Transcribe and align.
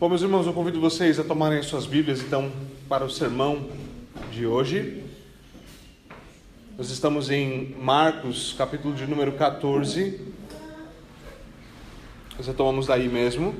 Bom, 0.00 0.08
meus 0.08 0.22
irmãos, 0.22 0.46
eu 0.46 0.54
convido 0.54 0.80
vocês 0.80 1.20
a 1.20 1.24
tomarem 1.24 1.62
suas 1.62 1.84
Bíblias, 1.84 2.22
então, 2.22 2.50
para 2.88 3.04
o 3.04 3.10
sermão 3.10 3.68
de 4.32 4.46
hoje. 4.46 5.04
Nós 6.78 6.88
estamos 6.88 7.30
em 7.30 7.76
Marcos, 7.78 8.54
capítulo 8.56 8.94
de 8.94 9.06
número 9.06 9.32
14. 9.32 10.18
Nós 12.34 12.46
retomamos 12.46 12.86
daí 12.86 13.10
mesmo. 13.10 13.54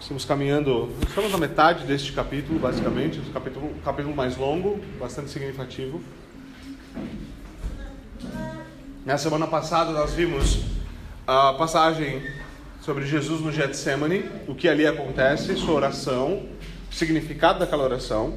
Estamos 0.00 0.24
caminhando, 0.24 0.88
estamos 1.06 1.30
na 1.30 1.36
metade 1.36 1.84
deste 1.84 2.14
capítulo, 2.14 2.58
basicamente, 2.58 3.18
o 3.18 3.30
capítulo, 3.30 3.70
capítulo 3.84 4.16
mais 4.16 4.38
longo, 4.38 4.80
bastante 4.98 5.28
significativo. 5.28 6.02
Na 9.04 9.18
semana 9.18 9.46
passada 9.46 9.92
nós 9.92 10.14
vimos 10.14 10.62
a 11.26 11.52
passagem 11.52 12.22
sobre 12.84 13.06
Jesus 13.06 13.40
no 13.40 13.50
Getsemane, 13.50 14.26
o 14.46 14.54
que 14.54 14.68
ali 14.68 14.86
acontece, 14.86 15.56
sua 15.56 15.72
oração, 15.74 16.42
o 16.90 16.94
significado 16.94 17.58
daquela 17.58 17.82
oração, 17.82 18.34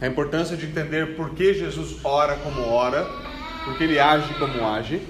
a 0.00 0.06
importância 0.08 0.56
de 0.56 0.66
entender 0.66 1.14
por 1.14 1.30
que 1.30 1.54
Jesus 1.54 2.04
ora 2.04 2.34
como 2.34 2.68
ora, 2.68 3.08
por 3.64 3.78
que 3.78 3.84
ele 3.84 4.00
age 4.00 4.34
como 4.34 4.66
age. 4.66 5.00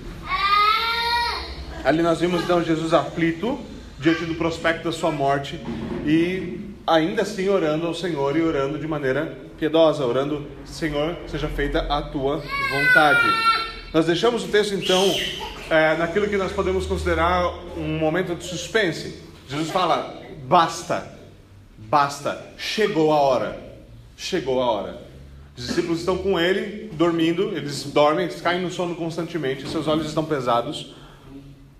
Ali 1.82 2.02
nós 2.02 2.20
vimos 2.20 2.42
então 2.42 2.62
Jesus 2.62 2.92
aflito 2.92 3.58
diante 3.98 4.26
do 4.26 4.34
prospecto 4.34 4.84
da 4.84 4.92
sua 4.92 5.10
morte 5.10 5.58
e 6.04 6.74
ainda 6.86 7.22
assim 7.22 7.48
orando 7.48 7.86
ao 7.86 7.94
Senhor 7.94 8.36
e 8.36 8.42
orando 8.42 8.78
de 8.78 8.86
maneira 8.86 9.38
piedosa, 9.58 10.04
orando, 10.04 10.46
Senhor, 10.66 11.16
seja 11.26 11.48
feita 11.48 11.86
a 11.88 12.02
tua 12.02 12.42
vontade. 12.70 13.61
Nós 13.92 14.06
deixamos 14.06 14.42
o 14.44 14.48
texto 14.48 14.74
então 14.74 15.14
é, 15.68 15.94
naquilo 15.98 16.26
que 16.26 16.38
nós 16.38 16.50
podemos 16.50 16.86
considerar 16.86 17.52
um 17.76 17.98
momento 17.98 18.34
de 18.34 18.42
suspense. 18.42 19.18
Jesus 19.46 19.70
fala: 19.70 20.18
basta, 20.44 21.14
basta, 21.76 22.42
chegou 22.56 23.12
a 23.12 23.16
hora, 23.16 23.62
chegou 24.16 24.62
a 24.62 24.70
hora. 24.70 25.02
Os 25.54 25.66
discípulos 25.66 25.98
estão 25.98 26.16
com 26.16 26.40
ele, 26.40 26.90
dormindo, 26.94 27.54
eles 27.54 27.84
dormem, 27.84 28.24
eles 28.24 28.40
caem 28.40 28.62
no 28.62 28.70
sono 28.70 28.94
constantemente, 28.94 29.68
seus 29.68 29.86
olhos 29.86 30.06
estão 30.06 30.24
pesados. 30.24 30.94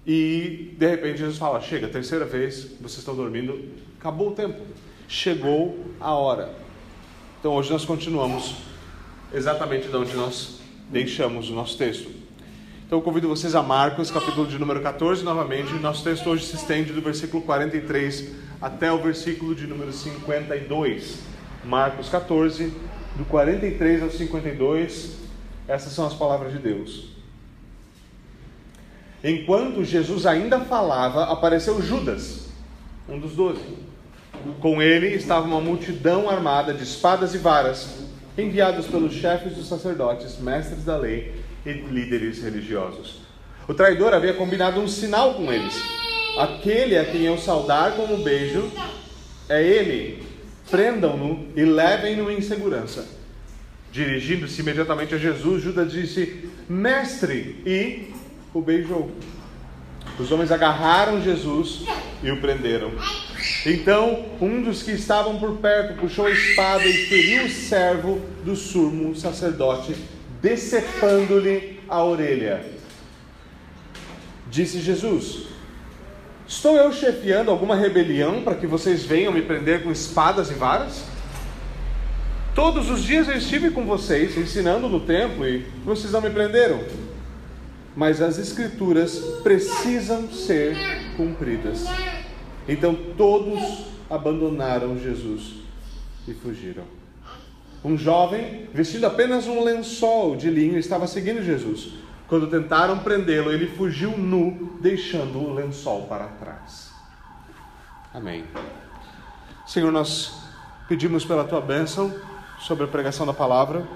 E 0.06 0.75
de 0.77 0.86
repente 0.86 1.20
Jesus 1.20 1.39
fala: 1.39 1.62
Chega, 1.62 1.89
terceira 1.89 2.27
vez, 2.27 2.73
vocês 2.79 2.98
estão 2.98 3.17
dormindo, 3.17 3.70
acabou 3.98 4.29
o 4.29 4.33
tempo, 4.33 4.61
chegou 5.08 5.83
a 5.98 6.12
hora. 6.12 6.55
Então 7.41 7.55
hoje 7.55 7.73
nós 7.73 7.86
continuamos 7.86 8.56
exatamente 9.33 9.89
de 9.89 9.97
onde 9.97 10.14
nós 10.14 10.61
deixamos 10.93 11.48
o 11.48 11.55
nosso 11.55 11.77
texto. 11.79 12.11
Então 12.87 12.98
eu 12.98 13.03
convido 13.03 13.27
vocês 13.27 13.55
a 13.55 13.62
Marcos, 13.62 14.11
capítulo 14.11 14.47
de 14.47 14.59
número 14.59 14.83
14, 14.83 15.25
novamente. 15.25 15.73
Nosso 15.75 16.05
texto 16.05 16.29
hoje 16.29 16.45
se 16.45 16.57
estende 16.57 16.93
do 16.93 17.01
versículo 17.01 17.43
43 17.43 18.33
até 18.61 18.93
o 18.93 18.98
versículo 18.98 19.55
de 19.55 19.67
número 19.67 19.91
52. 19.91 21.20
Marcos 21.65 22.11
14, 22.11 22.70
do 23.17 23.25
43 23.25 24.03
ao 24.03 24.11
52. 24.11 25.17
Essas 25.67 25.95
são 25.95 26.07
as 26.07 26.13
palavras 26.13 26.53
de 26.53 26.59
Deus. 26.59 27.13
Enquanto 29.25 29.83
Jesus 29.85 30.27
ainda 30.27 30.61
falava, 30.61 31.25
apareceu 31.25 31.81
Judas, 31.81 32.48
um 33.09 33.19
dos 33.19 33.33
doze. 33.33 33.63
Com 34.61 34.83
ele 34.83 35.07
estava 35.15 35.47
uma 35.47 35.61
multidão 35.61 36.29
armada 36.29 36.75
de 36.75 36.83
espadas 36.83 37.33
e 37.35 37.39
varas, 37.39 38.02
enviados 38.36 38.86
pelos 38.86 39.12
chefes 39.12 39.55
dos 39.55 39.69
sacerdotes, 39.69 40.38
mestres 40.38 40.84
da 40.84 40.97
lei 40.97 41.34
e 41.64 41.72
líderes 41.72 42.42
religiosos. 42.42 43.20
O 43.69 43.74
traidor 43.74 44.12
havia 44.12 44.34
combinado 44.34 44.80
um 44.80 44.89
sinal 44.89 45.34
com 45.34 45.52
eles. 45.52 45.74
Aquele 46.39 46.98
a 46.98 47.05
quem 47.05 47.22
eu 47.22 47.39
saudar 47.39 47.92
com 47.92 48.05
um 48.05 48.22
beijo 48.22 48.70
é 49.48 49.62
ele. 49.62 50.22
Prendam-no 50.70 51.48
e 51.55 51.64
levem-no 51.64 52.30
em 52.30 52.41
segurança. 52.41 53.06
Dirigindo-se 53.92 54.61
imediatamente 54.62 55.14
a 55.14 55.18
Jesus, 55.18 55.62
Judas 55.62 55.92
disse: 55.92 56.51
Mestre, 56.68 57.62
e 57.67 58.11
o 58.55 58.62
beijou. 58.62 59.11
Os 60.18 60.33
homens 60.33 60.51
agarraram 60.51 61.23
Jesus 61.23 61.84
e 62.23 62.30
o 62.30 62.40
prenderam. 62.40 62.90
Então, 63.67 64.27
um 64.41 64.63
dos 64.63 64.83
que 64.83 64.92
estavam 64.92 65.39
por 65.39 65.57
perto 65.58 66.01
puxou 66.01 66.27
a 66.27 66.30
espada 66.30 66.85
e 66.85 66.92
feriu 67.07 67.45
o 67.47 67.51
servo 67.51 68.20
do 68.45 68.55
sumo 68.55 69.14
sacerdote 69.14 69.95
decepando-lhe 70.42 71.81
a 71.89 72.02
orelha. 72.05 72.64
Disse 74.51 74.81
Jesus: 74.81 75.47
Estou 76.47 76.77
eu 76.77 76.92
chefiando 76.92 77.51
alguma 77.51 77.77
rebelião 77.77 78.42
para 78.42 78.57
que 78.57 78.67
vocês 78.67 79.05
venham 79.05 79.33
me 79.33 79.41
prender 79.41 79.85
com 79.85 79.92
espadas 79.92 80.51
e 80.51 80.55
varas? 80.55 81.05
Todos 82.55 82.91
os 82.91 83.02
dias 83.02 83.29
eu 83.29 83.36
estive 83.36 83.70
com 83.70 83.86
vocês, 83.86 84.36
ensinando 84.36 84.86
no 84.86 85.01
templo, 85.01 85.48
e 85.48 85.61
vocês 85.85 86.13
não 86.13 86.20
me 86.20 86.29
prenderam. 86.29 86.85
Mas 87.97 88.20
as 88.20 88.39
Escrituras 88.39 89.17
precisam 89.42 90.31
ser 90.31 90.77
cumpridas. 91.17 91.86
Então 92.68 92.95
todos 93.17 93.84
abandonaram 94.08 94.98
Jesus 94.98 95.55
e 96.28 96.34
fugiram. 96.34 96.84
Um 97.84 97.96
jovem, 97.96 98.68
vestindo 98.73 99.06
apenas 99.06 99.46
um 99.46 99.64
lençol 99.64 100.36
de 100.36 100.48
linho, 100.48 100.78
estava 100.78 101.06
seguindo 101.06 101.42
Jesus. 101.42 101.95
Quando 102.28 102.46
tentaram 102.46 103.01
prendê-lo, 103.01 103.52
ele 103.52 103.67
fugiu 103.67 104.17
nu, 104.17 104.78
deixando 104.80 105.39
o 105.39 105.52
lençol 105.52 106.02
para 106.06 106.27
trás. 106.27 106.92
Amém. 108.14 108.45
Senhor, 109.67 109.90
nós 109.90 110.33
pedimos 110.89 111.24
pela 111.24 111.45
tua 111.45 111.61
bênção 111.61 112.14
sobre 112.61 112.84
a 112.84 112.89
pregação 112.89 113.27
da 113.27 113.33
palavra, 113.33 113.86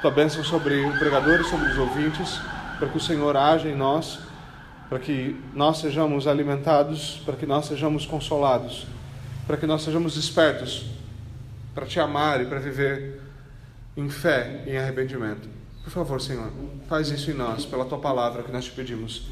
tua 0.00 0.10
bênção 0.10 0.42
sobre 0.42 0.84
o 0.84 0.98
pregador 0.98 1.40
e 1.40 1.44
sobre 1.44 1.70
os 1.70 1.78
ouvintes, 1.78 2.40
para 2.78 2.88
que 2.88 2.96
o 2.96 3.00
Senhor 3.00 3.36
haja 3.36 3.68
em 3.68 3.76
nós, 3.76 4.18
para 4.94 5.02
que 5.02 5.34
nós 5.52 5.78
sejamos 5.78 6.28
alimentados, 6.28 7.20
para 7.26 7.34
que 7.34 7.44
nós 7.44 7.66
sejamos 7.66 8.06
consolados, 8.06 8.86
para 9.44 9.56
que 9.56 9.66
nós 9.66 9.82
sejamos 9.82 10.16
espertos 10.16 10.86
para 11.74 11.84
te 11.84 11.98
amar 11.98 12.40
e 12.40 12.46
para 12.46 12.60
viver 12.60 13.20
em 13.96 14.08
fé 14.08 14.62
e 14.64 14.70
em 14.70 14.78
arrependimento. 14.78 15.48
Por 15.82 15.90
favor, 15.90 16.20
Senhor, 16.20 16.48
faz 16.88 17.08
isso 17.08 17.28
em 17.28 17.34
nós, 17.34 17.66
pela 17.66 17.84
tua 17.84 17.98
palavra 17.98 18.44
que 18.44 18.52
nós 18.52 18.66
te 18.66 18.70
pedimos. 18.70 19.26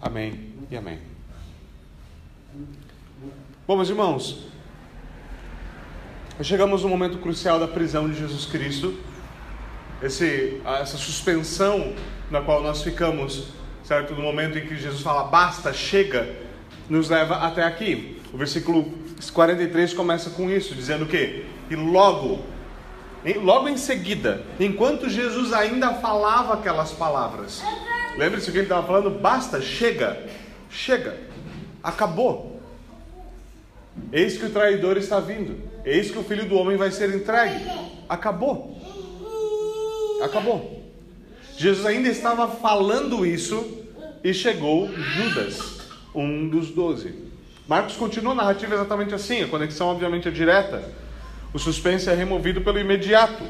Amém 0.00 0.54
e 0.70 0.76
amém. 0.78 0.98
Bom, 3.66 3.76
meus 3.76 3.90
irmãos, 3.90 4.46
chegamos 6.40 6.84
no 6.84 6.88
momento 6.88 7.18
crucial 7.18 7.60
da 7.60 7.68
prisão 7.68 8.08
de 8.08 8.18
Jesus 8.18 8.46
Cristo, 8.46 8.98
esse, 10.00 10.58
essa 10.64 10.96
suspensão 10.96 11.94
na 12.30 12.40
qual 12.40 12.62
nós 12.62 12.82
ficamos, 12.82 13.59
certo? 13.90 14.14
No 14.14 14.22
momento 14.22 14.56
em 14.56 14.64
que 14.64 14.76
Jesus 14.76 15.02
fala 15.02 15.24
basta, 15.24 15.72
chega, 15.72 16.32
nos 16.88 17.08
leva 17.08 17.38
até 17.38 17.64
aqui. 17.64 18.22
O 18.32 18.38
versículo 18.38 18.88
43 19.32 19.92
começa 19.94 20.30
com 20.30 20.48
isso, 20.48 20.76
dizendo 20.76 21.06
que 21.06 21.44
e 21.68 21.74
logo, 21.74 22.38
logo 23.42 23.68
em 23.68 23.76
seguida, 23.76 24.44
enquanto 24.60 25.08
Jesus 25.08 25.52
ainda 25.52 25.94
falava 25.94 26.54
aquelas 26.54 26.92
palavras, 26.92 27.64
lembre-se 28.16 28.52
que 28.52 28.58
ele 28.58 28.66
estava 28.66 28.86
falando? 28.86 29.10
Basta, 29.10 29.60
chega, 29.60 30.24
chega, 30.70 31.18
acabou. 31.82 32.60
Eis 34.12 34.38
que 34.38 34.46
o 34.46 34.50
traidor 34.50 34.98
está 34.98 35.18
vindo, 35.18 35.58
eis 35.84 36.12
que 36.12 36.18
o 36.18 36.22
filho 36.22 36.48
do 36.48 36.54
homem 36.54 36.76
vai 36.76 36.92
ser 36.92 37.12
entregue. 37.12 37.64
Acabou, 38.08 38.80
acabou. 40.22 40.80
Jesus 41.56 41.84
ainda 41.84 42.08
estava 42.08 42.46
falando 42.46 43.26
isso 43.26 43.79
e 44.22 44.34
chegou 44.34 44.90
Judas, 44.92 45.80
um 46.14 46.48
dos 46.48 46.70
doze. 46.70 47.14
Marcos 47.66 47.96
continua 47.96 48.32
a 48.32 48.36
narrativa 48.36 48.74
exatamente 48.74 49.14
assim, 49.14 49.42
a 49.42 49.48
conexão 49.48 49.88
obviamente 49.88 50.28
é 50.28 50.30
direta. 50.30 50.82
O 51.52 51.58
suspense 51.58 52.08
é 52.08 52.14
removido 52.14 52.60
pelo 52.60 52.78
imediato. 52.78 53.44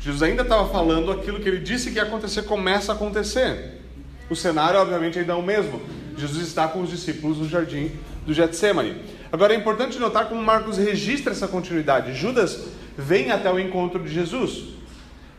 Jesus 0.00 0.22
ainda 0.22 0.42
estava 0.42 0.68
falando 0.68 1.10
aquilo 1.10 1.40
que 1.40 1.48
ele 1.48 1.60
disse 1.60 1.90
que 1.90 1.96
ia 1.96 2.02
acontecer, 2.02 2.42
começa 2.42 2.92
a 2.92 2.94
acontecer. 2.94 3.80
O 4.28 4.36
cenário, 4.36 4.80
obviamente, 4.80 5.18
ainda 5.18 5.32
é 5.32 5.36
o 5.36 5.42
mesmo. 5.42 5.80
Jesus 6.16 6.46
está 6.46 6.68
com 6.68 6.82
os 6.82 6.90
discípulos 6.90 7.38
no 7.38 7.48
jardim 7.48 7.90
do 8.26 8.32
Getsemane. 8.32 8.96
Agora 9.32 9.54
é 9.54 9.56
importante 9.56 9.98
notar 9.98 10.28
como 10.28 10.42
Marcos 10.42 10.76
registra 10.76 11.32
essa 11.32 11.48
continuidade. 11.48 12.14
Judas 12.14 12.66
vem 12.96 13.30
até 13.30 13.50
o 13.50 13.58
encontro 13.58 14.02
de 14.02 14.12
Jesus. 14.12 14.73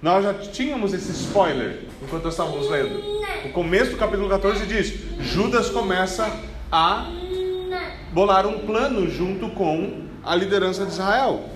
Nós 0.06 0.24
já 0.24 0.36
tínhamos 0.36 0.94
esse 0.94 1.12
spoiler 1.14 1.80
enquanto 2.00 2.28
estávamos 2.28 2.70
lendo. 2.70 3.02
O 3.44 3.50
começo 3.50 3.90
do 3.90 3.98
capítulo 3.98 4.30
14 4.30 4.64
diz: 4.68 4.94
Judas 5.20 5.72
começa 5.72 6.32
a 6.72 7.10
bolar 8.12 8.46
um 8.46 8.60
plano 8.60 9.10
junto 9.10 9.50
com 9.50 10.04
a 10.24 10.36
liderança 10.36 10.86
de 10.86 10.92
Israel. 10.92 11.50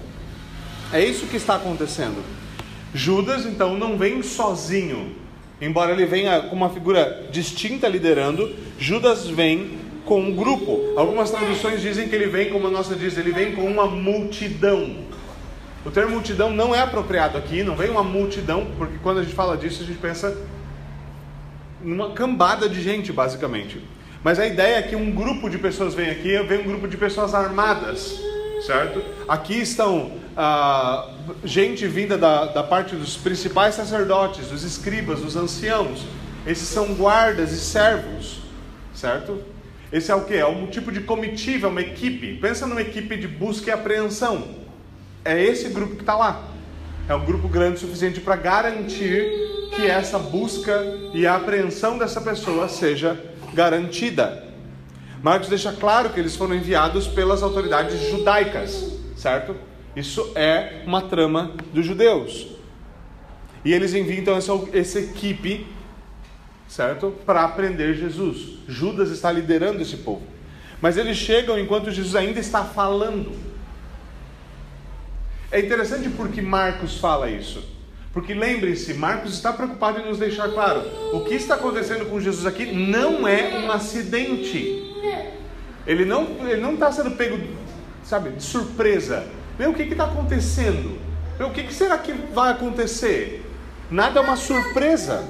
É 0.91 0.99
isso 0.99 1.27
que 1.27 1.37
está 1.37 1.57
acontecendo. 1.57 2.23
Judas, 2.91 3.45
então, 3.45 3.77
não 3.77 3.95
vem 3.95 4.23
sozinho. 4.23 5.15
Embora 5.61 5.91
ele 5.91 6.07
venha 6.07 6.41
com 6.41 6.55
uma 6.55 6.71
figura 6.71 7.27
distinta 7.31 7.87
liderando, 7.87 8.55
Judas 8.79 9.27
vem 9.27 9.77
com 10.05 10.21
um 10.21 10.35
grupo. 10.35 10.95
Algumas 10.97 11.29
traduções 11.29 11.83
dizem 11.83 12.09
que 12.09 12.15
ele 12.15 12.25
vem, 12.25 12.49
como 12.49 12.65
a 12.65 12.71
nossa 12.71 12.95
diz, 12.95 13.15
ele 13.15 13.31
vem 13.31 13.51
com 13.51 13.61
uma 13.61 13.85
multidão. 13.85 15.07
O 15.85 15.91
termo 15.91 16.11
multidão 16.11 16.51
não 16.51 16.75
é 16.75 16.81
apropriado 16.81 17.37
aqui, 17.37 17.63
não 17.63 17.75
vem 17.75 17.89
uma 17.89 18.03
multidão, 18.03 18.67
porque 18.77 18.97
quando 19.01 19.19
a 19.19 19.23
gente 19.23 19.33
fala 19.33 19.55
disso, 19.55 19.81
a 19.81 19.85
gente 19.85 19.99
pensa 19.99 20.35
numa 21.81 22.11
cambada 22.11 22.67
de 22.67 22.81
gente, 22.81 23.13
basicamente. 23.13 23.81
Mas 24.23 24.37
a 24.39 24.45
ideia 24.45 24.77
é 24.77 24.81
que 24.81 24.95
um 24.95 25.11
grupo 25.11 25.49
de 25.49 25.57
pessoas 25.57 25.93
vem 25.93 26.09
aqui, 26.09 26.37
vem 26.43 26.59
um 26.59 26.63
grupo 26.63 26.87
de 26.87 26.97
pessoas 26.97 27.33
armadas, 27.33 28.19
certo? 28.65 29.01
Aqui 29.27 29.61
estão 29.61 30.11
ah, 30.35 31.09
gente 31.43 31.87
vinda 31.87 32.17
da, 32.17 32.45
da 32.45 32.63
parte 32.63 32.95
dos 32.95 33.15
principais 33.17 33.75
sacerdotes, 33.75 34.47
dos 34.47 34.63
escribas, 34.63 35.21
dos 35.21 35.35
anciãos. 35.35 36.05
Esses 36.45 36.67
são 36.67 36.93
guardas 36.93 37.51
e 37.51 37.59
servos, 37.59 38.41
certo? 38.93 39.41
Esse 39.91 40.11
é 40.11 40.15
o 40.15 40.25
que? 40.25 40.35
É 40.35 40.45
um 40.45 40.67
tipo 40.67 40.91
de 40.91 41.01
comitiva, 41.01 41.67
uma 41.67 41.81
equipe. 41.81 42.35
Pensa 42.35 42.67
numa 42.67 42.81
equipe 42.81 43.17
de 43.17 43.27
busca 43.27 43.69
e 43.69 43.73
apreensão. 43.73 44.47
É 45.23 45.41
esse 45.41 45.69
grupo 45.69 45.95
que 45.95 46.01
está 46.01 46.15
lá. 46.15 46.49
É 47.07 47.15
um 47.15 47.25
grupo 47.25 47.47
grande 47.47 47.77
o 47.77 47.79
suficiente 47.79 48.21
para 48.21 48.35
garantir 48.35 49.49
que 49.75 49.85
essa 49.85 50.19
busca 50.19 50.81
e 51.13 51.25
a 51.25 51.35
apreensão 51.35 51.97
dessa 51.97 52.21
pessoa 52.21 52.67
seja 52.67 53.19
garantida. 53.53 54.47
Marcos 55.21 55.49
deixa 55.49 55.73
claro 55.73 56.11
que 56.11 56.19
eles 56.19 56.35
foram 56.35 56.55
enviados 56.55 57.07
pelas 57.07 57.43
autoridades 57.43 57.99
judaicas, 58.09 58.93
certo? 59.15 59.55
Isso 59.95 60.31
é 60.35 60.83
uma 60.85 61.01
trama 61.01 61.51
dos 61.73 61.85
judeus. 61.85 62.47
E 63.65 63.73
eles 63.73 63.93
enviam 63.93 64.19
então 64.19 64.35
essa, 64.35 64.53
essa 64.71 64.99
equipe, 64.99 65.67
certo? 66.67 67.13
Para 67.25 67.43
aprender 67.43 67.95
Jesus. 67.95 68.59
Judas 68.67 69.09
está 69.09 69.31
liderando 69.31 69.81
esse 69.81 69.97
povo. 69.97 70.21
Mas 70.81 70.95
eles 70.95 71.17
chegam 71.17 71.59
enquanto 71.59 71.91
Jesus 71.91 72.15
ainda 72.15 72.39
está 72.39 72.63
falando. 72.63 73.48
É 75.51 75.59
interessante 75.59 76.09
porque 76.09 76.41
Marcos 76.41 76.97
fala 76.97 77.29
isso. 77.29 77.63
Porque 78.13 78.33
lembre-se, 78.33 78.93
Marcos 78.93 79.33
está 79.33 79.53
preocupado 79.53 79.99
em 79.99 80.07
nos 80.07 80.17
deixar 80.17 80.49
claro: 80.49 80.81
o 81.13 81.21
que 81.21 81.35
está 81.35 81.55
acontecendo 81.55 82.09
com 82.09 82.19
Jesus 82.19 82.45
aqui 82.45 82.71
não 82.71 83.27
é 83.27 83.59
um 83.59 83.71
acidente. 83.71 84.85
Ele 85.85 86.05
não 86.05 86.23
ele 86.47 86.61
não 86.61 86.73
está 86.73 86.91
sendo 86.91 87.11
pego, 87.11 87.39
sabe, 88.03 88.31
de 88.31 88.43
surpresa. 88.43 89.27
Vê 89.57 89.67
o 89.67 89.73
que 89.73 89.83
está 89.83 90.05
acontecendo. 90.05 90.99
Vê 91.37 91.43
o 91.43 91.51
que, 91.51 91.63
que 91.63 91.73
será 91.73 91.97
que 91.97 92.11
vai 92.11 92.51
acontecer. 92.51 93.45
Nada 93.89 94.19
é 94.19 94.23
uma 94.23 94.35
surpresa. 94.35 95.23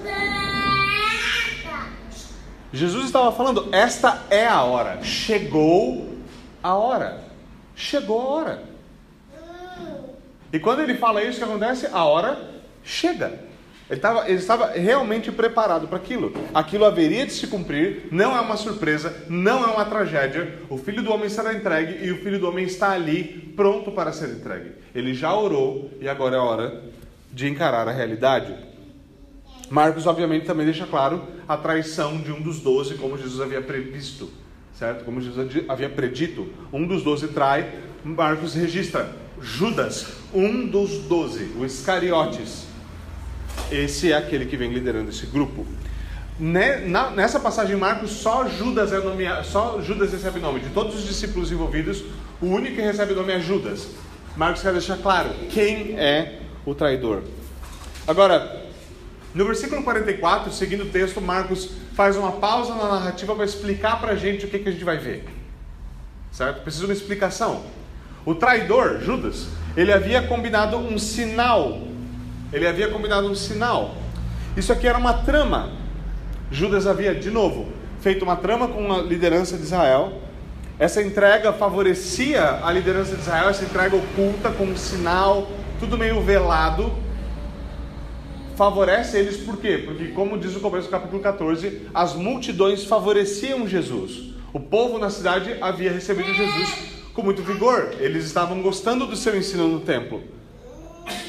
Jesus 2.72 3.06
estava 3.06 3.32
falando: 3.32 3.70
esta 3.72 4.24
é 4.30 4.48
a 4.48 4.64
hora. 4.64 5.04
Chegou 5.04 6.16
a 6.64 6.74
hora. 6.76 7.24
Chegou 7.76 8.22
a 8.22 8.26
hora. 8.26 8.69
E 10.52 10.60
quando 10.60 10.82
ele 10.82 10.96
fala 10.96 11.24
isso, 11.24 11.38
o 11.38 11.46
que 11.46 11.50
acontece? 11.50 11.88
A 11.92 12.04
hora 12.04 12.40
chega. 12.84 13.48
Ele 13.90 13.98
estava, 13.98 14.30
ele 14.30 14.38
estava 14.38 14.68
realmente 14.68 15.32
preparado 15.32 15.88
para 15.88 15.98
aquilo. 15.98 16.32
Aquilo 16.54 16.86
haveria 16.86 17.26
de 17.26 17.34
se 17.34 17.48
cumprir, 17.48 18.08
não 18.12 18.38
é 18.38 18.40
uma 18.40 18.56
surpresa, 18.56 19.26
não 19.28 19.64
é 19.64 19.68
uma 19.68 19.84
tragédia. 19.86 20.60
O 20.70 20.78
filho 20.78 21.02
do 21.02 21.12
homem 21.12 21.28
será 21.28 21.54
entregue 21.54 22.06
e 22.06 22.12
o 22.12 22.18
filho 22.18 22.40
do 22.40 22.48
homem 22.48 22.66
está 22.66 22.92
ali, 22.92 23.52
pronto 23.56 23.92
para 23.92 24.12
ser 24.12 24.30
entregue. 24.30 24.74
Ele 24.94 25.14
já 25.14 25.34
orou 25.34 25.90
e 26.00 26.08
agora 26.08 26.36
é 26.36 26.40
hora 26.40 26.84
de 27.32 27.48
encarar 27.48 27.88
a 27.88 27.92
realidade. 27.92 28.56
Marcos, 29.72 30.06
obviamente, 30.06 30.46
também 30.46 30.66
deixa 30.66 30.86
claro 30.86 31.24
a 31.48 31.58
traição 31.58 32.18
de 32.18 32.32
um 32.32 32.42
dos 32.42 32.60
doze, 32.60 32.96
como 32.96 33.18
Jesus 33.18 33.42
havia 33.42 33.62
previsto, 33.62 34.32
certo? 34.74 35.04
Como 35.04 35.20
Jesus 35.20 35.64
havia 35.68 35.90
predito. 35.90 36.48
Um 36.72 36.86
dos 36.86 37.04
doze 37.04 37.28
trai, 37.30 37.72
Marcos 38.04 38.54
registra 38.54 39.16
Judas, 39.42 40.08
um 40.34 40.68
dos 40.68 41.00
doze, 41.00 41.52
o 41.58 41.66
Iscariotes 41.66 42.70
esse 43.72 44.12
é 44.12 44.18
aquele 44.18 44.46
que 44.46 44.58
vem 44.58 44.72
liderando 44.72 45.10
esse 45.10 45.26
grupo. 45.26 45.66
Nessa 46.40 47.40
passagem 47.40 47.76
em 47.76 47.80
Marcos, 47.80 48.12
só 48.12 48.48
Judas 48.48 48.94
é 48.94 49.00
nomeado, 49.00 49.46
só 49.46 49.82
Judas 49.82 50.12
recebe 50.12 50.40
nome. 50.40 50.62
De 50.62 50.70
todos 50.70 50.96
os 50.96 51.06
discípulos 51.06 51.52
envolvidos, 51.52 52.04
o 52.42 52.48
único 52.48 52.76
que 52.76 52.82
recebe 52.82 53.14
nome 53.14 53.34
é 53.34 53.40
Judas. 53.40 53.90
Marcos 54.38 54.62
quer 54.62 54.72
deixar 54.72 54.98
claro 54.98 55.30
quem 55.50 56.00
é 56.00 56.40
o 56.66 56.74
traidor. 56.74 57.24
Agora, 58.08 58.66
no 59.36 59.46
versículo 59.46 59.84
44, 59.84 60.52
seguindo 60.52 60.86
o 60.86 60.90
texto, 60.90 61.20
Marcos 61.20 61.70
faz 61.94 62.16
uma 62.16 62.32
pausa 62.34 62.74
na 62.74 62.88
narrativa 62.88 63.36
para 63.36 63.46
explicar 63.46 64.00
para 64.00 64.14
a 64.14 64.16
gente 64.16 64.46
o 64.46 64.50
que, 64.50 64.60
que 64.60 64.70
a 64.70 64.72
gente 64.72 64.86
vai 64.86 64.98
ver. 64.98 65.26
Certo? 66.32 66.62
Precisa 66.62 66.86
de 66.86 66.92
uma 66.92 66.98
explicação. 66.98 67.64
O 68.26 68.36
traidor, 68.36 69.00
Judas, 69.02 69.48
ele 69.76 69.92
havia 69.92 70.22
combinado 70.22 70.78
um 70.78 70.98
sinal 70.98 71.90
ele 72.52 72.68
havia 72.68 72.88
combinado 72.90 73.28
um 73.28 73.36
sinal. 73.36 73.96
Isso 74.58 74.74
aqui 74.74 74.88
era 74.88 74.98
uma 74.98 75.14
trama. 75.14 75.72
Judas 76.52 76.88
havia, 76.88 77.14
de 77.14 77.30
novo, 77.30 77.68
feito 78.02 78.24
uma 78.24 78.36
trama 78.36 78.68
com 78.68 78.92
a 78.92 79.02
liderança 79.02 79.56
de 79.56 79.64
Israel. 79.64 80.14
Essa 80.80 81.02
entrega 81.02 81.54
favorecia 81.54 82.60
a 82.64 82.72
liderança 82.72 83.16
de 83.16 83.22
Israel, 83.22 83.50
essa 83.50 83.64
entrega 83.64 83.96
oculta, 83.96 84.50
com 84.50 84.64
um 84.64 84.78
sinal, 84.78 85.48
tudo 85.80 85.98
meio 85.98 86.22
velado. 86.22 86.92
Favorece 88.56 89.18
eles 89.18 89.38
por 89.38 89.58
quê? 89.58 89.84
Porque, 89.86 90.08
como 90.08 90.38
diz 90.38 90.56
o 90.56 90.60
começo 90.60 90.88
do 90.88 90.92
capítulo 90.92 91.22
14, 91.22 91.88
as 91.94 92.16
multidões 92.16 92.84
favoreciam 92.84 93.68
Jesus. 93.68 94.34
O 94.52 94.60
povo 94.60 94.98
na 94.98 95.10
cidade 95.10 95.56
havia 95.62 95.92
recebido 95.92 96.34
Jesus 96.34 96.99
com 97.20 97.26
muito 97.26 97.44
vigor, 97.44 97.96
eles 98.00 98.24
estavam 98.24 98.62
gostando 98.62 99.06
do 99.06 99.16
seu 99.16 99.38
ensino 99.38 99.68
no 99.68 99.82
templo. 99.82 100.24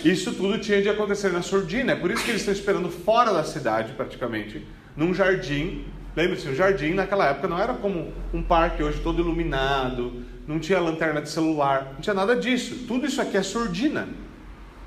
Isso 0.04 0.32
tudo 0.32 0.56
tinha 0.58 0.80
de 0.80 0.88
acontecer 0.88 1.32
na 1.32 1.42
surdina, 1.42 1.92
é 1.92 1.96
por 1.96 2.12
isso 2.12 2.22
que 2.22 2.30
eles 2.30 2.42
estão 2.42 2.54
esperando 2.54 2.88
fora 2.88 3.32
da 3.32 3.42
cidade, 3.42 3.92
praticamente, 3.94 4.64
num 4.96 5.12
jardim. 5.12 5.84
Lembre-se, 6.14 6.48
o 6.48 6.54
jardim 6.54 6.94
naquela 6.94 7.26
época 7.26 7.48
não 7.48 7.58
era 7.58 7.74
como 7.74 8.12
um 8.32 8.40
parque 8.40 8.84
hoje 8.84 9.00
todo 9.00 9.20
iluminado, 9.20 10.24
não 10.46 10.60
tinha 10.60 10.78
lanterna 10.78 11.20
de 11.20 11.28
celular, 11.28 11.92
não 11.94 12.00
tinha 12.00 12.14
nada 12.14 12.36
disso. 12.36 12.84
Tudo 12.86 13.04
isso 13.06 13.20
aqui 13.20 13.36
é 13.36 13.42
surdina. 13.42 14.08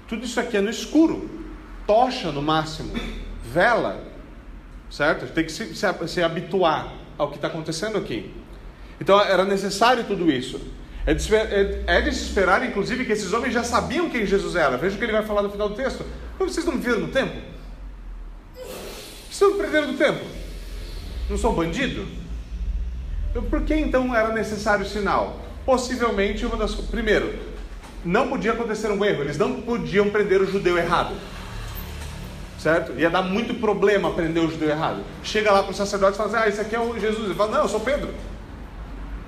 Tudo 0.08 0.24
isso 0.24 0.40
aqui 0.40 0.56
é 0.56 0.62
no 0.62 0.70
escuro. 0.70 1.30
Tocha 1.86 2.32
no 2.32 2.42
máximo. 2.42 2.94
Vela. 3.44 4.06
Certo? 4.90 5.26
Tem 5.34 5.44
que 5.44 5.52
se, 5.52 5.76
se, 5.76 6.08
se 6.08 6.24
habituar 6.24 6.94
ao 7.18 7.30
que 7.30 7.36
está 7.36 7.48
acontecendo 7.48 7.98
aqui. 7.98 8.32
Então 9.02 9.20
era 9.20 9.44
necessário 9.44 10.06
tudo 10.06 10.32
isso. 10.32 10.62
É 11.06 11.14
de, 11.14 11.36
é, 11.36 11.84
é 11.86 12.02
de 12.02 12.14
se 12.14 12.24
esperar, 12.24 12.66
inclusive, 12.66 13.06
que 13.06 13.12
esses 13.12 13.34
homens 13.34 13.54
já 13.54 13.64
sabiam 13.64 14.10
quem 14.10 14.26
Jesus 14.26 14.56
era. 14.56 14.78
Veja 14.78 14.96
o 14.96 14.98
que 14.98 15.04
ele 15.04 15.12
vai 15.12 15.24
falar 15.24 15.42
no 15.42 15.50
final 15.50 15.70
do 15.70 15.76
texto. 15.76 16.06
Vocês 16.40 16.66
não 16.66 16.78
viram 16.78 17.02
no 17.02 17.08
tempo? 17.10 17.36
Vocês 19.30 19.52
não 19.52 19.58
perderam 19.58 19.88
do 19.92 19.98
tempo? 19.98 20.26
Não 21.30 21.38
sou 21.38 21.54
bandido? 21.54 22.06
Por 23.50 23.62
que 23.64 23.74
então 23.74 24.16
era 24.16 24.30
necessário 24.30 24.86
o 24.86 24.88
sinal? 24.88 25.40
Possivelmente 25.66 26.46
uma 26.46 26.56
das. 26.56 26.76
Primeiro, 26.76 27.34
não 28.06 28.30
podia 28.30 28.54
acontecer 28.54 28.92
um 28.92 29.04
erro, 29.04 29.24
eles 29.24 29.38
não 29.38 29.62
podiam 29.62 30.10
prender 30.10 30.42
o 30.42 30.46
judeu 30.46 30.78
errado. 30.78 31.16
Certo? 32.60 32.94
Ia 32.98 33.10
dar 33.10 33.24
muito 33.24 33.56
problema 33.56 34.12
prender 34.12 34.44
o 34.44 34.50
judeu 34.50 34.70
errado. 34.70 35.04
Chega 35.24 35.52
lá 35.52 35.64
para 35.64 35.72
o 35.72 35.76
sacerdote 35.76 36.14
e 36.14 36.18
fala 36.18 36.30
assim: 36.30 36.38
Ah, 36.38 36.48
esse 36.48 36.62
aqui 36.62 36.76
é 36.76 36.80
o 36.80 36.98
Jesus. 36.98 37.26
Ele 37.26 37.36
fala: 37.36 37.52
Não, 37.52 37.64
eu 37.64 37.68
sou 37.68 37.80
Pedro. 37.80 38.10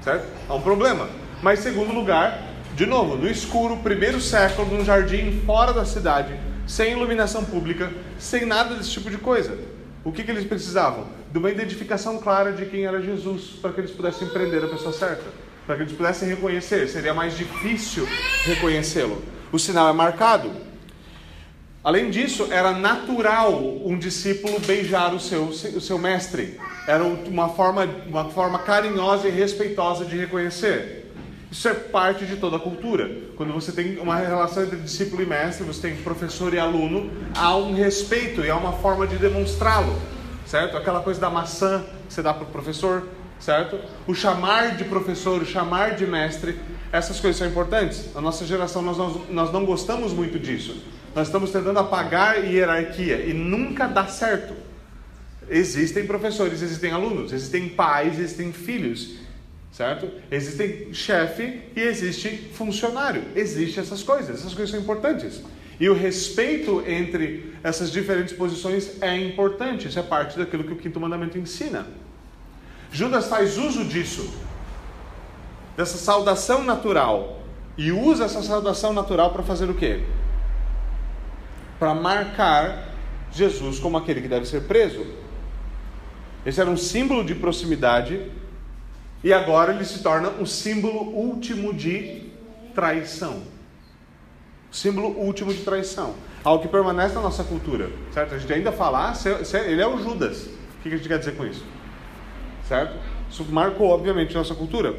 Certo? 0.02 0.26
Há 0.48 0.54
um 0.54 0.62
problema. 0.62 1.10
Mas, 1.42 1.60
segundo 1.60 1.94
lugar, 1.94 2.42
de 2.76 2.86
novo, 2.86 3.16
no 3.16 3.30
escuro, 3.30 3.78
primeiro 3.78 4.20
século, 4.20 4.76
num 4.76 4.84
jardim 4.84 5.42
fora 5.46 5.72
da 5.72 5.86
cidade, 5.86 6.38
sem 6.68 6.92
iluminação 6.92 7.46
pública, 7.46 7.92
sem 8.20 8.46
nada 8.46 8.76
desse 8.76 8.92
tipo 8.92 9.10
de 9.10 9.18
coisa. 9.18 9.58
O 10.04 10.12
que, 10.12 10.24
que 10.24 10.32
eles 10.32 10.46
precisavam? 10.46 11.08
De 11.32 11.38
uma 11.38 11.50
identificação 11.50 12.18
clara 12.18 12.52
de 12.52 12.66
quem 12.66 12.86
era 12.86 13.02
Jesus, 13.02 13.58
para 13.62 13.72
que 13.72 13.80
eles 13.80 13.92
pudessem 13.92 14.28
prender 14.30 14.64
a 14.64 14.68
pessoa 14.68 14.92
certa, 14.92 15.24
para 15.66 15.76
que 15.76 15.84
eles 15.84 15.94
pudessem 15.94 16.28
reconhecer. 16.28 16.88
Seria 16.88 17.14
mais 17.14 17.38
difícil 17.38 18.08
reconhecê-lo. 18.44 19.24
O 19.52 19.60
sinal 19.60 19.90
é 19.90 19.94
marcado. 19.94 20.52
Além 21.84 22.10
disso, 22.10 22.48
era 22.52 22.72
natural 22.72 23.64
um 23.86 23.98
discípulo 23.98 24.60
beijar 24.60 25.14
o 25.14 25.20
seu, 25.20 25.44
o 25.44 25.82
seu 25.82 25.98
mestre. 25.98 26.60
Era 26.88 27.04
uma 27.04 27.50
forma, 27.50 27.88
uma 28.08 28.26
forma 28.30 28.60
carinhosa 28.60 29.28
e 29.28 29.32
respeitosa 29.32 30.04
de 30.04 30.18
reconhecer. 30.18 31.05
Isso 31.56 31.70
é 31.70 31.74
parte 31.74 32.26
de 32.26 32.36
toda 32.36 32.58
a 32.58 32.60
cultura. 32.60 33.10
Quando 33.38 33.54
você 33.54 33.72
tem 33.72 33.98
uma 33.98 34.18
relação 34.18 34.64
entre 34.64 34.76
discípulo 34.76 35.24
e 35.24 35.26
mestre, 35.26 35.64
você 35.64 35.88
tem 35.88 35.96
professor 35.96 36.54
e 36.54 36.60
aluno, 36.60 37.10
há 37.34 37.56
um 37.56 37.74
respeito 37.74 38.42
e 38.42 38.50
há 38.50 38.58
uma 38.58 38.74
forma 38.74 39.08
de 39.08 39.16
demonstrá-lo, 39.16 39.98
certo? 40.46 40.76
Aquela 40.76 41.00
coisa 41.00 41.18
da 41.22 41.30
maçã 41.30 41.86
que 42.10 42.14
você 42.14 42.22
dá 42.22 42.34
para 42.34 42.44
o 42.44 42.48
professor, 42.48 43.08
certo? 43.40 43.80
O 44.06 44.14
chamar 44.14 44.76
de 44.76 44.84
professor, 44.84 45.42
o 45.42 45.46
chamar 45.46 45.96
de 45.96 46.06
mestre, 46.06 46.60
essas 46.92 47.22
coisas 47.22 47.38
são 47.38 47.48
importantes. 47.48 48.14
Na 48.14 48.20
nossa 48.20 48.46
geração, 48.46 48.82
nós, 48.82 48.98
nós, 48.98 49.30
nós 49.30 49.54
não 49.54 49.66
gostamos 49.66 50.12
muito 50.12 50.38
disso. 50.38 50.84
Nós 51.16 51.28
estamos 51.28 51.52
tentando 51.52 51.80
apagar 51.80 52.44
hierarquia 52.44 53.26
e 53.26 53.34
nunca 53.34 53.88
dá 53.88 54.08
certo. 54.08 54.54
Existem 55.50 56.06
professores, 56.06 56.62
existem 56.62 56.92
alunos, 56.92 57.32
existem 57.32 57.70
pais, 57.70 58.20
existem 58.20 58.52
filhos 58.52 59.24
certo? 59.76 60.10
Existe 60.32 60.94
chefe 60.94 61.62
e 61.76 61.82
existe 61.82 62.30
funcionário. 62.54 63.24
Existem 63.36 63.84
essas 63.84 64.02
coisas, 64.02 64.40
essas 64.40 64.54
coisas 64.54 64.70
são 64.70 64.80
importantes. 64.80 65.44
E 65.78 65.90
o 65.90 65.94
respeito 65.94 66.82
entre 66.88 67.54
essas 67.62 67.92
diferentes 67.92 68.34
posições 68.34 69.02
é 69.02 69.18
importante, 69.18 69.90
isso 69.90 70.00
é 70.00 70.02
parte 70.02 70.38
daquilo 70.38 70.64
que 70.64 70.72
o 70.72 70.78
quinto 70.78 70.98
mandamento 70.98 71.38
ensina. 71.38 71.86
Judas 72.90 73.28
faz 73.28 73.58
uso 73.58 73.84
disso, 73.84 74.34
dessa 75.76 75.98
saudação 75.98 76.64
natural, 76.64 77.44
e 77.78 77.92
usa 77.92 78.24
essa 78.24 78.42
saudação 78.42 78.94
natural 78.94 79.34
para 79.34 79.44
fazer 79.44 79.70
o 79.70 79.74
quê? 79.74 80.06
Para 81.78 81.94
marcar 81.94 82.94
Jesus 83.34 83.78
como 83.80 83.98
aquele 83.98 84.22
que 84.22 84.30
deve 84.30 84.46
ser 84.46 84.62
preso. 84.62 85.06
Esse 86.46 86.62
era 86.62 86.70
um 86.70 86.78
símbolo 86.78 87.26
de 87.26 87.36
proximidade 87.36 88.32
e 89.26 89.34
agora 89.34 89.74
ele 89.74 89.84
se 89.84 90.04
torna 90.04 90.30
um 90.30 90.46
símbolo 90.46 91.00
último 91.00 91.74
de 91.74 92.30
traição. 92.76 93.42
Símbolo 94.72 95.08
último 95.18 95.52
de 95.52 95.64
traição. 95.64 96.14
Algo 96.44 96.62
que 96.62 96.70
permanece 96.70 97.16
na 97.16 97.22
nossa 97.22 97.44
cultura, 97.44 97.90
certo? 98.14 98.36
A 98.36 98.38
gente 98.38 98.54
ainda 98.54 98.72
fala, 98.72 99.10
ah, 99.10 99.14
ele 99.66 99.82
é 99.82 99.88
o 99.88 99.98
Judas. 99.98 100.46
O 100.46 100.84
que 100.84 100.90
a 100.90 100.98
gente 100.98 101.08
quer 101.08 101.18
dizer 101.18 101.36
com 101.36 101.44
isso? 101.44 101.66
Certo? 102.68 103.00
Isso 103.28 103.44
marcou, 103.46 103.90
obviamente, 103.90 104.36
nossa 104.36 104.54
cultura. 104.54 104.96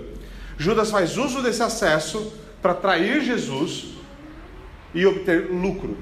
Judas 0.58 0.90
faz 0.90 1.16
uso 1.16 1.40
desse 1.40 1.62
acesso 1.62 2.32
para 2.60 2.74
trair 2.74 3.22
Jesus 3.22 3.94
e 4.92 5.06
obter 5.06 5.52
lucro, 5.52 5.96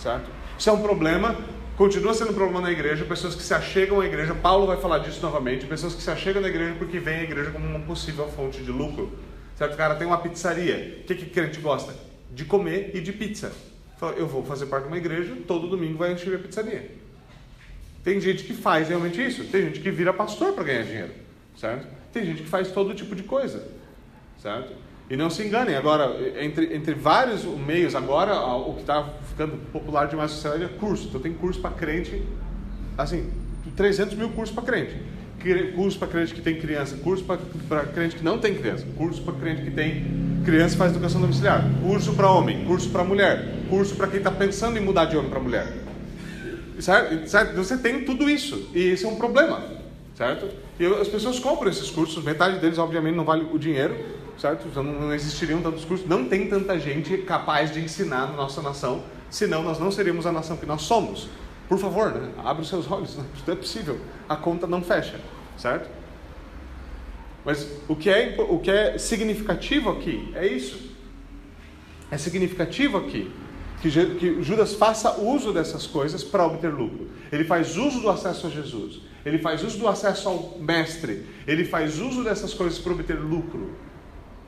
certo? 0.00 0.28
Isso 0.58 0.68
é 0.68 0.72
um 0.72 0.82
problema 0.82 1.36
Continua 1.76 2.12
sendo 2.12 2.32
um 2.32 2.34
problema 2.34 2.60
na 2.60 2.70
igreja, 2.70 3.04
pessoas 3.04 3.34
que 3.34 3.42
se 3.42 3.54
achegam 3.54 4.00
à 4.00 4.06
igreja, 4.06 4.34
Paulo 4.34 4.66
vai 4.66 4.76
falar 4.76 4.98
disso 4.98 5.20
novamente, 5.22 5.66
pessoas 5.66 5.94
que 5.94 6.02
se 6.02 6.10
achegam 6.10 6.42
na 6.42 6.48
igreja 6.48 6.74
porque 6.78 6.98
veem 6.98 7.20
a 7.20 7.24
igreja 7.24 7.50
como 7.50 7.66
uma 7.66 7.80
possível 7.80 8.28
fonte 8.28 8.62
de 8.62 8.70
lucro. 8.70 9.10
Certo? 9.56 9.74
O 9.74 9.76
cara 9.76 9.94
tem 9.94 10.06
uma 10.06 10.18
pizzaria. 10.18 11.00
O 11.00 11.04
que, 11.04 11.14
que 11.14 11.26
crente 11.26 11.60
gosta? 11.60 11.94
De 12.30 12.44
comer 12.44 12.90
e 12.94 13.00
de 13.00 13.12
pizza. 13.12 13.52
Fala, 13.96 14.12
eu 14.14 14.26
vou 14.26 14.44
fazer 14.44 14.66
parte 14.66 14.84
de 14.84 14.88
uma 14.88 14.96
igreja, 14.98 15.34
todo 15.46 15.68
domingo 15.68 15.96
vai 15.96 16.12
encher 16.12 16.34
a 16.34 16.38
pizzaria. 16.38 16.90
Tem 18.04 18.20
gente 18.20 18.44
que 18.44 18.52
faz 18.52 18.88
realmente 18.88 19.24
isso. 19.24 19.44
Tem 19.44 19.62
gente 19.62 19.80
que 19.80 19.90
vira 19.90 20.12
pastor 20.12 20.52
para 20.52 20.64
ganhar 20.64 20.82
dinheiro. 20.82 21.12
Certo? 21.56 21.86
Tem 22.12 22.24
gente 22.24 22.42
que 22.42 22.48
faz 22.48 22.70
todo 22.70 22.94
tipo 22.94 23.14
de 23.14 23.22
coisa. 23.22 23.66
Certo? 24.38 24.72
E 25.10 25.16
não 25.16 25.28
se 25.28 25.42
enganem, 25.42 25.76
agora, 25.76 26.16
entre, 26.40 26.74
entre 26.74 26.94
vários 26.94 27.44
meios, 27.44 27.94
agora 27.94 28.34
o 28.56 28.74
que 28.74 28.80
está 28.80 29.04
ficando 29.28 29.56
popular 29.72 30.06
demais 30.06 30.30
na 30.30 30.36
sociedade 30.36 30.64
é 30.64 30.78
curso. 30.78 31.08
Então 31.08 31.20
tem 31.20 31.32
curso 31.32 31.60
para 31.60 31.70
crente, 31.72 32.22
assim, 32.96 33.30
300 33.76 34.16
mil 34.16 34.30
cursos 34.30 34.54
para 34.54 34.64
crente. 34.64 34.96
Curso 35.74 35.98
para 35.98 36.08
crente 36.08 36.34
que 36.34 36.40
tem 36.40 36.58
criança, 36.60 36.96
curso 36.98 37.24
para 37.24 37.84
crente 37.86 38.16
que 38.16 38.22
não 38.22 38.38
tem 38.38 38.54
criança, 38.54 38.86
curso 38.96 39.22
para 39.22 39.34
crente 39.34 39.62
que 39.62 39.70
tem 39.72 40.04
criança 40.44 40.76
e 40.76 40.78
faz 40.78 40.92
educação 40.92 41.20
domiciliar, 41.20 41.64
curso 41.82 42.14
para 42.14 42.30
homem, 42.30 42.64
curso 42.64 42.88
para 42.90 43.02
mulher, 43.02 43.48
curso 43.68 43.96
para 43.96 44.06
quem 44.06 44.18
está 44.18 44.30
pensando 44.30 44.78
em 44.78 44.80
mudar 44.80 45.06
de 45.06 45.16
homem 45.16 45.30
para 45.30 45.40
mulher. 45.40 45.66
Certo? 46.78 47.28
certo? 47.28 47.56
Você 47.56 47.76
tem 47.76 48.04
tudo 48.04 48.30
isso, 48.30 48.70
e 48.72 48.90
esse 48.90 49.04
é 49.04 49.08
um 49.08 49.16
problema, 49.16 49.81
certo? 50.14 50.48
E 50.78 50.86
as 50.86 51.08
pessoas 51.08 51.38
compram 51.38 51.70
esses 51.70 51.90
cursos, 51.90 52.22
metade 52.22 52.58
deles, 52.58 52.78
obviamente, 52.78 53.14
não 53.14 53.24
vale 53.24 53.46
o 53.52 53.58
dinheiro, 53.58 53.96
certo? 54.38 54.66
Então 54.68 54.82
não 54.82 55.14
existiriam 55.14 55.60
tantos 55.62 55.84
cursos, 55.84 56.06
não 56.06 56.28
tem 56.28 56.48
tanta 56.48 56.78
gente 56.78 57.18
capaz 57.18 57.72
de 57.72 57.80
ensinar 57.80 58.28
na 58.28 58.34
nossa 58.34 58.60
nação, 58.62 59.02
senão 59.30 59.62
nós 59.62 59.78
não 59.78 59.90
seríamos 59.90 60.26
a 60.26 60.32
nação 60.32 60.56
que 60.56 60.66
nós 60.66 60.82
somos. 60.82 61.28
Por 61.68 61.78
favor, 61.78 62.12
né? 62.12 62.30
abre 62.44 62.62
os 62.62 62.68
seus 62.68 62.90
olhos, 62.90 63.16
não 63.16 63.54
é 63.54 63.56
possível, 63.56 63.98
a 64.28 64.36
conta 64.36 64.66
não 64.66 64.82
fecha, 64.82 65.18
certo? 65.56 65.88
Mas 67.44 67.66
o 67.88 67.96
que 67.96 68.08
é, 68.08 68.36
o 68.38 68.58
que 68.58 68.70
é 68.70 68.98
significativo 68.98 69.90
aqui 69.90 70.30
é 70.34 70.46
isso. 70.46 70.92
É 72.10 72.18
significativo 72.18 72.98
aqui 72.98 73.32
que, 73.82 73.90
que 74.14 74.42
Judas 74.42 74.74
faça 74.74 75.20
uso 75.20 75.52
dessas 75.52 75.86
coisas 75.88 76.22
para 76.22 76.46
obter 76.46 76.72
lucro. 76.72 77.08
Ele 77.32 77.42
faz 77.42 77.76
uso 77.76 78.00
do 78.00 78.08
acesso 78.08 78.46
a 78.46 78.50
Jesus. 78.50 79.00
Ele 79.26 79.38
faz 79.38 79.64
uso 79.64 79.76
do 79.76 79.88
acesso 79.88 80.28
ao 80.28 80.58
mestre. 80.60 81.26
Ele 81.46 81.64
faz 81.64 81.98
uso 81.98 82.22
dessas 82.22 82.54
coisas 82.54 82.78
para 82.78 82.92
obter 82.92 83.18
lucro. 83.18 83.72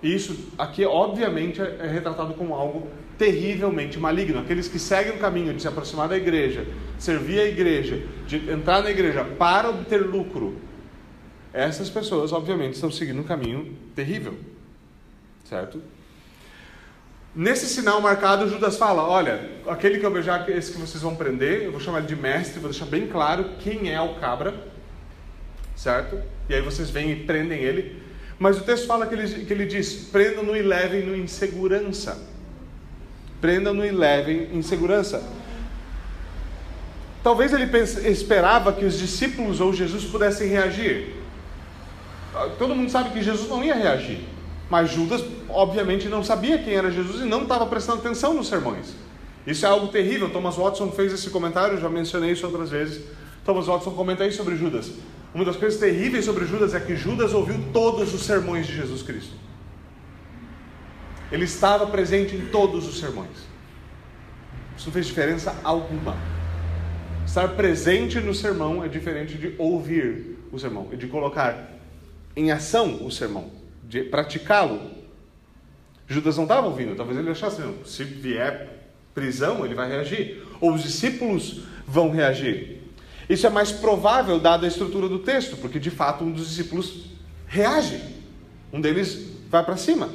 E 0.01 0.15
isso 0.15 0.37
aqui, 0.57 0.85
obviamente, 0.85 1.61
é, 1.61 1.79
é 1.81 1.87
retratado 1.89 2.35
como 2.35 2.55
algo 2.55 2.87
terrivelmente 3.19 3.99
maligno. 3.99 4.39
Aqueles 4.39 4.69
que 4.69 4.79
seguem 4.79 5.15
o 5.15 5.19
caminho 5.19 5.53
de 5.53 5.63
se 5.63 5.67
aproximar 5.67 6.09
da 6.09 6.17
igreja, 6.17 6.67
servir 6.97 7.41
a 7.41 7.45
igreja, 7.47 8.03
de 8.29 8.37
entrar 8.51 8.83
na 8.83 8.91
igreja 8.91 9.25
para 9.25 9.69
obter 9.69 9.99
lucro, 9.99 10.57
essas 11.53 11.91
pessoas, 11.91 12.33
obviamente, 12.33 12.75
estão 12.75 12.91
seguindo 12.91 13.21
um 13.21 13.25
caminho 13.25 13.77
terrível. 13.95 14.35
Certo? 15.45 15.81
Nesse 17.35 17.67
sinal 17.67 18.01
marcado, 18.01 18.49
Judas 18.49 18.77
fala: 18.77 19.03
Olha, 19.03 19.51
aquele 19.67 19.99
que 19.99 20.07
eu 20.07 20.11
beijar, 20.11 20.49
esse 20.49 20.71
que 20.71 20.79
vocês 20.79 21.03
vão 21.03 21.17
prender, 21.17 21.63
eu 21.63 21.73
vou 21.73 21.81
chamar 21.81 21.99
ele 21.99 22.07
de 22.07 22.15
mestre, 22.15 22.61
vou 22.61 22.71
deixar 22.71 22.87
bem 22.87 23.09
claro 23.09 23.57
quem 23.59 23.93
é 23.93 24.01
o 24.01 24.15
cabra, 24.15 24.55
certo? 25.75 26.23
E 26.49 26.55
aí 26.55 26.61
vocês 26.61 26.91
vêm 26.91 27.11
e 27.11 27.17
prendem 27.25 27.61
ele. 27.61 28.01
Mas 28.39 28.59
o 28.59 28.61
texto 28.61 28.87
fala 28.87 29.07
que 29.07 29.15
ele, 29.15 29.45
que 29.45 29.53
ele 29.53 29.67
diz: 29.67 30.09
prendam-no 30.13 30.57
e 30.57 30.63
levem-no 30.63 31.17
em 31.17 31.27
segurança. 31.27 32.23
Prendam-no 33.41 33.85
e 33.85 33.91
levem 33.91 34.51
em 34.53 34.63
segurança. 34.63 35.23
Talvez 37.25 37.53
ele 37.53 37.65
esperava 38.09 38.73
que 38.73 38.85
os 38.85 38.99
discípulos 38.99 39.61
ou 39.61 39.73
Jesus 39.73 40.05
pudessem 40.05 40.49
reagir. 40.49 41.17
Todo 42.59 42.77
mundo 42.77 42.91
sabe 42.91 43.11
que 43.11 43.23
Jesus 43.23 43.49
não 43.49 43.65
ia 43.65 43.75
reagir. 43.75 44.34
Mas 44.71 44.91
Judas, 44.91 45.23
obviamente, 45.49 46.09
não 46.09 46.25
sabia 46.25 46.59
quem 46.59 46.75
era 46.75 46.91
Jesus 46.91 47.23
e 47.23 47.25
não 47.25 47.43
estava 47.43 47.67
prestando 47.67 47.99
atenção 47.99 48.35
nos 48.35 48.49
sermões. 48.49 48.95
Isso 49.47 49.67
é 49.67 49.69
algo 49.69 49.89
terrível. 49.89 50.31
Thomas 50.31 50.57
Watson 50.57 50.91
fez 50.91 51.13
esse 51.13 51.31
comentário, 51.31 51.79
já 51.79 51.89
mencionei 51.89 52.33
isso 52.33 52.47
outras 52.47 52.71
vezes. 52.71 53.05
Thomas 53.45 53.67
Watson 53.67 53.91
comenta 53.91 54.25
aí 54.25 54.33
sobre 54.33 54.57
Judas. 54.57 54.91
Uma 55.35 55.45
das 55.45 55.57
coisas 55.57 55.79
terríveis 55.79 56.25
sobre 56.25 56.47
Judas 56.47 56.75
é 56.75 56.81
que 56.81 56.97
Judas 56.97 57.35
ouviu 57.35 57.57
todos 57.73 58.15
os 58.15 58.23
sermões 58.23 58.67
de 58.67 58.75
Jesus 58.75 59.03
Cristo. 59.03 59.35
Ele 61.31 61.45
estava 61.45 61.87
presente 61.87 62.37
em 62.37 62.47
todos 62.47 62.87
os 62.87 63.01
sermões. 63.01 63.55
Isso 64.77 64.87
não 64.87 64.93
fez 64.93 65.07
diferença 65.07 65.55
alguma. 65.63 66.17
Estar 67.27 67.49
presente 67.49 68.21
no 68.21 68.35
sermão 68.35 68.85
é 68.85 68.89
diferente 68.89 69.37
de 69.37 69.55
ouvir 69.59 70.39
o 70.53 70.59
sermão, 70.59 70.89
é 70.93 70.97
de 70.97 71.07
colocar 71.07 71.73
em 72.37 72.53
ação 72.53 73.05
o 73.05 73.11
sermão, 73.11 73.51
de 73.89 74.03
praticá-lo. 74.05 74.91
Judas 76.07 76.37
não 76.37 76.45
estava 76.45 76.67
ouvindo, 76.67 76.95
talvez 76.95 77.19
ele 77.19 77.31
achasse, 77.31 77.63
se 77.85 78.05
vier 78.05 78.93
prisão, 79.15 79.65
ele 79.65 79.75
vai 79.75 79.89
reagir. 79.89 80.43
Ou 80.61 80.75
os 80.75 80.83
discípulos 80.83 81.63
vão 81.87 82.11
reagir. 82.11 82.83
Isso 83.29 83.47
é 83.47 83.51
mais 83.51 83.73
provável 83.73 84.39
dada 84.39 84.67
a 84.67 84.69
estrutura 84.69 85.09
do 85.09 85.21
texto, 85.21 85.57
porque 85.57 85.79
de 85.79 85.91
fato 85.91 86.25
um 86.25 86.31
dos 86.31 86.49
discípulos 86.49 87.07
reage. 87.47 88.01
Um 88.73 88.81
deles 88.81 89.31
vai 89.49 89.65
para 89.65 89.77
cima. 89.77 90.11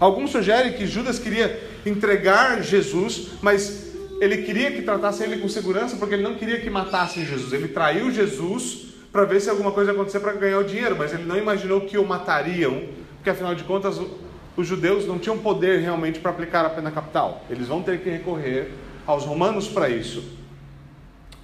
Alguns 0.00 0.30
sugerem 0.30 0.72
que 0.72 0.86
Judas 0.86 1.18
queria 1.18 1.60
entregar 1.84 2.62
Jesus, 2.62 3.30
mas 3.42 3.88
ele 4.20 4.38
queria 4.42 4.70
que 4.70 4.82
tratasse 4.82 5.22
ele 5.22 5.38
com 5.38 5.48
segurança 5.48 5.96
porque 5.96 6.14
ele 6.14 6.22
não 6.22 6.36
queria 6.36 6.60
que 6.60 6.70
matassem 6.70 7.26
Jesus. 7.26 7.52
Ele 7.52 7.68
traiu 7.68 8.10
Jesus 8.10 8.87
para 9.12 9.24
ver 9.24 9.40
se 9.40 9.48
alguma 9.48 9.72
coisa 9.72 9.92
acontecer 9.92 10.20
para 10.20 10.32
ganhar 10.32 10.58
o 10.58 10.64
dinheiro, 10.64 10.96
mas 10.96 11.12
ele 11.12 11.24
não 11.24 11.36
imaginou 11.36 11.82
que 11.82 11.96
o 11.96 12.06
matariam, 12.06 12.82
porque 13.16 13.30
afinal 13.30 13.54
de 13.54 13.64
contas 13.64 14.00
os 14.56 14.66
judeus 14.66 15.06
não 15.06 15.18
tinham 15.18 15.38
poder 15.38 15.80
realmente 15.80 16.18
para 16.18 16.30
aplicar 16.30 16.64
a 16.64 16.70
pena 16.70 16.90
capital. 16.90 17.44
Eles 17.48 17.68
vão 17.68 17.82
ter 17.82 18.00
que 18.00 18.10
recorrer 18.10 18.72
aos 19.06 19.24
romanos 19.24 19.68
para 19.68 19.88
isso. 19.88 20.22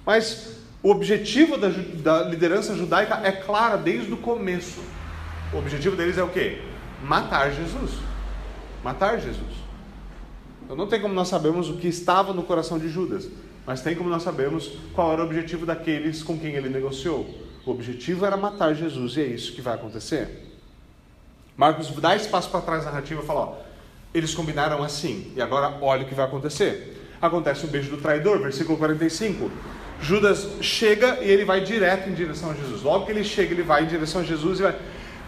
Mas 0.05 0.59
o 0.83 0.91
objetivo 0.91 1.57
da, 1.57 1.69
da 1.69 2.23
liderança 2.29 2.75
judaica 2.75 3.21
é 3.23 3.31
clara 3.31 3.77
desde 3.77 4.13
o 4.13 4.17
começo. 4.17 4.81
O 5.53 5.57
objetivo 5.57 5.95
deles 5.95 6.17
é 6.17 6.23
o 6.23 6.29
quê? 6.29 6.61
Matar 7.01 7.51
Jesus. 7.51 7.91
Matar 8.83 9.19
Jesus. 9.19 9.65
Então 10.63 10.75
não 10.75 10.87
tem 10.87 10.99
como 10.99 11.13
nós 11.13 11.27
sabermos 11.27 11.69
o 11.69 11.77
que 11.77 11.87
estava 11.87 12.33
no 12.33 12.43
coração 12.43 12.77
de 12.77 12.89
Judas, 12.89 13.29
mas 13.65 13.81
tem 13.81 13.95
como 13.95 14.09
nós 14.09 14.23
sabermos 14.23 14.77
qual 14.93 15.13
era 15.13 15.21
o 15.21 15.25
objetivo 15.25 15.65
daqueles 15.65 16.21
com 16.21 16.37
quem 16.37 16.53
ele 16.53 16.69
negociou. 16.69 17.44
O 17.65 17.71
objetivo 17.71 18.25
era 18.25 18.37
matar 18.37 18.75
Jesus 18.75 19.17
e 19.17 19.21
é 19.21 19.25
isso 19.25 19.53
que 19.53 19.61
vai 19.61 19.73
acontecer. 19.73 20.45
Marcos 21.57 21.89
dá 21.99 22.15
espaço 22.15 22.49
para 22.49 22.61
trás 22.61 22.85
na 22.85 22.91
narrativa 22.91 23.23
e 23.23 23.25
fala: 23.25 23.39
ó, 23.41 23.55
eles 24.13 24.33
combinaram 24.33 24.83
assim, 24.83 25.33
e 25.35 25.41
agora 25.41 25.77
olha 25.81 26.03
o 26.03 26.07
que 26.07 26.13
vai 26.13 26.25
acontecer. 26.25 27.15
Acontece 27.21 27.65
o 27.65 27.67
beijo 27.67 27.89
do 27.89 27.97
traidor, 27.97 28.39
versículo 28.39 28.77
45. 28.77 29.49
Judas 30.01 30.47
chega 30.61 31.23
e 31.23 31.29
ele 31.29 31.45
vai 31.45 31.61
direto 31.61 32.09
em 32.09 32.13
direção 32.13 32.51
a 32.51 32.53
Jesus. 32.53 32.83
Logo 32.83 33.05
que 33.05 33.11
ele 33.11 33.23
chega, 33.23 33.53
ele 33.53 33.63
vai 33.63 33.83
em 33.83 33.87
direção 33.87 34.21
a 34.21 34.23
Jesus 34.23 34.59
e 34.59 34.63
vai: 34.63 34.79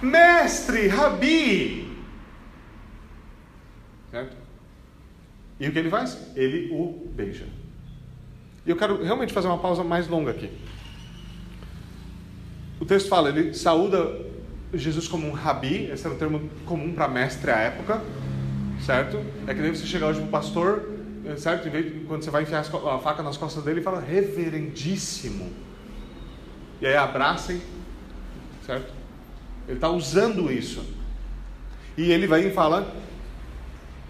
Mestre, 0.01 0.87
Rabi! 0.87 1.97
Certo? 4.11 4.37
E 5.59 5.67
o 5.67 5.71
que 5.71 5.79
ele 5.79 5.89
faz? 5.89 6.17
Ele 6.35 6.69
o 6.71 7.09
beija. 7.09 7.45
E 8.65 8.69
eu 8.69 8.75
quero 8.75 9.01
realmente 9.01 9.33
fazer 9.33 9.47
uma 9.47 9.57
pausa 9.57 9.83
mais 9.83 10.07
longa 10.07 10.31
aqui. 10.31 10.51
O 12.79 12.85
texto 12.85 13.09
fala, 13.09 13.29
ele 13.29 13.53
saúda 13.53 14.25
Jesus 14.73 15.07
como 15.07 15.27
um 15.27 15.31
rabi, 15.31 15.89
esse 15.91 16.05
era 16.05 16.13
o 16.13 16.17
termo 16.17 16.49
comum 16.65 16.93
para 16.93 17.07
mestre 17.07 17.49
à 17.49 17.57
época, 17.57 18.01
certo? 18.85 19.19
É 19.47 19.53
que 19.53 19.61
nem 19.61 19.73
você 19.73 19.85
chegar 19.85 20.07
hoje 20.07 20.19
para 20.19 20.27
o 20.27 20.31
pastor, 20.31 20.89
certo? 21.37 21.69
Quando 22.07 22.23
você 22.23 22.29
vai 22.29 22.43
enfiar 22.43 22.59
a 22.59 22.99
faca 22.99 23.23
nas 23.23 23.37
costas 23.37 23.63
dele, 23.63 23.81
fala 23.81 23.99
reverendíssimo. 23.99 25.51
E 26.79 26.85
aí 26.85 26.95
abracem, 26.95 27.61
certo? 28.65 28.93
Ele 29.67 29.77
está 29.77 29.89
usando 29.89 30.51
isso. 30.51 30.85
E 31.97 32.11
ele 32.11 32.27
vai 32.27 32.45
e 32.45 32.51
fala, 32.51 32.93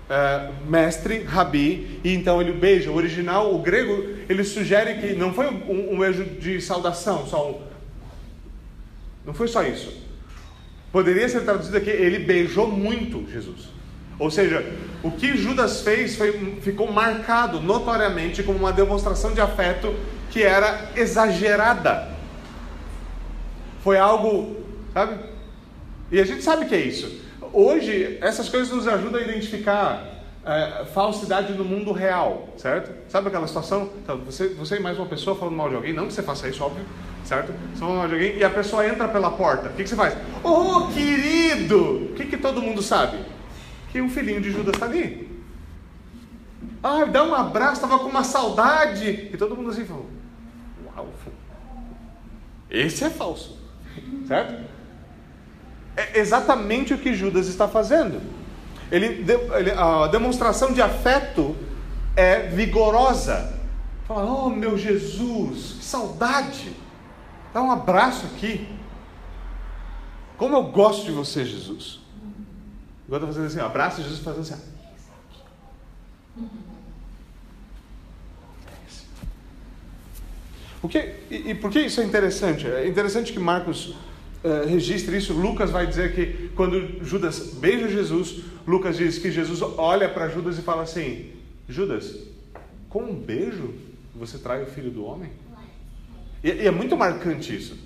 é, 0.09 0.51
mestre, 0.67 1.24
rabi, 1.24 2.01
e 2.03 2.13
então 2.13 2.41
ele 2.41 2.51
beija. 2.51 2.91
O 2.91 2.95
original, 2.95 3.55
o 3.55 3.59
grego, 3.59 4.03
ele 4.27 4.43
sugere 4.43 4.95
que 4.95 5.13
não 5.13 5.33
foi 5.33 5.47
um, 5.47 5.93
um 5.93 6.00
beijo 6.00 6.25
de 6.25 6.59
saudação, 6.62 7.25
só 7.25 7.51
um. 7.51 7.66
Não 9.27 9.34
foi 9.34 9.50
só 9.50 9.62
isso. 9.62 9.93
Poderia 10.89 11.27
ser 11.27 11.41
traduzido 11.41 11.75
aqui, 11.75 11.89
ele 11.89 12.19
beijou 12.19 12.72
muito 12.72 13.29
Jesus. 13.29 13.67
Ou 14.17 14.31
seja, 14.31 14.65
o 15.03 15.12
que 15.12 15.36
Judas 15.36 15.81
fez 15.81 16.15
foi, 16.15 16.60
ficou 16.62 16.89
marcado 16.91 17.60
notoriamente 17.60 18.41
como 18.41 18.57
uma 18.57 18.72
demonstração 18.72 19.34
de 19.34 19.41
afeto 19.41 19.93
que 20.31 20.41
era 20.41 20.91
exagerada. 20.96 22.07
Foi 23.84 23.98
algo, 23.98 24.65
sabe? 24.93 25.19
E 26.10 26.22
a 26.22 26.25
gente 26.25 26.41
sabe 26.41 26.65
que 26.65 26.74
é 26.74 26.79
isso. 26.79 27.22
Hoje, 27.51 28.17
essas 28.22 28.48
coisas 28.48 28.74
nos 28.74 28.88
ajudam 28.88 29.19
a 29.19 29.24
identificar 29.24 30.24
é, 30.46 30.86
falsidade 30.86 31.51
no 31.53 31.65
mundo 31.65 31.91
real, 31.91 32.48
certo? 32.57 32.91
Sabe 33.12 33.27
aquela 33.27 33.46
situação? 33.46 33.91
Então, 34.01 34.17
você, 34.19 34.48
você 34.50 34.77
e 34.77 34.79
mais 34.79 34.98
uma 34.98 35.05
pessoa 35.05 35.36
falando 35.36 35.55
mal 35.55 35.69
de 35.69 35.75
alguém, 35.75 35.93
não 35.93 36.07
que 36.07 36.13
você 36.13 36.24
faça 36.24 36.48
isso, 36.48 36.63
óbvio, 36.63 36.86
certo? 37.27 37.51
De 37.51 37.84
alguém 37.84 38.38
e 38.38 38.43
a 38.43 38.50
pessoa 38.50 38.88
entra 38.88 39.07
pela 39.07 39.29
porta. 39.31 39.69
O 39.69 39.74
que, 39.74 39.84
que 39.84 39.89
você 39.89 39.96
faz? 39.96 40.15
Oh, 40.43 40.88
querido! 40.88 42.05
O 42.05 42.13
que, 42.15 42.25
que 42.25 42.38
todo 42.38 42.62
mundo 42.62 42.81
sabe? 42.81 43.19
Que 43.91 44.01
um 44.01 44.10
filhinho 44.10 44.41
de 44.41 44.51
Judas 44.51 44.74
está 44.74 44.86
ali. 44.86 45.27
Ah, 46.81 47.05
dá 47.05 47.24
um 47.24 47.36
abraço, 47.36 47.75
estava 47.75 48.00
com 48.00 48.10
uma 48.10 48.24
saudade. 48.24 49.29
E 49.31 49.38
todo 49.38 49.55
mundo 49.55 49.72
assim 49.72 49.86
falou: 49.86 50.07
Uau, 50.86 51.10
esse 52.69 53.03
é 53.03 53.10
falso, 53.10 53.57
certo? 54.27 54.65
É 55.96 56.19
exatamente 56.19 56.93
o 56.93 56.98
que 56.98 57.13
Judas 57.13 57.48
está 57.48 57.67
fazendo. 57.67 58.22
Ele, 58.91 59.25
ele, 59.55 59.72
a 59.72 60.07
demonstração 60.07 60.72
de 60.72 60.81
afeto 60.81 61.55
é 62.15 62.48
vigorosa. 62.48 63.53
Fala, 64.07 64.24
oh 64.24 64.50
meu 64.50 64.77
Jesus, 64.77 65.75
que 65.79 65.84
saudade. 65.84 66.87
Dá 67.54 67.62
um 67.62 67.72
abraço 67.72 68.25
aqui. 68.27 68.68
Como 70.38 70.56
eu 70.56 70.63
gosto 70.63 71.06
de 71.06 71.12
você, 71.12 71.44
Jesus. 71.44 72.00
Agora 73.08 73.24
estou 73.24 73.27
fazendo 73.27 73.46
assim, 73.46 73.60
abraço 73.60 74.04
Jesus 74.04 74.20
fazendo 74.20 74.42
assim. 74.42 74.77
Por 80.82 80.92
que, 80.92 81.16
e, 81.32 81.51
e 81.51 81.56
por 81.56 81.72
que 81.72 81.80
isso 81.80 82.00
é 82.01 82.04
interessante? 82.04 82.68
É 82.68 82.88
interessante 82.88 83.34
que 83.34 83.39
Marcos 83.39 83.96
uh, 84.44 84.68
registre 84.68 85.18
isso. 85.18 85.34
Lucas 85.34 85.72
vai 85.72 85.88
dizer 85.88 86.13
que 86.13 86.50
quando 86.56 87.04
Judas 87.04 87.56
beija 87.56 87.89
Jesus, 87.89 88.44
Lucas 88.66 88.98
diz 88.98 89.18
que 89.18 89.32
Jesus 89.32 89.62
olha 89.62 90.08
para 90.08 90.30
Judas 90.30 90.60
e 90.60 90.62
fala 90.62 90.84
assim: 90.84 91.32
Judas, 91.68 92.16
com 92.89 93.04
um 93.04 93.16
beijo 93.16 93.74
você 94.13 94.38
trai 94.38 94.63
o 94.63 94.68
filho 94.68 94.92
do 94.92 95.04
homem? 95.06 95.32
E, 96.44 96.50
e 96.50 96.67
é 96.67 96.72
muito 96.72 96.96
marcante 96.96 97.56
isso. 97.56 97.77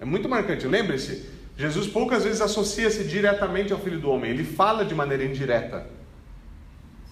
É 0.00 0.04
muito 0.04 0.28
marcante. 0.28 0.66
Lembre-se, 0.66 1.28
Jesus 1.56 1.86
poucas 1.86 2.24
vezes 2.24 2.40
associa-se 2.40 3.04
diretamente 3.04 3.72
ao 3.72 3.78
filho 3.78 3.98
do 3.98 4.10
homem, 4.10 4.30
ele 4.30 4.44
fala 4.44 4.84
de 4.84 4.94
maneira 4.94 5.24
indireta. 5.24 5.86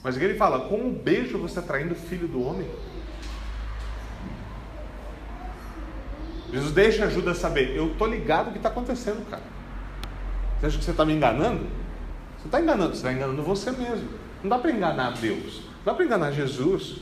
Mas 0.03 0.17
ele 0.17 0.35
fala: 0.35 0.69
com 0.69 0.77
um 0.77 0.93
beijo 0.93 1.39
você 1.39 1.59
está 1.59 1.63
traindo 1.63 1.93
o 1.93 1.97
filho 1.97 2.27
do 2.27 2.43
homem? 2.43 2.69
Jesus 6.53 6.73
deixa 6.73 7.09
Judas 7.09 7.39
saber, 7.39 7.75
eu 7.75 7.95
tô 7.97 8.07
ligado 8.07 8.49
o 8.49 8.51
que 8.51 8.59
está 8.59 8.69
acontecendo, 8.69 9.27
cara. 9.31 9.43
Você 10.61 10.67
acha 10.67 10.79
que 10.79 10.85
você 10.85 10.91
está 10.91 11.05
me 11.05 11.15
enganando? 11.15 11.67
Você 12.39 12.47
está 12.47 12.61
enganando, 12.61 12.91
você 12.91 12.97
está 12.97 13.13
enganando 13.13 13.43
você 13.43 13.71
mesmo. 13.71 14.09
Não 14.43 14.51
dá 14.51 14.59
para 14.59 14.71
enganar 14.71 15.13
Deus, 15.13 15.63
não 15.79 15.85
dá 15.87 15.95
para 15.95 16.05
enganar 16.05 16.33
Jesus. 16.33 16.99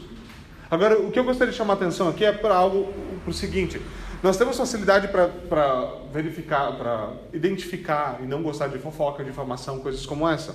Agora, 0.70 1.00
o 1.00 1.10
que 1.10 1.18
eu 1.18 1.24
gostaria 1.24 1.50
de 1.50 1.58
chamar 1.58 1.74
a 1.74 1.76
atenção 1.76 2.08
aqui 2.08 2.24
é 2.24 2.32
para 2.32 2.54
algo, 2.54 2.92
para 3.24 3.30
o 3.30 3.34
seguinte: 3.34 3.80
nós 4.22 4.36
temos 4.36 4.56
facilidade 4.56 5.08
para 5.08 5.96
verificar, 6.12 6.72
para 6.76 7.12
identificar 7.32 8.20
e 8.22 8.26
não 8.26 8.42
gostar 8.42 8.68
de 8.68 8.78
fofoca, 8.78 9.24
difamação, 9.24 9.80
coisas 9.80 10.06
como 10.06 10.28
essa. 10.28 10.54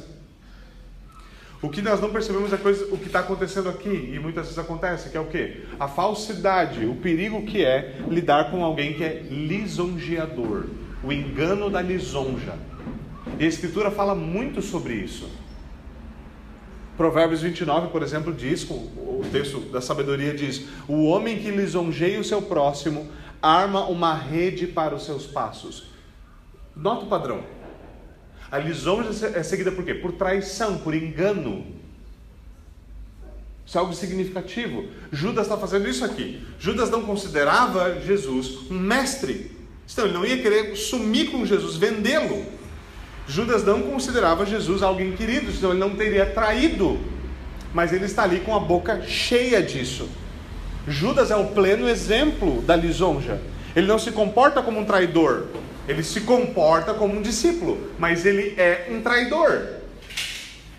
O 1.62 1.70
que 1.70 1.82
nós 1.82 2.00
não 2.00 2.12
percebemos 2.12 2.54
é 2.54 2.58
coisa, 2.58 2.86
o 2.94 2.98
que 2.98 3.08
está 3.08 3.22
acontecendo 3.22 3.70
aqui, 3.70 4.12
e 4.14 4.20
muitas 4.20 4.44
vezes 4.44 4.60
acontece, 4.60 5.10
que 5.10 5.18
é 5.18 5.20
o 5.20 5.26
que? 5.26 5.64
A 5.80 5.88
falsidade, 5.88 6.86
o 6.86 6.96
perigo 6.96 7.44
que 7.44 7.66
é 7.66 7.96
lidar 8.08 8.52
com 8.52 8.64
alguém 8.64 8.94
que 8.94 9.04
é 9.04 9.24
lisonjeador, 9.30 10.66
o 11.04 11.12
engano 11.12 11.70
da 11.70 11.82
lisonja. 11.82 12.54
E 13.40 13.44
a 13.44 13.48
Escritura 13.48 13.90
fala 13.90 14.14
muito 14.14 14.62
sobre 14.62 14.94
isso. 14.94 15.28
Provérbios 16.98 17.42
29, 17.42 17.90
por 17.90 18.02
exemplo, 18.02 18.34
diz, 18.34 18.70
o 18.70 19.22
texto 19.32 19.60
da 19.72 19.82
sabedoria 19.82 20.34
diz: 20.34 20.66
O 20.88 21.06
homem 21.06 21.40
que 21.40 21.52
lisonjeia 21.52 22.20
o 22.20 22.24
seu 22.24 22.42
próximo 22.42 23.10
arma 23.42 23.86
uma 23.88 24.14
rede 24.14 24.66
para 24.66 24.96
os 24.96 25.06
seus 25.06 25.26
passos. 25.26 25.88
Nota 26.76 27.06
o 27.06 27.10
padrão. 27.10 27.44
A 28.50 28.58
lisonja 28.58 29.28
é 29.36 29.44
seguida 29.44 29.72
por 29.72 29.84
quê? 29.84 29.94
Por 29.94 30.14
traição, 30.14 30.78
por 30.78 30.94
engano. 30.94 31.66
Isso 33.66 33.78
é 33.78 33.82
algo 33.82 33.94
significativo. 33.94 34.86
Judas 35.12 35.48
está 35.48 35.58
fazendo 35.58 35.90
isso 35.90 36.06
aqui. 36.06 36.46
Judas 36.60 36.90
não 36.90 37.04
considerava 37.04 38.00
Jesus 38.02 38.70
um 38.70 38.80
mestre. 38.80 39.52
Então, 39.92 40.06
ele 40.06 40.14
não 40.14 40.26
ia 40.26 40.42
querer 40.42 40.76
sumir 40.76 41.32
com 41.32 41.46
Jesus, 41.46 41.76
vendê-lo. 41.76 42.46
Judas 43.28 43.64
não 43.64 43.82
considerava 43.82 44.46
Jesus 44.46 44.84
alguém 44.84 45.14
querido, 45.14 45.52
senão 45.52 45.72
ele 45.72 45.80
não 45.80 45.96
teria 45.96 46.26
traído. 46.26 47.00
Mas 47.74 47.92
ele 47.92 48.06
está 48.06 48.24
ali 48.24 48.40
com 48.40 48.56
a 48.56 48.60
boca 48.60 49.02
cheia 49.04 49.62
disso. 49.62 50.08
Judas 50.88 51.32
é 51.32 51.36
o 51.36 51.48
pleno 51.48 51.90
exemplo 51.90 52.62
da 52.62 52.76
lisonja. 52.76 53.42
Ele 53.76 53.88
não 53.88 54.00
se 54.00 54.12
comporta 54.12 54.62
como 54.62 54.80
um 54.80 54.86
traidor, 54.86 55.48
ele 55.88 56.04
se 56.04 56.22
comporta 56.22 56.94
como 56.94 57.16
um 57.16 57.22
discípulo, 57.22 57.92
mas 58.00 58.26
ele 58.26 58.54
é 58.58 58.88
um 58.90 59.02
traidor. 59.02 59.64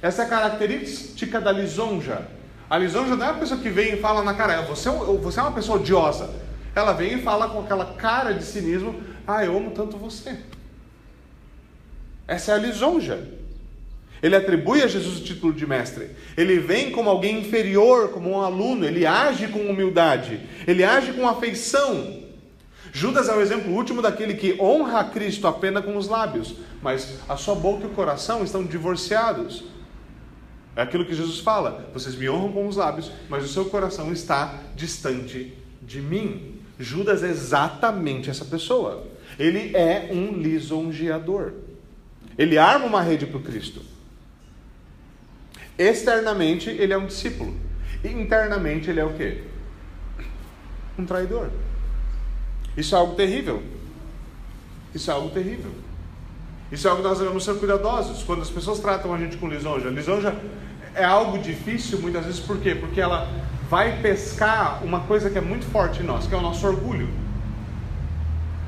Essa 0.00 0.22
é 0.22 0.24
a 0.24 0.28
característica 0.28 1.40
da 1.40 1.52
lisonja. 1.52 2.28
A 2.70 2.78
lisonja 2.78 3.14
não 3.14 3.26
é 3.26 3.30
a 3.30 3.34
pessoa 3.34 3.60
que 3.60 3.68
vem 3.68 3.94
e 3.94 3.96
fala 3.96 4.22
na 4.22 4.34
cara, 4.34 4.62
você, 4.62 4.88
é 4.88 4.92
você 4.92 5.38
é 5.38 5.42
uma 5.42 5.52
pessoa 5.52 5.78
odiosa. 5.78 6.30
Ela 6.74 6.92
vem 6.92 7.14
e 7.14 7.22
fala 7.22 7.48
com 7.48 7.60
aquela 7.60 7.94
cara 7.94 8.32
de 8.32 8.44
cinismo, 8.44 8.94
ah, 9.26 9.44
eu 9.44 9.56
amo 9.56 9.72
tanto 9.72 9.96
você. 9.96 10.38
Essa 12.26 12.52
é 12.52 12.54
a 12.54 12.58
lisonja. 12.58 13.26
Ele 14.22 14.34
atribui 14.34 14.82
a 14.82 14.86
Jesus 14.86 15.18
o 15.18 15.24
título 15.24 15.52
de 15.52 15.66
mestre. 15.66 16.10
Ele 16.36 16.58
vem 16.58 16.90
como 16.90 17.10
alguém 17.10 17.40
inferior, 17.40 18.08
como 18.10 18.30
um 18.30 18.40
aluno. 18.40 18.84
Ele 18.84 19.06
age 19.06 19.48
com 19.48 19.60
humildade. 19.60 20.40
Ele 20.66 20.82
age 20.82 21.12
com 21.12 21.28
afeição. 21.28 22.24
Judas 22.92 23.28
é 23.28 23.34
o 23.34 23.42
exemplo 23.42 23.72
último 23.72 24.00
daquele 24.00 24.34
que 24.34 24.58
honra 24.58 25.00
a 25.00 25.04
Cristo 25.04 25.46
apenas 25.46 25.84
com 25.84 25.96
os 25.98 26.08
lábios, 26.08 26.54
mas 26.82 27.18
a 27.28 27.36
sua 27.36 27.54
boca 27.54 27.84
e 27.84 27.86
o 27.86 27.90
coração 27.90 28.42
estão 28.42 28.64
divorciados. 28.64 29.64
É 30.74 30.80
aquilo 30.80 31.04
que 31.04 31.14
Jesus 31.14 31.40
fala: 31.40 31.90
vocês 31.92 32.14
me 32.14 32.28
honram 32.30 32.52
com 32.52 32.66
os 32.66 32.76
lábios, 32.76 33.12
mas 33.28 33.44
o 33.44 33.48
seu 33.48 33.66
coração 33.66 34.12
está 34.12 34.60
distante 34.74 35.52
de 35.82 36.00
mim. 36.00 36.54
Judas 36.78 37.22
é 37.22 37.28
exatamente 37.28 38.30
essa 38.30 38.46
pessoa. 38.46 39.06
Ele 39.38 39.76
é 39.76 40.08
um 40.10 40.32
lisonjeador. 40.32 41.52
Ele 42.38 42.58
arma 42.58 42.86
uma 42.86 43.02
rede 43.02 43.26
para 43.26 43.38
o 43.38 43.42
Cristo. 43.42 43.80
Externamente, 45.78 46.70
ele 46.70 46.92
é 46.92 46.98
um 46.98 47.06
discípulo. 47.06 47.54
Internamente, 48.04 48.90
ele 48.90 49.00
é 49.00 49.04
o 49.04 49.12
quê? 49.14 49.42
Um 50.98 51.04
traidor. 51.04 51.50
Isso 52.76 52.94
é 52.94 52.98
algo 52.98 53.14
terrível. 53.14 53.62
Isso 54.94 55.10
é 55.10 55.14
algo 55.14 55.30
terrível. 55.30 55.70
Isso 56.70 56.86
é 56.86 56.90
algo 56.90 57.02
que 57.02 57.08
nós 57.08 57.18
devemos 57.18 57.44
ser 57.44 57.54
cuidadosos. 57.54 58.22
Quando 58.22 58.42
as 58.42 58.50
pessoas 58.50 58.80
tratam 58.80 59.14
a 59.14 59.18
gente 59.18 59.36
com 59.36 59.48
lisonja, 59.48 59.88
lisonja 59.88 60.34
é 60.94 61.04
algo 61.04 61.38
difícil 61.38 62.00
muitas 62.00 62.24
vezes, 62.24 62.40
por 62.40 62.58
quê? 62.58 62.74
Porque 62.74 63.00
ela 63.00 63.28
vai 63.68 64.00
pescar 64.00 64.82
uma 64.82 65.00
coisa 65.00 65.28
que 65.28 65.36
é 65.36 65.40
muito 65.40 65.66
forte 65.66 66.02
em 66.02 66.06
nós, 66.06 66.26
que 66.26 66.34
é 66.34 66.38
o 66.38 66.40
nosso 66.40 66.66
orgulho. 66.66 67.08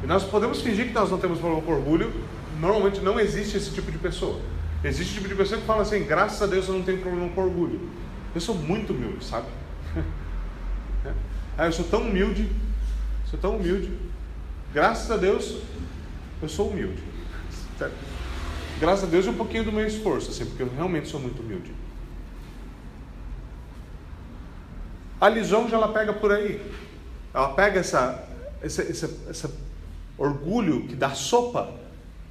E 0.05 0.07
nós 0.07 0.23
podemos 0.25 0.61
fingir 0.61 0.89
que 0.89 0.93
nós 0.93 1.11
não 1.11 1.19
temos 1.19 1.39
problema 1.39 1.63
com 1.63 1.73
orgulho, 1.73 2.13
normalmente 2.59 3.01
não 3.01 3.19
existe 3.19 3.57
esse 3.57 3.71
tipo 3.71 3.91
de 3.91 3.99
pessoa. 3.99 4.41
Existe 4.85 5.15
tipo 5.15 5.29
de 5.29 5.35
pessoa 5.35 5.61
que 5.61 5.67
fala 5.67 5.83
assim: 5.83 6.05
graças 6.05 6.41
a 6.43 6.47
Deus 6.47 6.69
eu 6.69 6.75
não 6.75 6.83
tenho 6.83 7.01
problema 7.01 7.29
com 7.31 7.41
orgulho. 7.43 7.89
Eu 8.35 8.41
sou 8.41 8.55
muito 8.55 8.93
humilde, 8.93 9.25
sabe? 9.25 9.47
ah, 11.57 11.67
eu 11.67 11.73
sou 11.73 11.85
tão 11.85 12.03
humilde 12.03 12.49
Sou 13.31 13.39
tão 13.39 13.57
humilde. 13.57 13.93
Graças 14.73 15.11
a 15.11 15.17
Deus, 15.17 15.59
eu 16.41 16.49
sou 16.49 16.71
humilde. 16.71 17.03
Certo? 17.79 17.95
Graças 18.81 19.05
a 19.05 19.07
Deus 19.07 19.27
é 19.27 19.31
um 19.31 19.35
pouquinho 19.35 19.65
do 19.65 19.73
meu 19.73 19.87
esforço, 19.87 20.31
assim, 20.31 20.47
porque 20.47 20.63
eu 20.63 20.71
realmente 20.75 21.09
sou 21.09 21.21
muito 21.21 21.43
humilde. 21.43 21.73
A 25.21 25.29
lisonja 25.29 25.77
ela 25.77 25.93
pega 25.93 26.13
por 26.13 26.33
aí. 26.33 26.61
Ela 27.35 27.53
pega 27.53 27.81
essa, 27.81 28.25
essa, 28.63 28.83
essa, 28.83 29.11
essa 29.29 29.55
orgulho 30.17 30.87
que 30.87 30.95
dá 30.95 31.11
sopa 31.11 31.75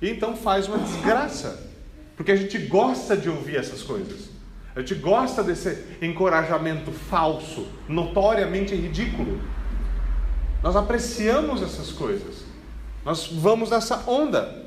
e 0.01 0.09
então 0.09 0.35
faz 0.35 0.67
uma 0.67 0.77
desgraça. 0.77 1.67
Porque 2.15 2.31
a 2.31 2.35
gente 2.35 2.57
gosta 2.57 3.15
de 3.15 3.29
ouvir 3.29 3.57
essas 3.57 3.83
coisas. 3.83 4.29
A 4.75 4.79
gente 4.79 4.95
gosta 4.95 5.43
desse 5.43 5.83
encorajamento 6.01 6.91
falso, 6.91 7.67
notoriamente 7.87 8.75
ridículo. 8.75 9.39
Nós 10.61 10.75
apreciamos 10.75 11.61
essas 11.61 11.91
coisas. 11.91 12.43
Nós 13.05 13.27
vamos 13.27 13.69
nessa 13.69 14.03
onda. 14.07 14.65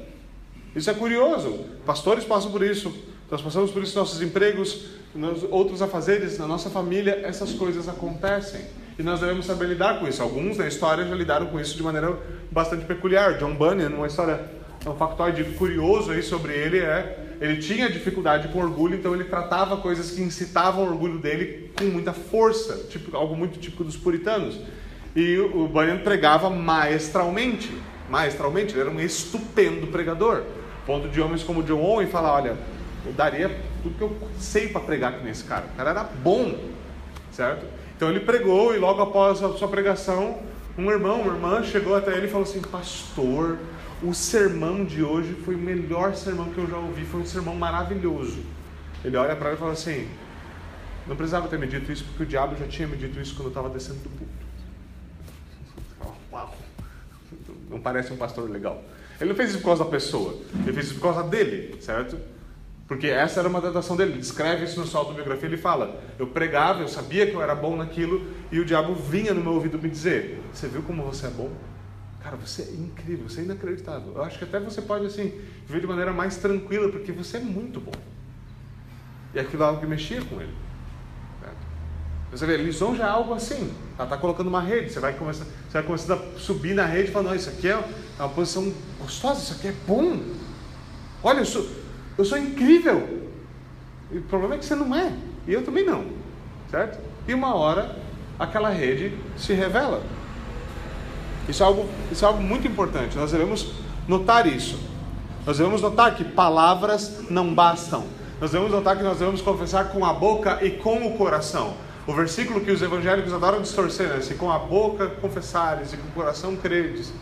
Isso 0.74 0.90
é 0.90 0.94
curioso. 0.94 1.66
Pastores 1.84 2.24
passam 2.24 2.50
por 2.50 2.62
isso. 2.62 2.92
Nós 3.30 3.42
passamos 3.42 3.70
por 3.70 3.82
isso 3.82 3.98
nos 3.98 4.08
nossos 4.08 4.22
empregos, 4.22 4.86
nos 5.14 5.44
outros 5.44 5.82
afazeres, 5.82 6.38
na 6.38 6.46
nossa 6.46 6.70
família. 6.70 7.20
Essas 7.24 7.52
coisas 7.52 7.88
acontecem. 7.88 8.62
E 8.98 9.02
nós 9.02 9.20
devemos 9.20 9.46
saber 9.46 9.66
lidar 9.66 9.98
com 9.98 10.08
isso. 10.08 10.22
Alguns 10.22 10.58
na 10.58 10.66
história 10.66 11.06
já 11.06 11.14
lidaram 11.14 11.46
com 11.46 11.60
isso 11.60 11.76
de 11.76 11.82
maneira 11.82 12.18
bastante 12.50 12.84
peculiar. 12.84 13.38
John 13.38 13.54
Bunyan, 13.54 13.90
uma 13.90 14.06
história, 14.06 14.44
um 14.86 14.94
factoide 14.94 15.44
curioso 15.44 16.10
aí 16.10 16.22
sobre 16.22 16.52
ele 16.52 16.78
é 16.78 17.26
ele 17.40 17.56
tinha 17.56 17.90
dificuldade 17.90 18.48
com 18.48 18.60
orgulho, 18.60 18.94
então 18.94 19.14
ele 19.14 19.24
tratava 19.24 19.78
coisas 19.78 20.10
que 20.10 20.20
incitavam 20.20 20.84
o 20.84 20.88
orgulho 20.88 21.18
dele 21.18 21.70
com 21.76 21.84
muita 21.84 22.12
força, 22.12 22.86
tipo 22.90 23.16
algo 23.16 23.34
muito 23.34 23.58
típico 23.58 23.82
dos 23.82 23.96
puritanos. 23.96 24.60
E 25.16 25.38
o 25.38 25.66
Bunyan 25.66 25.98
pregava 25.98 26.50
maestralmente, 26.50 27.72
maestralmente, 28.10 28.74
ele 28.74 28.82
era 28.82 28.90
um 28.90 29.00
estupendo 29.00 29.86
pregador. 29.86 30.42
Ponto 30.84 31.08
de 31.08 31.18
homens 31.18 31.42
como 31.42 31.62
John 31.62 31.80
Owen 31.80 32.08
falar, 32.08 32.34
olha, 32.34 32.56
eu 33.06 33.12
daria 33.12 33.50
tudo 33.82 33.96
que 33.96 34.02
eu 34.02 34.16
sei 34.38 34.68
para 34.68 34.82
pregar 34.82 35.14
aqui 35.14 35.24
nesse 35.24 35.44
cara. 35.44 35.64
O 35.72 35.76
cara 35.76 35.90
era 35.90 36.04
bom, 36.04 36.54
certo? 37.32 37.64
Então 37.96 38.10
ele 38.10 38.20
pregou 38.20 38.74
e 38.74 38.78
logo 38.78 39.00
após 39.00 39.42
a 39.42 39.52
sua 39.54 39.68
pregação, 39.68 40.38
um 40.76 40.90
irmão, 40.90 41.22
uma 41.22 41.32
irmã 41.32 41.62
chegou 41.64 41.96
até 41.96 42.12
ele 42.12 42.26
e 42.26 42.30
falou 42.30 42.46
assim: 42.46 42.60
Pastor, 42.60 43.58
o 44.02 44.14
sermão 44.14 44.84
de 44.84 45.02
hoje 45.02 45.34
foi 45.44 45.54
o 45.54 45.58
melhor 45.58 46.14
sermão 46.14 46.50
que 46.50 46.58
eu 46.58 46.66
já 46.66 46.76
ouvi, 46.76 47.04
foi 47.04 47.20
um 47.20 47.26
sermão 47.26 47.54
maravilhoso. 47.54 48.42
Ele 49.04 49.16
olha 49.16 49.36
para 49.36 49.48
ele 49.48 49.56
e 49.56 49.60
fala 49.60 49.72
assim: 49.72 50.08
Não 51.06 51.16
precisava 51.16 51.48
ter 51.48 51.58
me 51.58 51.66
dito 51.66 51.90
isso, 51.92 52.04
porque 52.04 52.22
o 52.22 52.26
diabo 52.26 52.56
já 52.56 52.66
tinha 52.66 52.88
me 52.88 52.96
dito 52.96 53.20
isso 53.20 53.34
quando 53.34 53.46
eu 53.46 53.50
estava 53.50 53.68
descendo 53.68 53.98
do 54.00 54.08
púlpito. 54.08 54.46
Uau! 56.32 56.56
Não 57.68 57.80
parece 57.80 58.12
um 58.12 58.16
pastor 58.16 58.48
legal. 58.50 58.82
Ele 59.20 59.30
não 59.30 59.36
fez 59.36 59.50
isso 59.50 59.58
por 59.58 59.66
causa 59.66 59.84
da 59.84 59.90
pessoa, 59.90 60.38
ele 60.62 60.72
fez 60.72 60.86
isso 60.86 60.94
por 60.94 61.02
causa 61.02 61.22
dele, 61.22 61.76
certo? 61.80 62.18
Porque 62.88 63.06
essa 63.06 63.38
era 63.38 63.48
uma 63.48 63.60
tentação 63.60 63.96
dele. 63.96 64.12
Ele 64.12 64.20
descreve 64.20 64.64
isso 64.64 64.80
na 64.80 64.86
sua 64.86 65.00
autobiografia. 65.00 65.46
Ele 65.46 65.56
fala: 65.58 66.00
Eu 66.18 66.26
pregava, 66.26 66.80
eu 66.80 66.88
sabia 66.88 67.26
que 67.26 67.34
eu 67.34 67.42
era 67.42 67.54
bom 67.54 67.76
naquilo, 67.76 68.26
e 68.50 68.58
o 68.58 68.64
diabo 68.64 68.94
vinha 68.94 69.34
no 69.34 69.42
meu 69.42 69.52
ouvido 69.52 69.78
me 69.78 69.88
dizer: 69.88 70.42
Você 70.52 70.66
viu 70.66 70.82
como 70.82 71.04
você 71.04 71.26
é 71.26 71.30
bom? 71.30 71.50
Cara, 72.22 72.36
você 72.36 72.62
é 72.62 72.72
incrível, 72.72 73.28
você 73.28 73.40
é 73.40 73.44
inacreditável. 73.44 74.12
Eu 74.14 74.22
acho 74.22 74.38
que 74.38 74.44
até 74.44 74.60
você 74.60 74.82
pode 74.82 75.06
assim 75.06 75.40
viver 75.66 75.80
de 75.80 75.86
maneira 75.86 76.12
mais 76.12 76.36
tranquila, 76.36 76.90
porque 76.90 77.12
você 77.12 77.38
é 77.38 77.40
muito 77.40 77.80
bom. 77.80 77.92
E 79.34 79.40
aquilo 79.40 79.62
é 79.62 79.66
algo 79.66 79.80
que 79.80 79.86
mexia 79.86 80.22
com 80.22 80.40
ele. 80.40 80.54
Você 82.30 82.46
vê, 82.46 82.56
lisonja 82.56 83.02
é 83.02 83.08
algo 83.08 83.34
assim. 83.34 83.72
Ela 83.96 84.04
está 84.04 84.16
colocando 84.16 84.46
uma 84.46 84.60
rede. 84.60 84.92
Você 84.92 85.00
vai 85.00 85.12
começar, 85.14 85.44
você 85.44 85.72
vai 85.72 85.82
começar 85.82 86.14
a 86.14 86.38
subir 86.38 86.74
na 86.74 86.84
rede 86.84 87.10
e 87.10 87.12
falar: 87.12 87.30
Não, 87.30 87.34
isso 87.34 87.50
aqui 87.50 87.68
é 87.68 87.82
uma 88.18 88.28
posição 88.28 88.72
gostosa, 89.00 89.40
isso 89.40 89.54
aqui 89.54 89.68
é 89.68 89.74
bom. 89.86 90.20
Olha, 91.22 91.40
eu 91.40 91.44
sou, 91.44 91.66
eu 92.16 92.24
sou 92.24 92.38
incrível. 92.38 93.28
E 94.12 94.18
o 94.18 94.22
problema 94.22 94.54
é 94.54 94.58
que 94.58 94.64
você 94.64 94.76
não 94.76 94.94
é. 94.94 95.12
E 95.46 95.52
eu 95.52 95.64
também 95.64 95.84
não. 95.84 96.06
Certo? 96.70 97.00
E 97.26 97.34
uma 97.34 97.54
hora 97.54 97.96
aquela 98.38 98.70
rede 98.70 99.12
se 99.36 99.52
revela. 99.52 100.02
Isso 101.50 101.62
é 101.62 101.66
algo, 101.66 101.88
isso 102.10 102.24
é 102.24 102.28
algo 102.28 102.42
muito 102.42 102.66
importante. 102.66 103.16
Nós 103.16 103.32
devemos 103.32 103.72
notar 104.06 104.46
isso. 104.46 104.78
Nós 105.46 105.58
devemos 105.58 105.82
notar 105.82 106.14
que 106.14 106.24
palavras 106.24 107.22
não 107.28 107.54
bastam. 107.54 108.04
Nós 108.40 108.52
devemos 108.52 108.72
notar 108.72 108.96
que 108.96 109.02
nós 109.02 109.18
devemos 109.18 109.42
confessar 109.42 109.90
com 109.90 110.04
a 110.04 110.12
boca 110.12 110.64
e 110.64 110.70
com 110.70 111.06
o 111.06 111.16
coração. 111.16 111.74
O 112.06 112.14
versículo 112.14 112.60
que 112.60 112.70
os 112.70 112.80
evangélicos 112.80 113.32
adoram 113.32 113.60
distorcer, 113.60 114.08
né? 114.08 114.20
Se 114.20 114.34
com 114.34 114.50
a 114.50 114.58
boca 114.58 115.06
confessares 115.06 115.92
e 115.92 115.96
com 115.96 116.08
o 116.08 116.12
coração 116.12 116.56
credes. 116.56 117.12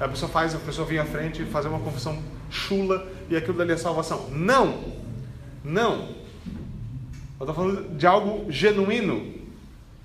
A 0.00 0.06
pessoa 0.06 0.30
faz, 0.30 0.54
a 0.54 0.58
pessoa 0.58 0.86
vem 0.86 0.98
à 0.98 1.04
frente 1.04 1.42
e 1.42 1.44
fazer 1.44 1.68
uma 1.68 1.80
confissão 1.80 2.18
chula 2.48 3.06
e 3.28 3.36
aquilo 3.36 3.58
dali 3.58 3.72
é 3.72 3.76
salvação. 3.76 4.28
Não! 4.30 4.78
Não! 5.64 6.08
Eu 7.40 7.46
estou 7.48 7.54
falando 7.54 7.96
de 7.96 8.06
algo 8.06 8.50
genuíno. 8.50 9.34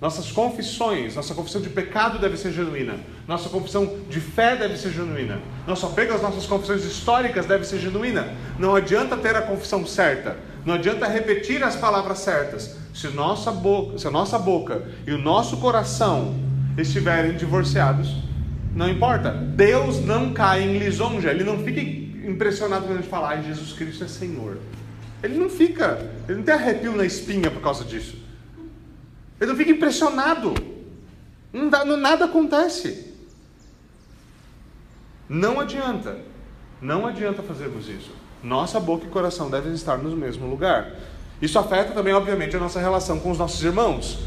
Nossas 0.02 0.32
confissões, 0.32 1.16
nossa 1.16 1.34
confissão 1.34 1.62
de 1.62 1.70
pecado 1.70 2.20
deve 2.20 2.36
ser 2.36 2.52
genuína. 2.52 3.00
Nossa 3.28 3.48
confissão 3.48 4.00
de 4.10 4.20
fé 4.20 4.56
deve 4.56 4.78
ser 4.78 4.92
genuína. 4.92 5.40
Nosso 5.66 5.86
apego 5.86 6.14
às 6.14 6.22
nossas 6.22 6.46
confissões 6.46 6.84
históricas 6.84 7.46
deve 7.46 7.66
ser 7.66 7.80
genuína. 7.80 8.34
Não 8.60 8.76
adianta 8.76 9.16
ter 9.16 9.36
a 9.36 9.42
confissão 9.42 9.86
certa. 9.86 10.36
Não 10.66 10.74
adianta 10.74 11.08
repetir 11.08 11.64
as 11.64 11.76
palavras 11.76 12.20
certas. 12.20 12.76
Se, 12.94 13.08
nossa 13.08 13.52
boca, 13.52 13.98
se 13.98 14.08
a 14.08 14.12
nossa 14.12 14.38
boca 14.38 14.84
e 15.08 15.12
o 15.12 15.18
nosso 15.18 15.58
coração 15.58 16.36
estiverem 16.78 17.36
divorciados, 17.38 18.14
não 18.76 18.90
importa. 18.90 19.32
Deus 19.32 20.04
não 20.04 20.34
cai 20.34 20.64
em 20.64 20.78
lisonja. 20.78 21.32
Ele 21.32 21.46
não 21.46 21.60
fica 21.60 21.80
impressionado 22.28 22.86
quando 22.86 22.98
a 22.98 23.02
gente 23.02 23.10
fala, 23.10 23.30
ai, 23.30 23.44
Jesus 23.44 23.72
Cristo 23.72 24.04
é 24.04 24.08
Senhor. 24.08 24.58
Ele 25.22 25.38
não 25.38 25.50
fica, 25.50 26.12
ele 26.28 26.40
não 26.40 26.44
tem 26.44 26.54
arrepio 26.54 26.94
na 26.94 27.06
espinha 27.06 27.50
por 27.50 27.62
causa 27.62 27.86
disso. 27.86 28.18
Ele 29.40 29.50
não 29.50 29.58
fica 29.58 29.72
impressionado. 29.72 30.54
Não 31.54 31.70
dá, 31.70 31.86
não, 31.86 31.96
nada 31.96 32.26
acontece. 32.26 33.13
Não 35.34 35.60
adianta. 35.60 36.16
Não 36.80 37.08
adianta 37.08 37.42
fazermos 37.42 37.90
isso. 37.90 38.12
Nossa 38.44 38.80
boca 38.80 39.08
e 39.08 39.10
coração 39.10 39.50
devem 39.50 39.74
estar 39.74 39.98
no 39.98 40.16
mesmo 40.16 40.48
lugar. 40.48 40.92
Isso 41.42 41.58
afeta 41.58 41.92
também, 41.92 42.14
obviamente, 42.14 42.56
a 42.56 42.60
nossa 42.60 42.80
relação 42.80 43.18
com 43.20 43.32
os 43.32 43.40
nossos 43.40 43.64
irmãos. 43.64 44.20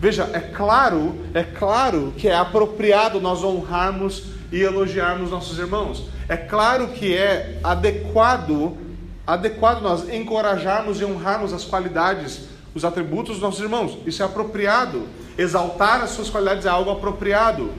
Veja, 0.00 0.30
é 0.32 0.40
claro, 0.40 1.14
é 1.34 1.42
claro 1.42 2.14
que 2.16 2.28
é 2.28 2.34
apropriado 2.34 3.20
nós 3.20 3.44
honrarmos 3.44 4.28
e 4.50 4.62
elogiarmos 4.62 5.30
nossos 5.30 5.58
irmãos. 5.58 6.08
É 6.30 6.36
claro 6.38 6.88
que 6.88 7.14
é 7.14 7.60
adequado, 7.62 8.74
adequado 9.26 9.82
nós 9.82 10.08
encorajarmos 10.08 10.98
e 10.98 11.04
honrarmos 11.04 11.52
as 11.52 11.66
qualidades, 11.66 12.48
os 12.74 12.86
atributos 12.86 13.34
dos 13.34 13.42
nossos 13.42 13.60
irmãos. 13.60 13.98
Isso 14.06 14.22
é 14.22 14.24
apropriado. 14.24 15.06
Exaltar 15.36 16.00
as 16.00 16.10
suas 16.10 16.30
qualidades 16.30 16.64
é 16.64 16.70
algo 16.70 16.90
apropriado. 16.90 17.70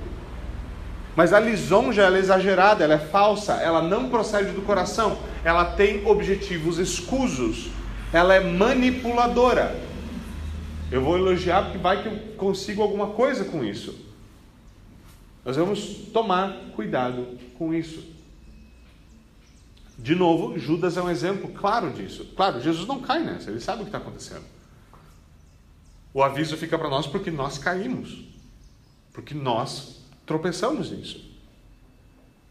Mas 1.20 1.34
a 1.34 1.40
lisonja 1.42 2.04
ela 2.04 2.16
é 2.16 2.22
exagerada, 2.22 2.82
ela 2.82 2.94
é 2.94 2.98
falsa, 2.98 3.56
ela 3.56 3.82
não 3.82 4.10
procede 4.10 4.54
do 4.54 4.62
coração, 4.62 5.20
ela 5.44 5.66
tem 5.66 6.08
objetivos 6.08 6.78
escusos, 6.78 7.72
ela 8.14 8.34
é 8.34 8.40
manipuladora. 8.40 9.78
Eu 10.90 11.04
vou 11.04 11.18
elogiar 11.18 11.64
porque 11.64 11.78
vai 11.78 12.02
que 12.02 12.08
eu 12.08 12.18
consigo 12.38 12.82
alguma 12.82 13.08
coisa 13.08 13.44
com 13.44 13.66
isso. 13.66 14.00
Nós 15.44 15.58
vamos 15.58 16.08
tomar 16.14 16.56
cuidado 16.74 17.38
com 17.58 17.74
isso. 17.74 18.02
De 19.98 20.16
novo, 20.16 20.58
Judas 20.58 20.96
é 20.96 21.02
um 21.02 21.10
exemplo 21.10 21.50
claro 21.50 21.92
disso. 21.92 22.32
Claro, 22.34 22.62
Jesus 22.62 22.88
não 22.88 23.02
cai 23.02 23.26
nessa, 23.26 23.52
ele 23.52 23.60
sabe 23.60 23.82
o 23.82 23.84
que 23.84 23.90
está 23.90 23.98
acontecendo. 23.98 24.46
O 26.14 26.24
aviso 26.24 26.56
fica 26.56 26.80
para 26.80 26.88
nós 26.90 27.06
porque 27.06 27.30
nós 27.30 27.58
caímos, 27.58 28.24
porque 29.12 29.34
nós 29.34 29.99
tropeçamos 30.30 30.92
nisso. 30.92 31.28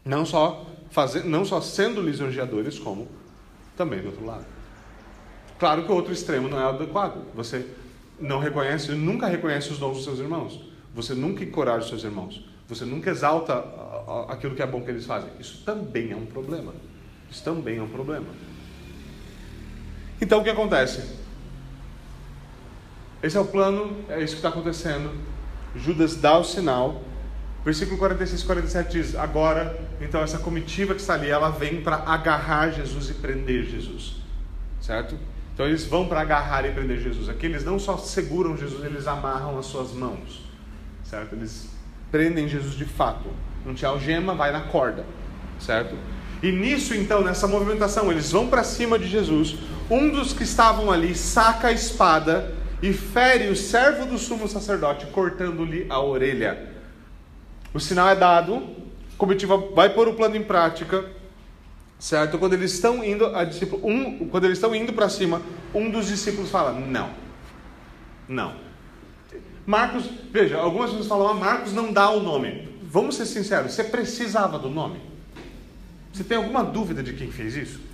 Não 0.03 0.25
só, 0.25 0.65
fazer, 0.91 1.23
não 1.23 1.45
só 1.45 1.61
sendo 1.61 2.01
lisonjeadores, 2.01 2.77
como 2.77 3.07
também 3.77 4.01
do 4.01 4.07
outro 4.07 4.25
lado. 4.25 4.45
Claro 5.57 5.85
que 5.85 5.91
o 5.91 5.95
outro 5.95 6.11
extremo 6.11 6.49
não 6.49 6.59
é 6.59 6.65
adequado. 6.65 7.23
Você 7.33 7.65
não 8.19 8.39
reconhece, 8.39 8.91
nunca 8.91 9.27
reconhece 9.27 9.71
os 9.71 9.79
dons 9.79 9.95
dos 9.95 10.03
seus 10.03 10.19
irmãos. 10.19 10.61
Você 10.93 11.13
nunca 11.13 11.41
encoraja 11.41 11.83
os 11.83 11.87
seus 11.87 12.03
irmãos. 12.03 12.43
Você 12.67 12.83
nunca 12.83 13.11
exalta 13.11 13.53
aquilo 14.27 14.55
que 14.55 14.61
é 14.61 14.67
bom 14.67 14.81
que 14.81 14.91
eles 14.91 15.05
fazem. 15.05 15.29
Isso 15.39 15.63
também 15.63 16.11
é 16.11 16.15
um 16.17 16.25
problema. 16.25 16.73
Isso 17.31 17.41
também 17.45 17.77
é 17.77 17.81
um 17.81 17.87
problema. 17.87 18.27
Então 20.19 20.41
o 20.41 20.43
que 20.43 20.49
acontece? 20.49 21.17
Esse 23.23 23.37
é 23.37 23.39
o 23.39 23.45
plano, 23.45 24.03
é 24.09 24.21
isso 24.21 24.33
que 24.33 24.39
está 24.39 24.49
acontecendo. 24.49 25.11
Judas 25.77 26.17
dá 26.17 26.37
o 26.37 26.43
sinal. 26.43 27.03
Versículo 27.63 27.97
46 27.97 28.41
e 28.41 28.45
47 28.45 28.91
diz: 28.91 29.15
Agora, 29.15 29.77
então, 30.01 30.21
essa 30.21 30.39
comitiva 30.39 30.93
que 30.93 31.01
está 31.01 31.13
ali, 31.13 31.29
ela 31.29 31.49
vem 31.49 31.81
para 31.81 31.97
agarrar 31.97 32.71
Jesus 32.71 33.09
e 33.09 33.13
prender 33.15 33.65
Jesus. 33.65 34.15
Certo? 34.79 35.17
Então, 35.53 35.67
eles 35.67 35.85
vão 35.85 36.07
para 36.07 36.21
agarrar 36.21 36.65
e 36.65 36.71
prender 36.71 36.99
Jesus. 36.99 37.27
Aqui, 37.27 37.45
eles 37.45 37.65
não 37.65 37.77
só 37.77 37.97
seguram 37.97 38.55
Jesus, 38.55 38.83
eles 38.85 39.07
amarram 39.07 39.59
as 39.59 39.65
suas 39.65 39.91
mãos. 39.91 40.41
Certo? 41.03 41.33
Eles 41.35 41.69
prendem 42.09 42.47
Jesus 42.47 42.75
de 42.75 42.85
fato. 42.85 43.29
Não 43.65 43.73
te 43.73 43.85
algema, 43.85 44.33
vai 44.33 44.53
na 44.53 44.61
corda. 44.61 45.05
Certo? 45.59 45.95
E 46.41 46.51
nisso, 46.53 46.95
então, 46.95 47.21
nessa 47.21 47.45
movimentação, 47.45 48.09
eles 48.09 48.31
vão 48.31 48.47
para 48.47 48.63
cima 48.63 48.97
de 48.97 49.07
Jesus. 49.07 49.57
Um 49.89 50.09
dos 50.09 50.31
que 50.31 50.43
estavam 50.43 50.89
ali 50.89 51.13
saca 51.13 51.67
a 51.67 51.71
espada 51.73 52.53
e 52.81 52.93
fere 52.93 53.49
o 53.49 53.55
servo 53.55 54.05
do 54.05 54.17
sumo 54.17 54.47
sacerdote, 54.47 55.07
cortando-lhe 55.07 55.85
a 55.89 55.99
orelha. 55.99 56.78
O 57.73 57.79
sinal 57.79 58.09
é 58.09 58.15
dado, 58.15 58.55
a 59.13 59.17
comitiva 59.17 59.57
vai 59.57 59.89
pôr 59.89 60.07
o 60.07 60.13
plano 60.13 60.35
em 60.35 60.43
prática, 60.43 61.05
certo? 61.99 62.37
Quando 62.37 62.53
eles 62.53 62.73
estão 62.73 63.03
indo, 63.03 63.25
a 63.35 63.43
discípulo, 63.43 63.87
um, 63.87 64.27
quando 64.29 64.45
eles 64.45 64.57
estão 64.57 64.73
indo 64.73 64.91
para 64.93 65.07
cima, 65.09 65.41
um 65.73 65.89
dos 65.89 66.07
discípulos 66.07 66.49
fala: 66.49 66.73
Não, 66.73 67.09
não. 68.27 68.69
Marcos, 69.65 70.09
veja, 70.31 70.57
algumas 70.57 70.89
pessoas 70.89 71.07
falam: 71.07 71.27
ah, 71.27 71.33
Marcos 71.35 71.73
não 71.73 71.93
dá 71.93 72.09
o 72.09 72.21
nome. 72.21 72.67
Vamos 72.81 73.15
ser 73.15 73.27
sinceros, 73.27 73.73
você 73.73 73.83
precisava 73.83 74.57
do 74.57 74.67
nome? 74.67 74.99
Você 76.11 76.23
tem 76.23 76.37
alguma 76.37 76.63
dúvida 76.63 77.03
de 77.03 77.13
quem 77.13 77.31
fez 77.31 77.55
isso? 77.55 77.89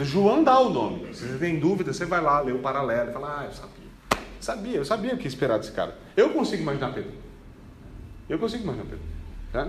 João 0.00 0.42
dá 0.42 0.58
o 0.58 0.70
nome. 0.70 1.14
Se 1.14 1.26
você 1.26 1.38
tem 1.38 1.58
dúvida, 1.58 1.92
você 1.92 2.04
vai 2.04 2.20
lá, 2.20 2.40
lê 2.40 2.50
o 2.50 2.58
paralelo 2.58 3.10
e 3.10 3.12
fala: 3.12 3.40
Ah, 3.40 3.44
eu 3.44 3.52
sabia. 3.52 3.82
Sabia, 4.40 4.76
eu 4.78 4.84
sabia 4.84 5.14
o 5.14 5.18
que 5.18 5.28
esperar 5.28 5.58
desse 5.58 5.70
cara. 5.70 5.96
Eu 6.16 6.30
consigo 6.30 6.62
imaginar 6.62 6.92
Pedro. 6.92 7.12
Eu 8.32 8.38
consigo 8.38 8.62
imaginar 8.62 8.86
Pedro. 8.86 9.04
Tá? 9.52 9.68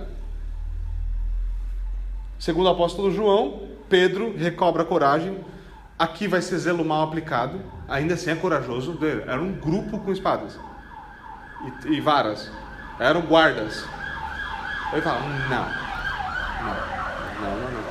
Segundo 2.38 2.64
o 2.64 2.70
apóstolo 2.70 3.10
João, 3.10 3.68
Pedro 3.90 4.34
recobra 4.34 4.82
coragem. 4.86 5.38
Aqui 5.98 6.26
vai 6.26 6.40
ser 6.40 6.56
zelo 6.56 6.82
mal 6.82 7.02
aplicado. 7.02 7.60
Ainda 7.86 8.14
assim 8.14 8.30
é 8.30 8.34
corajoso. 8.34 8.98
Era 9.26 9.38
um 9.42 9.52
grupo 9.52 9.98
com 9.98 10.10
espadas 10.10 10.58
e, 11.84 11.88
e 11.88 12.00
varas. 12.00 12.50
Eram 12.98 13.20
guardas. 13.20 13.84
Ele 14.94 15.02
fala: 15.02 15.20
Não, 15.20 15.68
não, 16.64 16.80
não, 17.42 17.60
não, 17.60 17.70
não. 17.70 17.84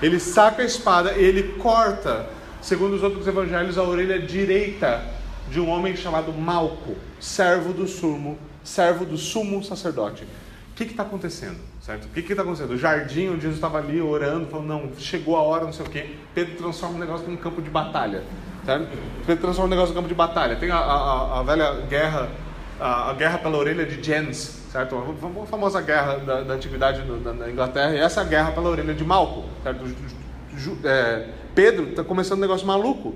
Ele 0.00 0.20
saca 0.20 0.62
a 0.62 0.64
espada 0.64 1.14
e 1.14 1.24
ele 1.24 1.54
corta, 1.54 2.30
segundo 2.62 2.94
os 2.94 3.02
outros 3.02 3.26
evangelhos, 3.26 3.76
a 3.76 3.82
orelha 3.82 4.20
direita 4.20 5.04
de 5.50 5.58
um 5.58 5.68
homem 5.68 5.96
chamado 5.96 6.32
Malco, 6.32 6.94
servo 7.18 7.72
do 7.72 7.88
sumo, 7.88 8.38
servo 8.66 9.04
do 9.04 9.16
sumo 9.16 9.62
sacerdote. 9.62 10.24
O 10.24 10.74
que 10.76 10.84
está 10.84 11.04
acontecendo? 11.04 11.56
Certo? 11.80 12.04
O 12.04 12.08
que 12.08 12.20
está 12.20 12.42
acontecendo? 12.42 12.72
O 12.72 12.76
jardim 12.76 13.28
onde 13.28 13.42
Jesus 13.42 13.54
estava 13.54 13.78
ali 13.78 14.00
orando, 14.00 14.46
falando, 14.48 14.66
não, 14.66 14.90
chegou 14.98 15.36
a 15.36 15.40
hora, 15.40 15.64
não 15.64 15.72
sei 15.72 15.86
o 15.86 15.88
quê. 15.88 16.16
Pedro 16.34 16.56
transforma 16.56 16.96
o 16.96 16.98
negócio 16.98 17.26
num 17.26 17.36
campo 17.36 17.62
de 17.62 17.70
batalha. 17.70 18.22
Certo? 18.64 18.88
Pedro 19.24 19.42
transforma 19.42 19.68
o 19.68 19.70
negócio 19.70 19.94
num 19.94 20.00
campo 20.00 20.08
de 20.08 20.14
batalha. 20.14 20.56
Tem 20.56 20.70
a, 20.70 20.76
a, 20.76 21.40
a 21.40 21.42
velha 21.42 21.80
guerra, 21.88 22.28
a, 22.78 23.10
a, 23.10 23.14
guerra 23.14 23.38
pela 23.38 23.56
orelha 23.56 23.86
de 23.86 24.02
Jens, 24.02 24.64
certo? 24.70 24.96
A 24.96 25.46
famosa 25.46 25.80
guerra 25.80 26.18
da, 26.18 26.42
da 26.42 26.54
antiguidade 26.54 27.02
na, 27.06 27.48
Inglaterra. 27.48 27.94
E 27.94 27.98
essa 27.98 28.22
guerra 28.22 28.50
pela 28.50 28.68
orelha 28.68 28.92
de 28.92 29.04
Malco. 29.04 29.44
Certo? 29.62 29.82
É, 30.84 31.28
Pedro 31.54 31.90
está 31.90 32.04
começando 32.04 32.38
um 32.38 32.42
negócio 32.42 32.66
maluco. 32.66 33.14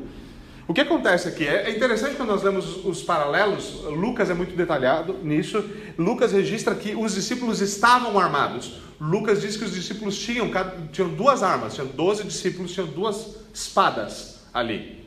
O 0.70 0.72
que 0.72 0.82
acontece 0.82 1.26
aqui? 1.26 1.48
É, 1.48 1.68
é 1.68 1.76
interessante 1.76 2.14
quando 2.14 2.28
nós 2.28 2.44
lemos 2.44 2.84
os 2.84 3.02
paralelos, 3.02 3.82
Lucas 3.86 4.30
é 4.30 4.34
muito 4.34 4.54
detalhado 4.54 5.14
nisso. 5.20 5.68
Lucas 5.98 6.30
registra 6.30 6.76
que 6.76 6.94
os 6.94 7.12
discípulos 7.12 7.60
estavam 7.60 8.16
armados. 8.16 8.74
Lucas 9.00 9.40
diz 9.40 9.56
que 9.56 9.64
os 9.64 9.74
discípulos 9.74 10.16
tinham, 10.16 10.48
tinham 10.92 11.08
duas 11.08 11.42
armas, 11.42 11.74
tinham 11.74 11.88
12 11.88 12.22
discípulos, 12.22 12.70
tinham 12.70 12.86
duas 12.86 13.34
espadas 13.52 14.42
ali. 14.54 15.04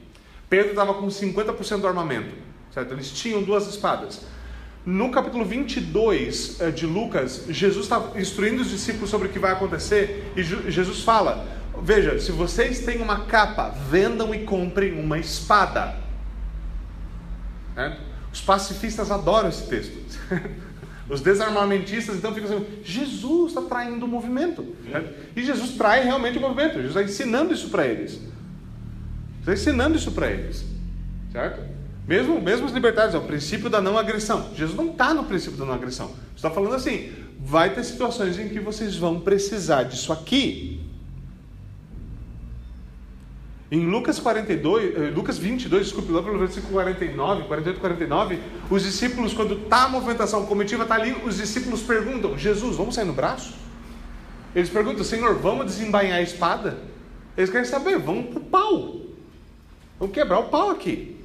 Pedro 0.49 0.71
estava 0.71 0.95
com 0.95 1.07
50% 1.07 1.79
do 1.79 1.87
armamento, 1.87 2.35
certo? 2.69 2.93
Eles 2.93 3.09
tinham 3.11 3.41
duas 3.41 3.65
espadas. 3.65 4.19
No 4.85 5.11
capítulo 5.11 5.45
22 5.45 6.59
eh, 6.59 6.71
de 6.71 6.85
Lucas, 6.85 7.45
Jesus 7.47 7.85
está 7.85 8.11
instruindo 8.17 8.63
os 8.63 8.69
discípulos 8.69 9.09
sobre 9.09 9.29
o 9.29 9.31
que 9.31 9.39
vai 9.39 9.53
acontecer 9.53 10.29
e 10.35 10.43
Jesus 10.43 11.03
fala: 11.03 11.62
Veja, 11.83 12.17
se 12.17 12.31
vocês 12.31 12.79
têm 12.79 13.01
uma 13.01 13.25
capa, 13.25 13.67
vendam 13.89 14.33
e 14.33 14.45
comprem 14.45 14.97
uma 14.97 15.19
espada. 15.19 15.95
É? 17.75 17.97
Os 18.31 18.39
pacifistas 18.39 19.11
adoram 19.11 19.49
esse 19.49 19.67
texto. 19.67 19.93
Os 21.09 21.19
desarmamentistas 21.19 22.15
então 22.15 22.33
ficam 22.33 22.49
assim: 22.49 22.65
Jesus 22.85 23.49
está 23.49 23.61
traindo 23.63 24.05
o 24.05 24.07
movimento. 24.07 24.65
É? 24.93 25.03
E 25.35 25.43
Jesus 25.43 25.71
trai 25.71 26.05
realmente 26.05 26.37
o 26.37 26.41
movimento. 26.41 26.75
Jesus 26.75 26.95
está 26.95 27.03
ensinando 27.03 27.53
isso 27.53 27.67
para 27.67 27.85
eles. 27.85 28.21
Está 29.41 29.51
ensinando 29.51 29.97
isso 29.97 30.11
para 30.13 30.31
eles. 30.31 30.63
Certo? 31.33 31.61
Mesmo, 32.07 32.39
mesmo 32.39 32.65
os 32.65 32.71
libertários, 32.71 33.13
é 33.13 33.17
o 33.17 33.23
princípio 33.23 33.69
da 33.69 33.81
não 33.81 33.97
agressão. 33.97 34.51
Jesus 34.55 34.77
não 34.77 34.91
está 34.91 35.13
no 35.13 35.25
princípio 35.25 35.57
da 35.57 35.65
não 35.65 35.73
agressão. 35.73 36.15
Está 36.33 36.49
falando 36.49 36.75
assim: 36.75 37.11
vai 37.39 37.73
ter 37.73 37.83
situações 37.83 38.39
em 38.39 38.47
que 38.47 38.61
vocês 38.61 38.95
vão 38.95 39.19
precisar 39.19 39.83
disso 39.83 40.13
aqui. 40.13 40.82
Em 43.73 43.87
Lucas 43.87 44.19
42, 44.19 44.95
eh, 44.95 44.99
Lucas 45.09 45.39
22, 45.39 45.85
desculpe, 45.85 46.11
lá 46.11 46.21
pelo 46.21 46.37
versículo 46.37 46.73
49, 46.73 47.45
48, 47.45 47.79
49, 47.79 48.39
os 48.69 48.83
discípulos, 48.83 49.33
quando 49.33 49.55
está 49.55 49.85
a 49.85 49.89
movimentação 49.89 50.45
comitiva, 50.45 50.83
está 50.83 50.93
ali, 50.93 51.11
os 51.25 51.37
discípulos 51.37 51.81
perguntam: 51.81 52.37
Jesus, 52.37 52.75
vamos 52.75 52.93
sair 52.93 53.05
no 53.05 53.13
braço? 53.13 53.55
Eles 54.55 54.69
perguntam: 54.69 55.03
Senhor, 55.03 55.33
vamos 55.39 55.65
desembainhar 55.65 56.19
a 56.19 56.21
espada? 56.21 56.77
Eles 57.35 57.49
querem 57.49 57.65
saber, 57.65 57.97
vamos 57.97 58.27
para 58.27 58.39
o 58.39 58.43
pau. 58.43 59.01
Vamos 59.99 60.13
quebrar 60.13 60.37
o 60.37 60.49
pau 60.49 60.69
aqui. 60.69 61.17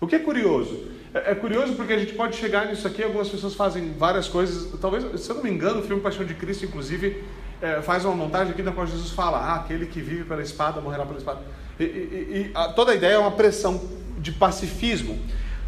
O 0.00 0.06
que 0.06 0.14
é 0.14 0.20
curioso? 0.20 0.84
É, 1.12 1.32
é 1.32 1.34
curioso 1.34 1.72
porque 1.74 1.94
a 1.94 1.98
gente 1.98 2.12
pode 2.12 2.36
chegar 2.36 2.68
nisso 2.68 2.86
aqui, 2.86 3.02
algumas 3.02 3.28
pessoas 3.28 3.54
fazem 3.54 3.92
várias 3.98 4.28
coisas. 4.28 4.72
Talvez, 4.80 5.20
se 5.20 5.28
eu 5.28 5.34
não 5.34 5.42
me 5.42 5.50
engano, 5.50 5.80
o 5.80 5.82
filme 5.82 6.00
Paixão 6.00 6.24
de 6.24 6.34
Cristo, 6.34 6.64
inclusive, 6.64 7.24
é, 7.60 7.82
faz 7.82 8.04
uma 8.04 8.14
montagem 8.14 8.52
aqui 8.52 8.62
na 8.62 8.72
qual 8.72 8.86
Jesus 8.86 9.10
fala: 9.10 9.38
ah, 9.38 9.54
aquele 9.56 9.86
que 9.86 10.00
vive 10.00 10.24
pela 10.24 10.42
espada 10.42 10.80
morrerá 10.80 11.04
pela 11.04 11.18
espada. 11.18 11.40
E, 11.78 11.84
e, 11.84 11.86
e 11.86 12.50
a, 12.54 12.68
toda 12.68 12.92
a 12.92 12.94
ideia 12.94 13.14
é 13.14 13.18
uma 13.18 13.32
pressão 13.32 13.80
de 14.18 14.32
pacifismo. 14.32 15.18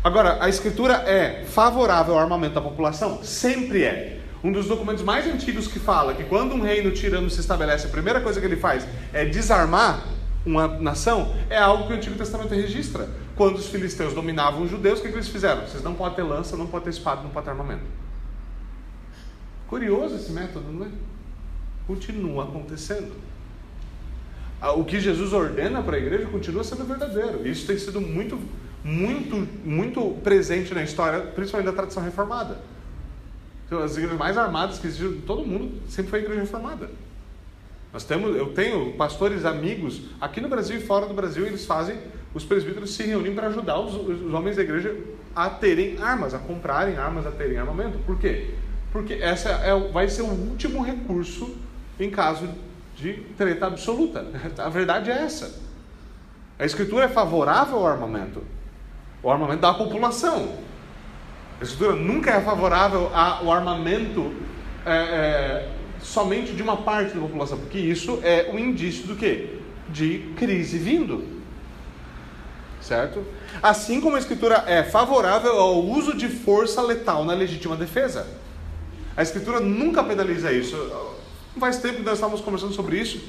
Agora, 0.02 0.38
a 0.42 0.48
escritura 0.48 0.94
é 1.06 1.44
favorável 1.44 2.14
ao 2.14 2.20
armamento 2.20 2.54
da 2.54 2.60
população? 2.60 3.22
Sempre 3.22 3.84
é. 3.84 4.20
Um 4.42 4.50
dos 4.50 4.66
documentos 4.66 5.02
mais 5.02 5.26
antigos 5.26 5.68
que 5.68 5.78
fala 5.78 6.14
que 6.14 6.24
quando 6.24 6.54
um 6.54 6.62
reino 6.62 6.90
tirano 6.92 7.28
se 7.28 7.40
estabelece, 7.40 7.86
a 7.86 7.90
primeira 7.90 8.20
coisa 8.22 8.40
que 8.40 8.46
ele 8.46 8.56
faz 8.56 8.86
é 9.12 9.26
desarmar 9.26 10.02
uma 10.46 10.66
nação, 10.66 11.34
é 11.50 11.58
algo 11.58 11.86
que 11.86 11.92
o 11.92 11.96
Antigo 11.96 12.16
Testamento 12.16 12.54
registra. 12.54 13.08
Quando 13.36 13.56
os 13.56 13.68
filisteus 13.68 14.14
dominavam 14.14 14.62
os 14.62 14.70
judeus, 14.70 14.98
o 14.98 15.02
que, 15.02 15.08
que 15.08 15.14
eles 15.14 15.28
fizeram? 15.28 15.66
Vocês 15.66 15.82
não 15.82 15.94
podem 15.94 16.16
ter 16.16 16.22
lança, 16.22 16.56
não 16.56 16.66
podem 16.66 16.84
ter 16.84 16.90
espada, 16.90 17.22
não 17.22 17.30
podem 17.30 17.44
ter 17.44 17.50
armamento. 17.50 17.84
Curioso 19.68 20.16
esse 20.16 20.32
método, 20.32 20.72
não 20.72 20.86
é? 20.86 20.88
Continua 21.90 22.44
acontecendo. 22.44 23.12
O 24.76 24.84
que 24.84 25.00
Jesus 25.00 25.32
ordena 25.32 25.82
para 25.82 25.96
a 25.96 25.98
igreja 25.98 26.26
continua 26.26 26.62
sendo 26.62 26.84
verdadeiro. 26.84 27.46
Isso 27.48 27.66
tem 27.66 27.78
sido 27.78 28.00
muito, 28.00 28.38
muito, 28.84 29.48
muito 29.64 30.18
presente 30.22 30.72
na 30.72 30.84
história, 30.84 31.20
principalmente 31.20 31.66
da 31.66 31.72
tradição 31.72 32.02
reformada. 32.02 32.58
Então, 33.66 33.82
as 33.82 33.96
igrejas 33.96 34.18
mais 34.18 34.36
armadas 34.36 34.78
que 34.78 34.86
existiram, 34.86 35.20
todo 35.22 35.44
mundo 35.44 35.80
sempre 35.88 36.10
foi 36.10 36.20
igreja 36.20 36.42
reformada. 36.42 36.90
Nós 37.92 38.04
temos, 38.04 38.36
eu 38.36 38.52
tenho 38.52 38.92
pastores 38.92 39.44
amigos 39.44 40.02
aqui 40.20 40.40
no 40.40 40.48
Brasil 40.48 40.76
e 40.76 40.80
fora 40.80 41.06
do 41.06 41.14
Brasil, 41.14 41.46
eles 41.46 41.64
fazem, 41.64 41.98
os 42.32 42.44
presbíteros 42.44 42.94
se 42.94 43.02
reúnem 43.02 43.34
para 43.34 43.48
ajudar 43.48 43.80
os, 43.80 43.94
os 43.94 44.32
homens 44.32 44.56
da 44.56 44.62
igreja 44.62 44.96
a 45.34 45.50
terem 45.50 45.96
armas, 45.98 46.34
a 46.34 46.38
comprarem 46.38 46.96
armas, 46.96 47.26
a 47.26 47.30
terem 47.32 47.58
armamento. 47.58 47.98
Por 48.00 48.18
quê? 48.18 48.54
Porque 48.92 49.14
essa 49.14 49.48
é, 49.48 49.90
vai 49.90 50.08
ser 50.08 50.22
o 50.22 50.26
último 50.26 50.82
recurso 50.82 51.56
em 52.04 52.10
caso 52.10 52.48
de 52.96 53.14
treta 53.36 53.66
absoluta. 53.66 54.26
A 54.58 54.68
verdade 54.68 55.10
é 55.10 55.14
essa. 55.14 55.60
A 56.58 56.64
escritura 56.64 57.06
é 57.06 57.08
favorável 57.08 57.78
ao 57.78 57.86
armamento, 57.86 58.42
o 59.22 59.30
armamento 59.30 59.62
da 59.62 59.72
população. 59.72 60.56
A 61.60 61.64
escritura 61.64 61.96
nunca 61.96 62.30
é 62.30 62.40
favorável 62.40 63.10
ao 63.14 63.50
armamento 63.50 64.34
é, 64.84 64.92
é, 64.92 65.68
somente 66.02 66.52
de 66.52 66.62
uma 66.62 66.78
parte 66.78 67.14
da 67.14 67.20
população, 67.20 67.58
porque 67.58 67.78
isso 67.78 68.20
é 68.22 68.50
um 68.52 68.58
indício 68.58 69.06
do 69.06 69.16
que? 69.16 69.60
De 69.88 70.32
crise 70.36 70.78
vindo. 70.78 71.40
Certo? 72.80 73.24
Assim 73.62 74.00
como 74.00 74.16
a 74.16 74.18
escritura 74.18 74.64
é 74.66 74.82
favorável 74.82 75.52
ao 75.58 75.82
uso 75.82 76.16
de 76.16 76.28
força 76.28 76.80
letal 76.80 77.24
na 77.24 77.34
legítima 77.34 77.76
defesa. 77.76 78.26
A 79.16 79.22
escritura 79.22 79.60
nunca 79.60 80.02
penaliza 80.02 80.52
isso. 80.52 80.76
Não 81.54 81.60
faz 81.60 81.78
tempo 81.78 81.96
que 81.96 82.02
nós 82.02 82.14
estávamos 82.14 82.40
conversando 82.40 82.72
sobre 82.72 82.98
isso, 82.98 83.20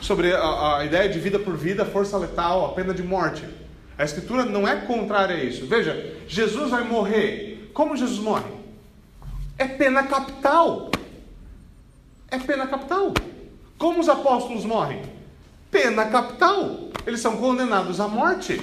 sobre 0.00 0.34
a, 0.34 0.78
a 0.78 0.84
ideia 0.84 1.08
de 1.08 1.18
vida 1.18 1.38
por 1.38 1.56
vida, 1.56 1.84
força 1.84 2.16
letal, 2.18 2.66
a 2.66 2.72
pena 2.72 2.92
de 2.92 3.02
morte. 3.02 3.44
A 3.96 4.04
Escritura 4.04 4.44
não 4.44 4.66
é 4.66 4.76
contrária 4.76 5.36
a 5.36 5.44
isso. 5.44 5.66
Veja, 5.66 6.16
Jesus 6.26 6.70
vai 6.70 6.84
morrer. 6.84 7.70
Como 7.74 7.96
Jesus 7.96 8.18
morre? 8.18 8.50
É 9.58 9.66
pena 9.66 10.04
capital. 10.04 10.90
É 12.30 12.38
pena 12.38 12.66
capital. 12.66 13.12
Como 13.76 14.00
os 14.00 14.08
apóstolos 14.08 14.64
morrem? 14.64 15.02
Pena 15.70 16.06
capital. 16.06 16.88
Eles 17.06 17.20
são 17.20 17.36
condenados 17.36 18.00
à 18.00 18.08
morte. 18.08 18.60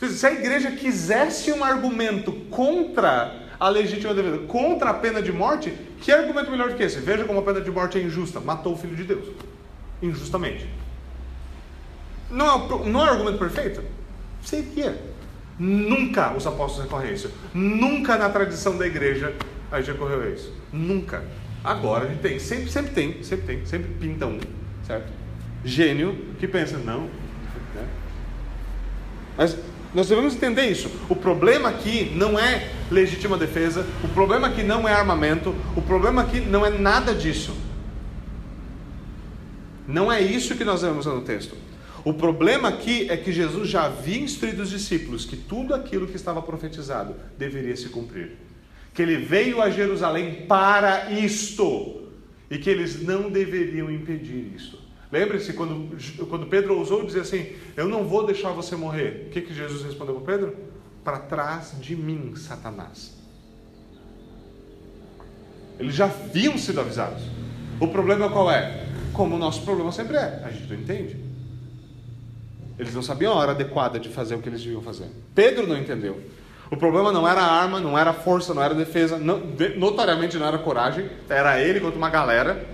Se 0.00 0.26
a 0.26 0.32
igreja 0.32 0.70
quisesse 0.70 1.50
um 1.52 1.64
argumento 1.64 2.32
contra 2.50 3.47
a 3.58 3.68
legítima 3.68 4.14
defesa 4.14 4.38
contra 4.46 4.90
a 4.90 4.94
pena 4.94 5.20
de 5.20 5.32
morte, 5.32 5.72
que 6.00 6.12
argumento 6.12 6.50
melhor 6.50 6.70
do 6.70 6.76
que 6.76 6.82
esse? 6.82 7.00
Veja 7.00 7.24
como 7.24 7.40
a 7.40 7.42
pena 7.42 7.60
de 7.60 7.70
morte 7.70 7.98
é 7.98 8.02
injusta. 8.02 8.38
Matou 8.40 8.74
o 8.74 8.76
filho 8.76 8.94
de 8.94 9.04
Deus. 9.04 9.28
Injustamente. 10.00 10.68
Não 12.30 12.46
é, 12.46 12.88
não 12.88 13.00
é 13.00 13.10
um 13.10 13.14
argumento 13.14 13.38
perfeito? 13.38 13.82
Seria. 14.42 14.96
Nunca 15.58 16.32
os 16.36 16.46
apóstolos 16.46 16.84
recorrem 16.84 17.10
a 17.10 17.12
isso. 17.14 17.32
Nunca 17.52 18.16
na 18.16 18.28
tradição 18.28 18.78
da 18.78 18.86
igreja 18.86 19.34
a 19.72 19.80
gente 19.80 19.92
recorreu 19.92 20.22
a 20.22 20.28
isso. 20.28 20.52
Nunca. 20.72 21.24
Agora 21.64 22.04
a 22.04 22.08
gente 22.08 22.20
tem, 22.20 22.38
sempre, 22.38 22.70
sempre 22.70 22.92
tem, 22.92 23.22
sempre 23.24 23.46
tem, 23.46 23.66
sempre 23.66 23.92
pinta 23.94 24.26
um, 24.26 24.38
certo? 24.86 25.12
Gênio 25.64 26.16
que 26.38 26.46
pensa, 26.46 26.78
não. 26.78 27.02
Né? 27.74 27.88
Mas 29.36 29.58
nós 29.94 30.08
devemos 30.08 30.34
entender 30.34 30.70
isso. 30.70 30.90
O 31.08 31.16
problema 31.16 31.68
aqui 31.68 32.12
não 32.14 32.38
é 32.38 32.70
legítima 32.90 33.38
defesa, 33.38 33.86
o 34.04 34.08
problema 34.08 34.48
aqui 34.48 34.62
não 34.62 34.88
é 34.88 34.92
armamento, 34.92 35.54
o 35.76 35.82
problema 35.82 36.22
aqui 36.22 36.40
não 36.40 36.64
é 36.64 36.70
nada 36.70 37.14
disso. 37.14 37.54
Não 39.86 40.12
é 40.12 40.20
isso 40.20 40.54
que 40.54 40.64
nós 40.64 40.82
vemos 40.82 41.06
no 41.06 41.22
texto. 41.22 41.56
O 42.04 42.12
problema 42.12 42.68
aqui 42.68 43.10
é 43.10 43.16
que 43.16 43.32
Jesus 43.32 43.68
já 43.68 43.86
havia 43.86 44.18
instruído 44.18 44.62
os 44.62 44.70
discípulos 44.70 45.24
que 45.24 45.36
tudo 45.36 45.74
aquilo 45.74 46.06
que 46.06 46.16
estava 46.16 46.40
profetizado 46.42 47.14
deveria 47.36 47.76
se 47.76 47.88
cumprir. 47.88 48.32
Que 48.94 49.02
ele 49.02 49.16
veio 49.16 49.62
a 49.62 49.70
Jerusalém 49.70 50.46
para 50.46 51.10
isto 51.10 52.02
e 52.50 52.58
que 52.58 52.68
eles 52.68 53.02
não 53.02 53.30
deveriam 53.30 53.90
impedir 53.90 54.52
isto. 54.54 54.77
Lembre-se 55.10 55.54
quando, 55.54 55.96
quando 56.28 56.46
Pedro 56.46 56.76
ousou 56.76 57.04
dizer 57.04 57.20
assim: 57.20 57.52
Eu 57.76 57.88
não 57.88 58.04
vou 58.04 58.26
deixar 58.26 58.50
você 58.50 58.76
morrer. 58.76 59.26
O 59.26 59.30
que, 59.30 59.40
que 59.40 59.54
Jesus 59.54 59.82
respondeu 59.82 60.14
para 60.16 60.36
Pedro? 60.36 60.56
Para 61.02 61.18
trás 61.18 61.74
de 61.80 61.96
mim, 61.96 62.34
Satanás. 62.36 63.16
Eles 65.78 65.94
já 65.94 66.06
haviam 66.06 66.58
sido 66.58 66.80
avisados. 66.80 67.22
O 67.80 67.88
problema 67.88 68.28
qual 68.28 68.50
é? 68.50 68.86
Como 69.12 69.36
o 69.36 69.38
nosso 69.38 69.62
problema 69.62 69.92
sempre 69.92 70.16
é, 70.16 70.42
a 70.44 70.50
gente 70.50 70.68
não 70.68 70.78
entende. 70.78 71.16
Eles 72.78 72.94
não 72.94 73.02
sabiam 73.02 73.32
a 73.32 73.36
hora 73.36 73.52
adequada 73.52 73.98
de 73.98 74.08
fazer 74.08 74.34
o 74.34 74.42
que 74.42 74.48
eles 74.48 74.62
deviam 74.62 74.82
fazer. 74.82 75.06
Pedro 75.34 75.66
não 75.66 75.76
entendeu. 75.76 76.20
O 76.70 76.76
problema 76.76 77.10
não 77.10 77.26
era 77.26 77.40
a 77.40 77.50
arma, 77.50 77.80
não 77.80 77.98
era 77.98 78.12
força, 78.12 78.52
não 78.52 78.62
era 78.62 78.74
defesa, 78.74 79.18
não, 79.18 79.40
notoriamente 79.76 80.36
não 80.36 80.46
era 80.46 80.58
coragem, 80.58 81.08
era 81.28 81.60
ele 81.60 81.80
contra 81.80 81.96
uma 81.96 82.10
galera, 82.10 82.66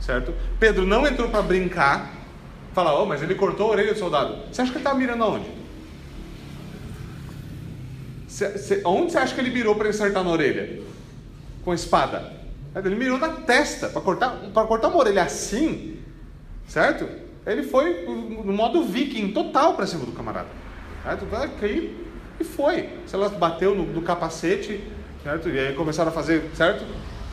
certo? 0.00 0.34
Pedro 0.58 0.84
não 0.84 1.06
entrou 1.06 1.28
para 1.28 1.42
brincar, 1.42 2.12
falar, 2.72 2.98
oh, 3.00 3.06
mas 3.06 3.22
ele 3.22 3.34
cortou 3.34 3.68
a 3.68 3.70
orelha 3.70 3.92
do 3.92 3.98
soldado. 3.98 4.36
Você 4.52 4.62
acha 4.62 4.70
que 4.70 4.78
ele 4.78 4.82
estava 4.82 4.98
mirando 4.98 5.24
aonde? 5.24 5.50
Cê, 8.28 8.58
cê, 8.58 8.82
onde 8.84 9.12
você 9.12 9.18
acha 9.18 9.34
que 9.34 9.40
ele 9.40 9.50
mirou 9.50 9.76
para 9.76 9.88
acertar 9.88 10.24
na 10.24 10.30
orelha? 10.30 10.80
Com 11.64 11.70
a 11.70 11.74
espada. 11.74 12.32
Ele 12.74 12.96
mirou 12.96 13.18
na 13.18 13.28
testa, 13.28 13.88
para 13.88 14.00
cortar, 14.00 14.30
para 14.52 14.66
cortar 14.66 14.88
uma 14.88 14.98
orelha 14.98 15.22
assim, 15.22 15.98
certo? 16.66 17.08
Ele 17.46 17.62
foi 17.62 18.04
no 18.04 18.52
modo 18.52 18.82
viking 18.82 19.32
total 19.32 19.74
para 19.74 19.86
cima 19.86 20.04
do 20.04 20.12
camarada. 20.12 20.48
Certo? 21.04 21.26
Cair 21.60 21.94
e 22.40 22.44
foi. 22.44 22.88
Se 23.06 23.14
ela 23.14 23.28
bateu 23.28 23.74
no, 23.74 23.84
no, 23.84 24.02
capacete, 24.02 24.82
certo? 25.22 25.48
E 25.48 25.58
aí 25.58 25.74
começaram 25.74 26.10
a 26.10 26.12
fazer, 26.12 26.50
certo? 26.54 26.84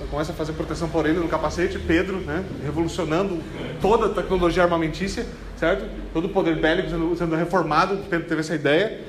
Então 0.02 0.10
começa 0.10 0.32
a 0.32 0.36
fazer 0.36 0.54
proteção 0.54 0.90
por 0.90 1.06
ele 1.06 1.20
no 1.20 1.28
capacete, 1.28 1.78
Pedro, 1.78 2.18
né? 2.18 2.44
Revolucionando 2.64 3.40
toda 3.80 4.08
a 4.08 4.10
tecnologia 4.10 4.64
armamentícia, 4.64 5.28
certo? 5.58 5.86
Todo 6.12 6.26
o 6.26 6.30
poder 6.30 6.60
bélico 6.60 6.90
sendo, 6.90 7.16
sendo 7.16 7.36
reformado, 7.36 7.98
Pedro 8.10 8.28
teve 8.28 8.42
essa 8.42 8.56
ideia. 8.56 9.00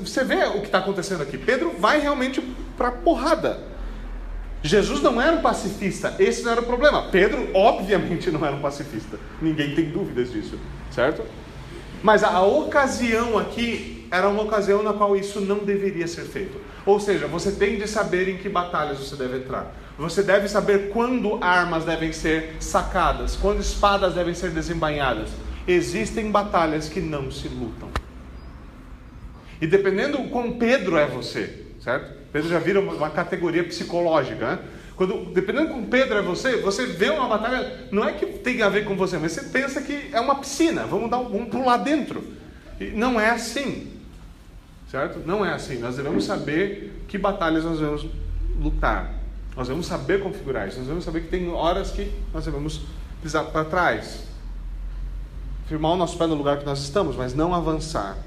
Você 0.00 0.24
vê 0.24 0.44
o 0.46 0.60
que 0.60 0.66
está 0.66 0.78
acontecendo 0.78 1.22
aqui. 1.22 1.38
Pedro 1.38 1.76
vai 1.78 2.00
realmente 2.00 2.40
para 2.76 2.90
porrada. 2.90 3.60
Jesus 4.64 5.00
não 5.00 5.20
era 5.20 5.36
um 5.36 5.42
pacifista, 5.42 6.14
esse 6.18 6.42
não 6.42 6.52
era 6.52 6.60
o 6.60 6.64
problema. 6.64 7.08
Pedro, 7.10 7.48
obviamente, 7.54 8.32
não 8.32 8.44
era 8.44 8.56
um 8.56 8.60
pacifista. 8.60 9.16
Ninguém 9.40 9.76
tem 9.76 9.90
dúvidas 9.90 10.32
disso, 10.32 10.58
certo? 10.90 11.22
Mas 12.02 12.24
a 12.24 12.42
ocasião 12.42 13.38
aqui 13.38 13.91
era 14.12 14.28
uma 14.28 14.42
ocasião 14.42 14.82
na 14.82 14.92
qual 14.92 15.16
isso 15.16 15.40
não 15.40 15.60
deveria 15.60 16.06
ser 16.06 16.24
feito. 16.24 16.60
Ou 16.84 17.00
seja, 17.00 17.26
você 17.26 17.50
tem 17.50 17.78
de 17.78 17.88
saber 17.88 18.28
em 18.28 18.36
que 18.36 18.46
batalhas 18.46 18.98
você 18.98 19.16
deve 19.16 19.38
entrar. 19.38 19.74
Você 19.98 20.22
deve 20.22 20.48
saber 20.48 20.90
quando 20.90 21.42
armas 21.42 21.86
devem 21.86 22.12
ser 22.12 22.56
sacadas, 22.60 23.36
quando 23.36 23.60
espadas 23.60 24.14
devem 24.14 24.34
ser 24.34 24.50
desembainhadas. 24.50 25.30
Existem 25.66 26.30
batalhas 26.30 26.90
que 26.90 27.00
não 27.00 27.30
se 27.30 27.48
lutam. 27.48 27.88
E 29.58 29.66
dependendo 29.66 30.18
com 30.24 30.58
Pedro 30.58 30.98
é 30.98 31.06
você, 31.06 31.64
certo? 31.80 32.12
Pedro 32.30 32.50
já 32.50 32.58
vira 32.58 32.80
uma, 32.80 33.08
categoria 33.08 33.64
psicológica, 33.64 34.46
né? 34.46 34.58
Quando, 34.94 35.32
dependendo 35.32 35.70
com 35.70 35.86
Pedro 35.86 36.18
é 36.18 36.22
você, 36.22 36.58
você 36.58 36.84
vê 36.84 37.08
uma 37.08 37.28
batalha, 37.28 37.88
não 37.90 38.06
é 38.06 38.12
que 38.12 38.26
tem 38.26 38.60
a 38.60 38.68
ver 38.68 38.84
com 38.84 38.94
você, 38.94 39.16
mas 39.16 39.32
você 39.32 39.44
pensa 39.44 39.80
que 39.80 40.10
é 40.12 40.20
uma 40.20 40.34
piscina, 40.34 40.84
vamos, 40.84 41.10
dar, 41.10 41.16
vamos 41.16 41.48
pular 41.48 41.78
dentro. 41.78 42.22
E 42.78 42.90
não 42.90 43.18
é 43.18 43.30
assim. 43.30 43.91
Certo? 44.92 45.20
Não 45.24 45.42
é 45.42 45.54
assim. 45.54 45.78
Nós 45.78 45.96
devemos 45.96 46.22
saber 46.26 47.02
que 47.08 47.16
batalhas 47.16 47.64
nós 47.64 47.78
devemos 47.78 48.06
lutar. 48.60 49.14
Nós 49.56 49.66
devemos 49.66 49.86
saber 49.86 50.22
configurar 50.22 50.68
isso. 50.68 50.76
Nós 50.76 50.86
devemos 50.86 51.04
saber 51.06 51.22
que 51.22 51.28
tem 51.28 51.48
horas 51.48 51.90
que 51.90 52.12
nós 52.30 52.44
devemos 52.44 52.82
pisar 53.22 53.44
para 53.46 53.64
trás. 53.64 54.24
Firmar 55.66 55.92
o 55.92 55.96
nosso 55.96 56.18
pé 56.18 56.26
no 56.26 56.34
lugar 56.34 56.58
que 56.58 56.66
nós 56.66 56.78
estamos, 56.80 57.16
mas 57.16 57.32
não 57.32 57.54
avançar. 57.54 58.18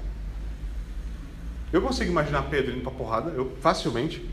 Eu 1.72 1.80
consigo 1.80 2.10
imaginar 2.10 2.42
Pedro 2.50 2.72
indo 2.72 2.82
para 2.82 2.90
porrada, 2.90 3.30
eu 3.30 3.56
facilmente. 3.60 4.28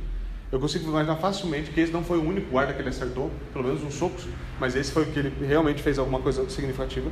Eu 0.52 0.60
consigo 0.60 0.89
imaginar 0.89 1.17
facilmente 1.17 1.69
que 1.69 1.82
esse 1.82 1.93
não 1.93 2.04
foi 2.04 2.17
o 2.17 2.28
único 2.28 2.50
guarda 2.50 2.74
que 2.74 2.82
ele 2.82 2.89
acertou, 2.89 3.30
pelo 3.52 3.65
menos 3.65 3.84
uns 3.84 3.93
socos, 3.93 4.26
mas 4.60 4.76
esse 4.76 4.91
foi 4.91 5.04
o 5.04 5.06
que 5.06 5.19
ele 5.19 5.46
realmente 5.46 5.84
fez 5.84 6.00
alguma 6.00 6.19
coisa 6.19 6.50
significativa. 6.50 7.12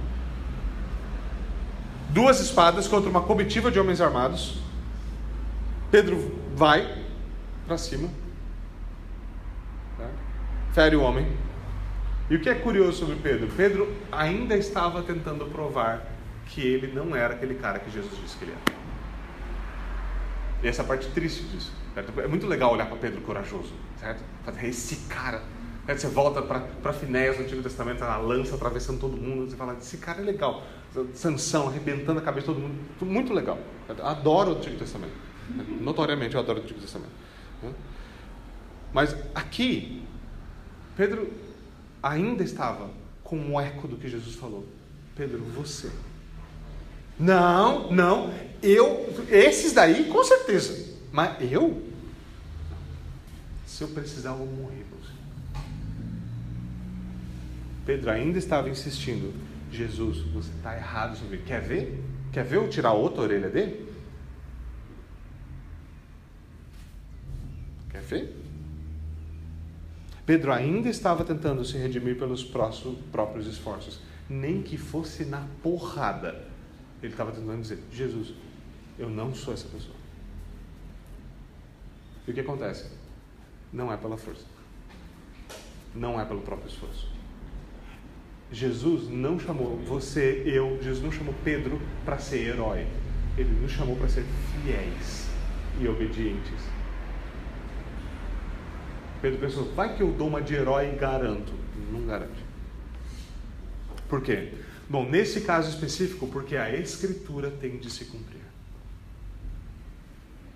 Duas 2.09 2.39
espadas 2.39 2.87
contra 2.87 3.07
uma 3.07 3.21
comitiva 3.21 3.69
de 3.69 3.79
homens 3.79 4.01
armados. 4.01 4.70
Pedro 5.91 6.31
vai 6.55 7.03
para 7.67 7.77
cima, 7.77 8.09
tá? 9.97 10.09
fere 10.71 10.95
o 10.95 11.01
homem. 11.01 11.27
E 12.29 12.35
o 12.37 12.39
que 12.39 12.49
é 12.49 12.55
curioso 12.55 12.99
sobre 12.99 13.17
Pedro? 13.17 13.49
Pedro 13.57 13.93
ainda 14.09 14.55
estava 14.55 15.03
tentando 15.03 15.45
provar 15.47 16.07
que 16.45 16.65
ele 16.65 16.87
não 16.87 17.13
era 17.13 17.33
aquele 17.33 17.55
cara 17.55 17.77
que 17.77 17.91
Jesus 17.91 18.17
disse 18.21 18.37
que 18.37 18.45
ele 18.45 18.53
era. 18.53 18.81
E 20.63 20.67
essa 20.69 20.81
parte 20.81 21.07
triste 21.09 21.43
disso. 21.43 21.73
Certo? 21.93 22.21
É 22.21 22.27
muito 22.27 22.47
legal 22.47 22.71
olhar 22.71 22.87
para 22.87 22.95
Pedro 22.95 23.19
corajoso, 23.19 23.73
certo? 23.99 24.23
Fazer 24.45 24.67
esse 24.67 24.95
cara. 25.09 25.43
Certo? 25.85 25.99
Você 25.99 26.07
volta 26.07 26.41
para 26.41 26.93
Finéias 26.93 27.37
no 27.37 27.43
Antigo 27.43 27.61
Testamento, 27.61 28.01
a 28.01 28.15
lança 28.15 28.55
atravessando 28.55 28.97
todo 28.97 29.17
mundo, 29.17 29.49
você 29.49 29.57
fala, 29.57 29.73
esse 29.73 29.97
cara 29.97 30.21
é 30.21 30.23
legal. 30.23 30.63
Sansão 31.13 31.67
arrebentando 31.67 32.19
a 32.19 32.21
cabeça 32.21 32.47
de 32.47 32.53
todo 32.53 32.61
mundo, 32.61 32.79
muito 33.01 33.33
legal. 33.33 33.57
Certo? 33.87 34.01
Adoro 34.03 34.51
o 34.51 34.57
Antigo 34.57 34.77
Testamento. 34.77 35.30
Notoriamente 35.81 36.35
eu 36.35 36.41
adoro 36.41 36.59
o 36.59 36.63
Antigo 36.63 36.79
Testamento. 36.79 37.11
Mas 38.93 39.15
aqui, 39.33 40.03
Pedro 40.97 41.31
ainda 42.01 42.43
estava 42.43 42.89
com 43.23 43.37
um 43.37 43.59
eco 43.59 43.87
do 43.87 43.97
que 43.97 44.07
Jesus 44.07 44.35
falou. 44.35 44.67
Pedro, 45.15 45.39
você 45.55 45.89
não, 47.19 47.91
não. 47.91 48.33
Eu, 48.63 49.07
esses 49.29 49.73
daí, 49.73 50.05
com 50.05 50.23
certeza. 50.23 50.91
Mas 51.11 51.51
eu? 51.51 51.81
Se 53.65 53.83
eu 53.83 53.89
precisar, 53.89 54.31
eu 54.31 54.37
vou 54.37 54.47
morrer. 54.47 54.81
Pedro 57.85 58.11
ainda 58.11 58.37
estava 58.37 58.69
insistindo. 58.69 59.33
Jesus, 59.71 60.19
você 60.33 60.49
está 60.55 60.75
errado 60.75 61.17
sobre. 61.17 61.37
Quer 61.39 61.61
ver? 61.61 62.03
Quer 62.31 62.43
ver 62.43 62.57
eu 62.57 62.69
tirar 62.69 62.93
outra 62.93 63.21
orelha 63.21 63.49
dele? 63.49 63.90
Quer 67.91 68.01
ver? 68.01 68.35
Pedro 70.25 70.51
ainda 70.51 70.89
estava 70.89 71.23
tentando 71.23 71.63
se 71.63 71.77
redimir 71.77 72.17
pelos 72.17 72.43
próprios 72.43 73.47
esforços. 73.47 73.99
Nem 74.29 74.61
que 74.61 74.77
fosse 74.77 75.25
na 75.25 75.45
porrada 75.61 76.51
ele 77.01 77.13
estava 77.13 77.31
tentando 77.31 77.61
dizer: 77.61 77.79
Jesus, 77.91 78.33
eu 78.97 79.09
não 79.09 79.33
sou 79.33 79.53
essa 79.53 79.67
pessoa. 79.67 79.95
E 82.27 82.31
o 82.31 82.33
que 82.33 82.39
acontece? 82.39 82.89
Não 83.73 83.91
é 83.91 83.97
pela 83.97 84.17
força. 84.17 84.45
Não 85.95 86.19
é 86.19 86.25
pelo 86.25 86.41
próprio 86.41 86.69
esforço. 86.69 87.09
Jesus 88.51 89.09
não 89.09 89.39
chamou 89.39 89.77
você, 89.77 90.43
eu, 90.45 90.77
Jesus 90.81 91.03
não 91.03 91.11
chamou 91.11 91.33
Pedro 91.43 91.81
para 92.05 92.19
ser 92.19 92.49
herói. 92.49 92.85
Ele 93.37 93.49
nos 93.61 93.71
chamou 93.71 93.95
para 93.95 94.09
ser 94.09 94.25
fiéis 94.63 95.27
e 95.79 95.87
obedientes. 95.87 96.70
Pedro 99.21 99.39
pensou, 99.39 99.71
vai 99.73 99.95
que 99.95 100.01
eu 100.01 100.11
dou 100.11 100.27
uma 100.27 100.41
de 100.41 100.55
herói 100.55 100.91
e 100.93 100.95
garanto. 100.95 101.53
Não 101.91 102.05
garante. 102.05 102.43
Por 104.09 104.21
quê? 104.21 104.49
Bom, 104.89 105.07
nesse 105.07 105.41
caso 105.41 105.69
específico, 105.69 106.27
porque 106.27 106.57
a 106.57 106.75
Escritura 106.75 107.49
tem 107.49 107.77
de 107.77 107.89
se 107.89 108.05
cumprir. 108.05 108.41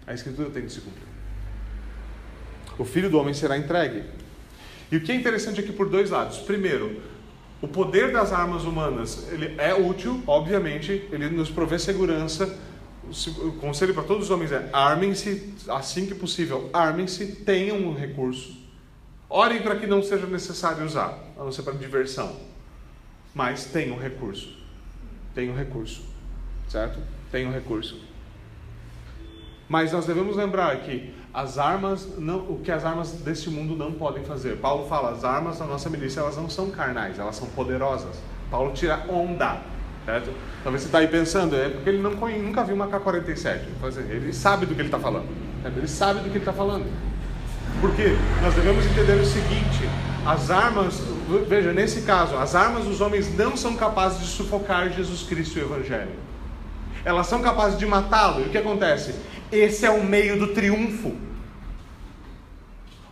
A 0.06 0.14
Escritura 0.14 0.50
tem 0.50 0.66
de 0.66 0.74
se 0.74 0.82
cumprir. 0.82 1.08
O 2.78 2.84
filho 2.84 3.10
do 3.10 3.18
homem 3.18 3.34
será 3.34 3.58
entregue. 3.58 4.04
E 4.92 4.98
o 4.98 5.02
que 5.02 5.12
é 5.12 5.16
interessante 5.16 5.60
aqui 5.60 5.72
por 5.72 5.90
dois 5.90 6.10
lados. 6.10 6.40
Primeiro, 6.40 7.02
o 7.62 7.68
poder 7.68 8.12
das 8.12 8.34
armas 8.34 8.64
humanas 8.64 9.28
ele 9.32 9.56
é 9.58 9.74
útil, 9.74 10.22
obviamente, 10.28 11.08
ele 11.12 11.30
nos 11.30 11.50
provê 11.50 11.80
segurança. 11.80 12.58
O 13.44 13.52
conselho 13.54 13.94
para 13.94 14.04
todos 14.04 14.26
os 14.26 14.32
homens 14.32 14.52
é: 14.52 14.70
armem-se 14.74 15.54
assim 15.68 16.06
que 16.06 16.16
possível, 16.16 16.70
armem-se, 16.74 17.28
tenham 17.38 17.78
um 17.78 17.94
recurso. 17.94 18.58
Orem 19.30 19.62
para 19.62 19.76
que 19.76 19.88
não 19.88 20.02
seja 20.04 20.26
necessário 20.28 20.86
usar, 20.86 21.18
a 21.38 21.44
não 21.44 21.52
ser 21.52 21.64
para 21.64 21.74
diversão. 21.74 22.36
Mas 23.34 23.66
tenham 23.66 23.98
um 23.98 24.00
recurso. 24.00 24.50
Tenham 25.34 25.56
recurso. 25.56 26.04
Certo? 26.70 27.00
Tenham 27.32 27.52
recurso. 27.52 28.00
Mas 29.68 29.92
nós 29.92 30.06
devemos 30.06 30.36
lembrar 30.36 30.82
que 30.82 31.14
as 31.34 31.58
armas, 31.58 32.18
não, 32.18 32.38
o 32.50 32.62
que 32.64 32.72
as 32.72 32.86
armas 32.86 33.12
deste 33.12 33.50
mundo 33.50 33.76
não 33.76 33.92
podem 33.92 34.24
fazer. 34.24 34.58
Paulo 34.58 34.88
fala, 34.88 35.12
as 35.12 35.24
armas 35.24 35.60
da 35.60 35.66
nossa 35.66 35.90
milícia 35.90 36.22
elas 36.22 36.38
não 36.38 36.50
são 36.50 36.70
carnais, 36.70 37.20
elas 37.20 37.36
são 37.36 37.48
poderosas. 37.50 38.16
Paulo 38.50 38.72
tira 38.74 39.06
onda, 39.10 39.62
certo? 40.06 40.32
Talvez 40.64 40.84
você 40.84 40.88
está 40.88 41.00
aí 41.00 41.08
pensando, 41.08 41.56
é 41.56 41.70
porque 41.70 41.90
ele 41.90 42.02
não, 42.02 42.12
nunca 42.12 42.64
viu 42.64 42.76
uma 42.76 42.88
K-47. 42.88 43.62
Ele 44.10 44.32
sabe 44.32 44.66
do 44.66 44.76
que 44.76 44.82
ele 44.82 44.88
está 44.88 45.00
falando. 45.00 45.28
Ele 45.66 45.88
sabe 45.88 46.20
do 46.20 46.26
que 46.26 46.30
ele 46.30 46.40
está 46.40 46.54
falando. 46.54 46.86
Porque 47.82 48.16
nós 48.42 48.54
devemos 48.54 48.86
entender 48.86 49.14
o 49.14 49.26
seguinte: 49.26 49.90
as 50.26 50.50
armas, 50.52 51.02
veja, 51.48 51.74
nesse 51.74 52.04
caso, 52.04 52.38
as 52.38 52.56
armas 52.56 52.86
dos 52.86 53.02
homens 53.02 53.36
não 53.36 53.58
são 53.58 53.76
capazes 53.76 54.20
de 54.20 54.28
sufocar 54.28 54.90
Jesus 54.92 55.24
Cristo 55.24 55.58
e 55.58 55.64
o 55.64 55.66
Evangelho. 55.66 56.16
Elas 57.04 57.28
são 57.28 57.42
capazes 57.42 57.78
de 57.78 57.86
matá-lo. 57.86 58.42
E 58.42 58.46
o 58.46 58.50
que 58.50 58.58
acontece? 58.58 59.16
Esse 59.52 59.86
é 59.86 59.92
o 59.92 60.04
meio 60.04 60.40
do 60.40 60.48
triunfo. 60.48 61.16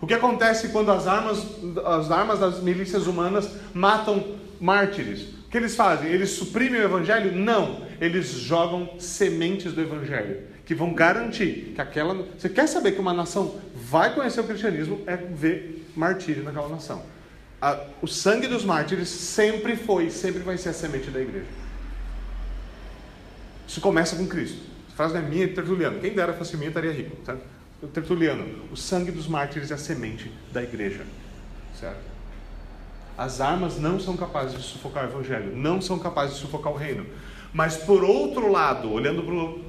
O 0.01 0.07
que 0.07 0.13
acontece 0.13 0.69
quando 0.69 0.91
as 0.91 1.07
armas, 1.07 1.45
as 1.85 2.11
armas 2.11 2.39
das 2.39 2.59
milícias 2.59 3.07
humanas 3.07 3.49
matam 3.73 4.35
mártires? 4.59 5.32
Que 5.53 5.59
eles 5.59 5.75
fazem? 5.75 6.09
Eles 6.09 6.31
suprimem 6.31 6.81
o 6.81 6.83
evangelho? 6.83 7.31
Não. 7.31 7.85
Eles 8.01 8.25
jogam 8.25 8.99
sementes 8.99 9.71
do 9.71 9.81
evangelho 9.81 10.47
que 10.65 10.73
vão 10.73 10.95
garantir 10.95 11.73
que 11.75 11.79
aquela. 11.79 12.15
Você 12.35 12.49
quer 12.49 12.65
saber 12.65 12.93
que 12.93 12.99
uma 12.99 13.13
nação 13.13 13.61
vai 13.75 14.15
conhecer 14.15 14.41
o 14.41 14.45
cristianismo? 14.45 15.03
É 15.05 15.15
ver 15.15 15.87
martírio 15.95 16.41
naquela 16.43 16.67
nação. 16.67 17.03
A, 17.61 17.85
o 18.01 18.07
sangue 18.07 18.47
dos 18.47 18.65
mártires 18.65 19.07
sempre 19.07 19.75
foi, 19.75 20.09
sempre 20.09 20.41
vai 20.41 20.57
ser 20.57 20.69
a 20.69 20.73
semente 20.73 21.11
da 21.11 21.21
igreja. 21.21 21.45
Isso 23.67 23.79
começa 23.79 24.15
com 24.15 24.25
Cristo. 24.25 24.57
A 24.91 24.95
frase 24.95 25.13
não 25.13 25.21
é 25.21 25.23
minha, 25.23 25.45
é 25.45 25.49
Tertuliano. 25.49 25.99
Quem 25.99 26.15
dera 26.15 26.33
fosse 26.33 26.57
minha, 26.57 26.69
estaria 26.69 26.91
rico. 26.91 27.15
Certo? 27.23 27.43
Tertuliano, 27.93 28.43
o 28.71 28.75
sangue 28.75 29.11
dos 29.11 29.27
mártires 29.27 29.69
é 29.69 29.75
a 29.75 29.77
semente 29.77 30.31
da 30.51 30.63
igreja. 30.63 31.05
Certo? 31.79 32.12
As 33.17 33.39
armas 33.39 33.79
não 33.79 33.99
são 33.99 34.17
capazes 34.17 34.57
de 34.57 34.63
sufocar 34.63 35.05
o 35.05 35.07
evangelho, 35.07 35.55
não 35.55 35.79
são 35.79 35.99
capazes 35.99 36.35
de 36.35 36.41
sufocar 36.41 36.73
o 36.73 36.75
reino. 36.75 37.05
Mas 37.53 37.77
por 37.77 38.03
outro 38.03 38.51
lado, 38.51 38.91
olhando 38.91 39.21
pro, 39.21 39.61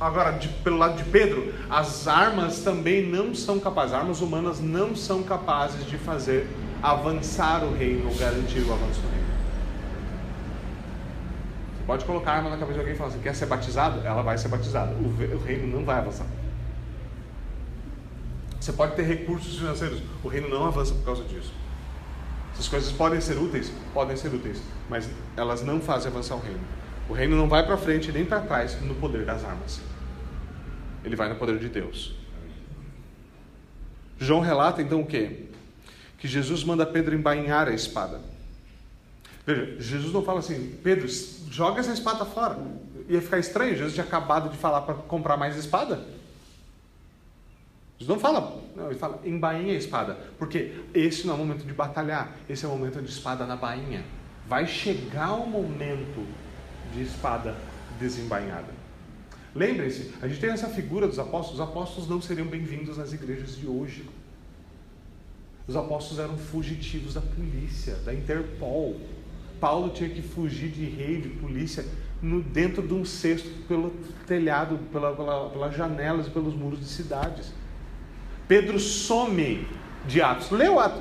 agora 0.00 0.32
de, 0.32 0.48
pelo 0.48 0.76
lado 0.76 0.96
de 0.96 1.04
Pedro, 1.10 1.52
as 1.68 2.06
armas 2.06 2.60
também 2.60 3.04
não 3.04 3.34
são 3.34 3.58
capazes, 3.58 3.92
as 3.92 4.00
armas 4.00 4.20
humanas 4.20 4.60
não 4.60 4.94
são 4.94 5.22
capazes 5.22 5.84
de 5.86 5.98
fazer 5.98 6.48
avançar 6.80 7.64
o 7.64 7.74
reino 7.74 8.08
ou 8.08 8.14
garantir 8.14 8.60
o 8.60 8.72
avanço 8.72 9.00
do 9.00 9.08
reino. 9.08 9.26
Você 11.76 11.84
pode 11.86 12.04
colocar 12.04 12.32
a 12.32 12.36
arma 12.36 12.50
na 12.50 12.56
cabeça 12.56 12.74
de 12.74 12.78
alguém 12.80 12.94
e 12.94 12.96
falar 12.96 13.10
assim: 13.10 13.20
quer 13.20 13.34
ser 13.34 13.46
batizado? 13.46 14.06
Ela 14.06 14.22
vai 14.22 14.38
ser 14.38 14.48
batizada. 14.48 14.92
O, 14.92 15.36
o 15.36 15.42
reino 15.44 15.66
não 15.66 15.84
vai 15.84 15.98
avançar. 15.98 16.26
Você 18.60 18.72
pode 18.72 18.94
ter 18.94 19.02
recursos 19.02 19.58
financeiros, 19.58 20.02
o 20.22 20.28
reino 20.28 20.48
não 20.48 20.66
avança 20.66 20.94
por 20.94 21.04
causa 21.04 21.24
disso. 21.24 21.52
Essas 22.56 22.68
coisas 22.68 22.90
podem 22.90 23.20
ser 23.20 23.36
úteis, 23.36 23.70
podem 23.92 24.16
ser 24.16 24.32
úteis, 24.32 24.62
mas 24.88 25.08
elas 25.36 25.62
não 25.62 25.78
fazem 25.78 26.10
avançar 26.10 26.36
o 26.36 26.40
reino. 26.40 26.60
O 27.06 27.12
reino 27.12 27.36
não 27.36 27.48
vai 27.48 27.64
para 27.64 27.76
frente 27.76 28.10
nem 28.10 28.24
para 28.24 28.40
trás 28.40 28.80
no 28.80 28.94
poder 28.94 29.26
das 29.26 29.44
armas. 29.44 29.80
Ele 31.04 31.14
vai 31.14 31.28
no 31.28 31.36
poder 31.36 31.58
de 31.58 31.68
Deus. 31.68 32.14
João 34.18 34.40
relata 34.40 34.80
então 34.80 35.02
o 35.02 35.06
quê? 35.06 35.44
Que 36.18 36.26
Jesus 36.26 36.64
manda 36.64 36.86
Pedro 36.86 37.14
embainhar 37.14 37.68
a 37.68 37.72
espada. 37.72 38.22
Veja, 39.46 39.76
Jesus 39.78 40.12
não 40.12 40.24
fala 40.24 40.38
assim, 40.40 40.78
Pedro, 40.82 41.06
joga 41.50 41.80
essa 41.80 41.92
espada 41.92 42.24
fora. 42.24 42.58
Ia 43.06 43.20
ficar 43.20 43.38
estranho, 43.38 43.76
Jesus 43.76 43.92
tinha 43.92 44.04
acabado 44.04 44.48
de 44.48 44.56
falar 44.56 44.80
para 44.80 44.94
comprar 44.94 45.36
mais 45.36 45.56
espada. 45.56 46.15
Jesus 47.98 48.08
não 48.08 48.20
fala, 48.20 48.62
não, 48.76 48.86
ele 48.86 48.98
fala 48.98 49.20
embainha 49.24 49.72
a 49.72 49.76
espada, 49.76 50.18
porque 50.38 50.80
esse 50.92 51.26
não 51.26 51.32
é 51.32 51.36
o 51.36 51.38
momento 51.38 51.64
de 51.64 51.72
batalhar, 51.72 52.36
esse 52.48 52.64
é 52.64 52.68
o 52.68 52.70
momento 52.70 53.00
de 53.00 53.10
espada 53.10 53.46
na 53.46 53.56
bainha. 53.56 54.04
Vai 54.46 54.66
chegar 54.66 55.32
o 55.32 55.46
momento 55.46 56.26
de 56.92 57.02
espada 57.02 57.56
desembainhada. 57.98 58.76
Lembrem-se, 59.54 60.12
a 60.20 60.28
gente 60.28 60.38
tem 60.38 60.50
essa 60.50 60.68
figura 60.68 61.08
dos 61.08 61.18
apóstolos, 61.18 61.58
os 61.58 61.66
apóstolos 61.66 62.08
não 62.08 62.20
seriam 62.20 62.46
bem-vindos 62.46 62.98
nas 62.98 63.14
igrejas 63.14 63.56
de 63.56 63.66
hoje. 63.66 64.04
Os 65.66 65.74
apóstolos 65.74 66.22
eram 66.22 66.36
fugitivos 66.36 67.14
da 67.14 67.22
polícia, 67.22 67.94
da 68.04 68.12
Interpol. 68.12 69.00
Paulo 69.58 69.88
tinha 69.88 70.10
que 70.10 70.20
fugir 70.20 70.68
de 70.68 70.84
rei, 70.84 71.22
de 71.22 71.30
polícia, 71.30 71.84
no, 72.20 72.42
dentro 72.42 72.86
de 72.86 72.92
um 72.92 73.06
cesto 73.06 73.48
pelo 73.66 73.90
telhado, 74.26 74.78
pela, 74.92 75.16
pela, 75.16 75.48
pelas 75.48 75.74
janelas 75.74 76.26
e 76.26 76.30
pelos 76.30 76.54
muros 76.54 76.78
de 76.78 76.86
cidades. 76.86 77.50
Pedro 78.48 78.78
some 78.78 79.66
de 80.06 80.22
Atos. 80.22 80.50
O 80.50 80.78
Atos. 80.78 81.00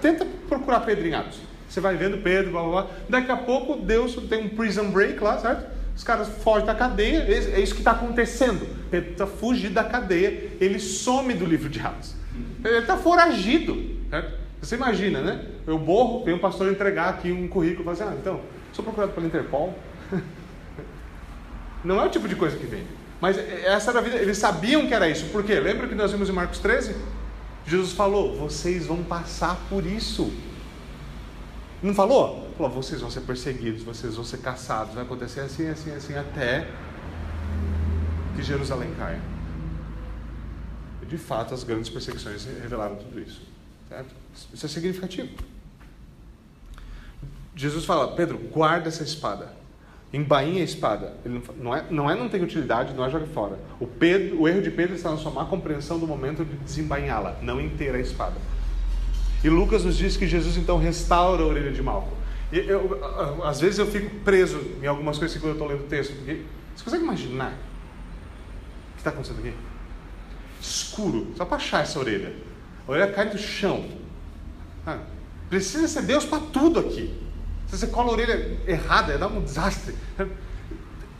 tenta 0.00 0.26
procurar 0.48 0.80
Pedro 0.80 1.06
em 1.06 1.14
Atos. 1.14 1.38
Você 1.68 1.80
vai 1.80 1.96
vendo 1.96 2.18
Pedro, 2.18 2.50
blá, 2.50 2.62
blá, 2.62 2.82
blá. 2.82 2.90
Daqui 3.08 3.30
a 3.30 3.36
pouco 3.36 3.76
Deus 3.76 4.14
tem 4.28 4.44
um 4.44 4.48
prison 4.48 4.90
break 4.90 5.22
lá, 5.22 5.38
certo? 5.38 5.70
Os 5.96 6.02
caras 6.02 6.28
fogem 6.42 6.66
da 6.66 6.74
cadeia. 6.74 7.18
É 7.28 7.60
isso 7.60 7.74
que 7.74 7.80
está 7.80 7.92
acontecendo. 7.92 8.66
Pedro 8.90 9.12
está 9.12 9.26
fugindo 9.26 9.74
da 9.74 9.84
cadeia. 9.84 10.50
Ele 10.60 10.78
some 10.78 11.34
do 11.34 11.44
livro 11.44 11.68
de 11.68 11.80
Atos. 11.80 12.14
Ele 12.64 12.78
está 12.78 12.96
foragido. 12.96 13.98
Certo? 14.08 14.40
Você 14.60 14.76
imagina, 14.76 15.22
né? 15.22 15.44
Eu 15.66 15.78
borro, 15.78 16.24
vem 16.24 16.34
um 16.34 16.38
pastor 16.38 16.70
entregar 16.70 17.08
aqui 17.08 17.32
um 17.32 17.48
currículo 17.48 17.82
e 17.82 17.84
fala 17.84 18.10
assim, 18.10 18.16
ah, 18.16 18.20
então, 18.20 18.40
sou 18.72 18.84
procurado 18.84 19.12
pela 19.12 19.26
Interpol. 19.26 19.74
Não 21.82 22.00
é 22.00 22.04
o 22.04 22.10
tipo 22.10 22.28
de 22.28 22.36
coisa 22.36 22.56
que 22.56 22.66
vem. 22.66 22.84
Mas 23.20 23.36
essa 23.36 23.90
era 23.90 23.98
a 23.98 24.02
vida, 24.02 24.16
eles 24.16 24.38
sabiam 24.38 24.86
que 24.86 24.94
era 24.94 25.08
isso. 25.08 25.26
Por 25.26 25.44
quê? 25.44 25.60
Lembra 25.60 25.86
que 25.86 25.94
nós 25.94 26.10
vimos 26.10 26.28
em 26.28 26.32
Marcos 26.32 26.58
13? 26.58 26.96
Jesus 27.66 27.92
falou: 27.92 28.34
vocês 28.36 28.86
vão 28.86 29.04
passar 29.04 29.56
por 29.68 29.84
isso. 29.84 30.32
Não 31.82 31.94
falou? 31.94 32.50
Falou: 32.56 32.72
vocês 32.72 33.00
vão 33.00 33.10
ser 33.10 33.20
perseguidos, 33.20 33.82
vocês 33.82 34.14
vão 34.14 34.24
ser 34.24 34.38
caçados, 34.38 34.94
vai 34.94 35.04
acontecer 35.04 35.40
assim, 35.40 35.68
assim, 35.68 35.92
assim, 35.92 36.16
até 36.16 36.66
que 38.34 38.42
Jerusalém 38.42 38.94
caia. 38.98 39.20
E 41.02 41.06
de 41.06 41.18
fato, 41.18 41.52
as 41.52 41.62
grandes 41.62 41.90
perseguições 41.90 42.46
revelaram 42.62 42.96
tudo 42.96 43.20
isso. 43.20 43.42
Certo? 43.88 44.14
Isso 44.54 44.64
é 44.64 44.68
significativo. 44.68 45.28
Jesus 47.54 47.84
fala: 47.84 48.16
Pedro, 48.16 48.38
guarda 48.38 48.88
essa 48.88 49.02
espada 49.02 49.59
embainha 50.12 50.60
a 50.60 50.64
espada. 50.64 51.14
Ele 51.24 51.42
não, 51.56 51.74
é, 51.74 51.84
não 51.90 52.10
é 52.10 52.14
não 52.16 52.28
tem 52.28 52.42
utilidade, 52.42 52.94
não 52.94 53.04
é 53.04 53.10
joga 53.10 53.26
fora. 53.26 53.58
O, 53.78 53.86
Pedro, 53.86 54.42
o 54.42 54.48
erro 54.48 54.60
de 54.60 54.70
Pedro 54.70 54.94
está 54.94 55.10
na 55.10 55.16
sua 55.16 55.30
má 55.30 55.44
compreensão 55.44 55.98
do 55.98 56.06
momento 56.06 56.44
de 56.44 56.56
desembainhá-la, 56.56 57.36
não 57.42 57.60
inteira 57.60 57.98
a 57.98 58.00
espada. 58.00 58.36
E 59.42 59.48
Lucas 59.48 59.84
nos 59.84 59.96
diz 59.96 60.16
que 60.16 60.26
Jesus 60.26 60.56
então 60.56 60.78
restaura 60.78 61.42
a 61.42 61.46
orelha 61.46 61.72
de 61.72 61.82
Malco. 61.82 62.12
E 62.52 62.58
eu, 62.58 62.98
às 63.44 63.60
vezes 63.60 63.78
eu 63.78 63.86
fico 63.86 64.10
preso 64.20 64.60
em 64.82 64.86
algumas 64.86 65.18
coisas 65.18 65.36
quando 65.36 65.50
eu 65.50 65.52
estou 65.52 65.68
lendo 65.68 65.84
o 65.84 65.88
texto. 65.88 66.14
Porque, 66.16 66.42
você 66.74 66.84
consegue 66.84 67.04
imaginar 67.04 67.52
o 67.52 68.94
que 68.94 69.00
está 69.00 69.10
acontecendo 69.10 69.38
aqui? 69.38 69.54
Escuro, 70.60 71.32
só 71.36 71.44
para 71.44 71.56
achar 71.56 71.82
essa 71.82 71.98
orelha. 71.98 72.34
A 72.86 72.90
orelha 72.90 73.12
cai 73.12 73.30
do 73.30 73.38
chão. 73.38 73.86
Ah, 74.86 74.98
precisa 75.48 75.86
ser 75.86 76.02
Deus 76.02 76.24
para 76.24 76.40
tudo 76.40 76.80
aqui. 76.80 77.29
Se 77.70 77.78
você 77.78 77.86
cola 77.86 78.08
a 78.08 78.12
orelha 78.12 78.58
errada, 78.66 79.16
dá 79.16 79.28
um 79.28 79.42
desastre. 79.42 79.94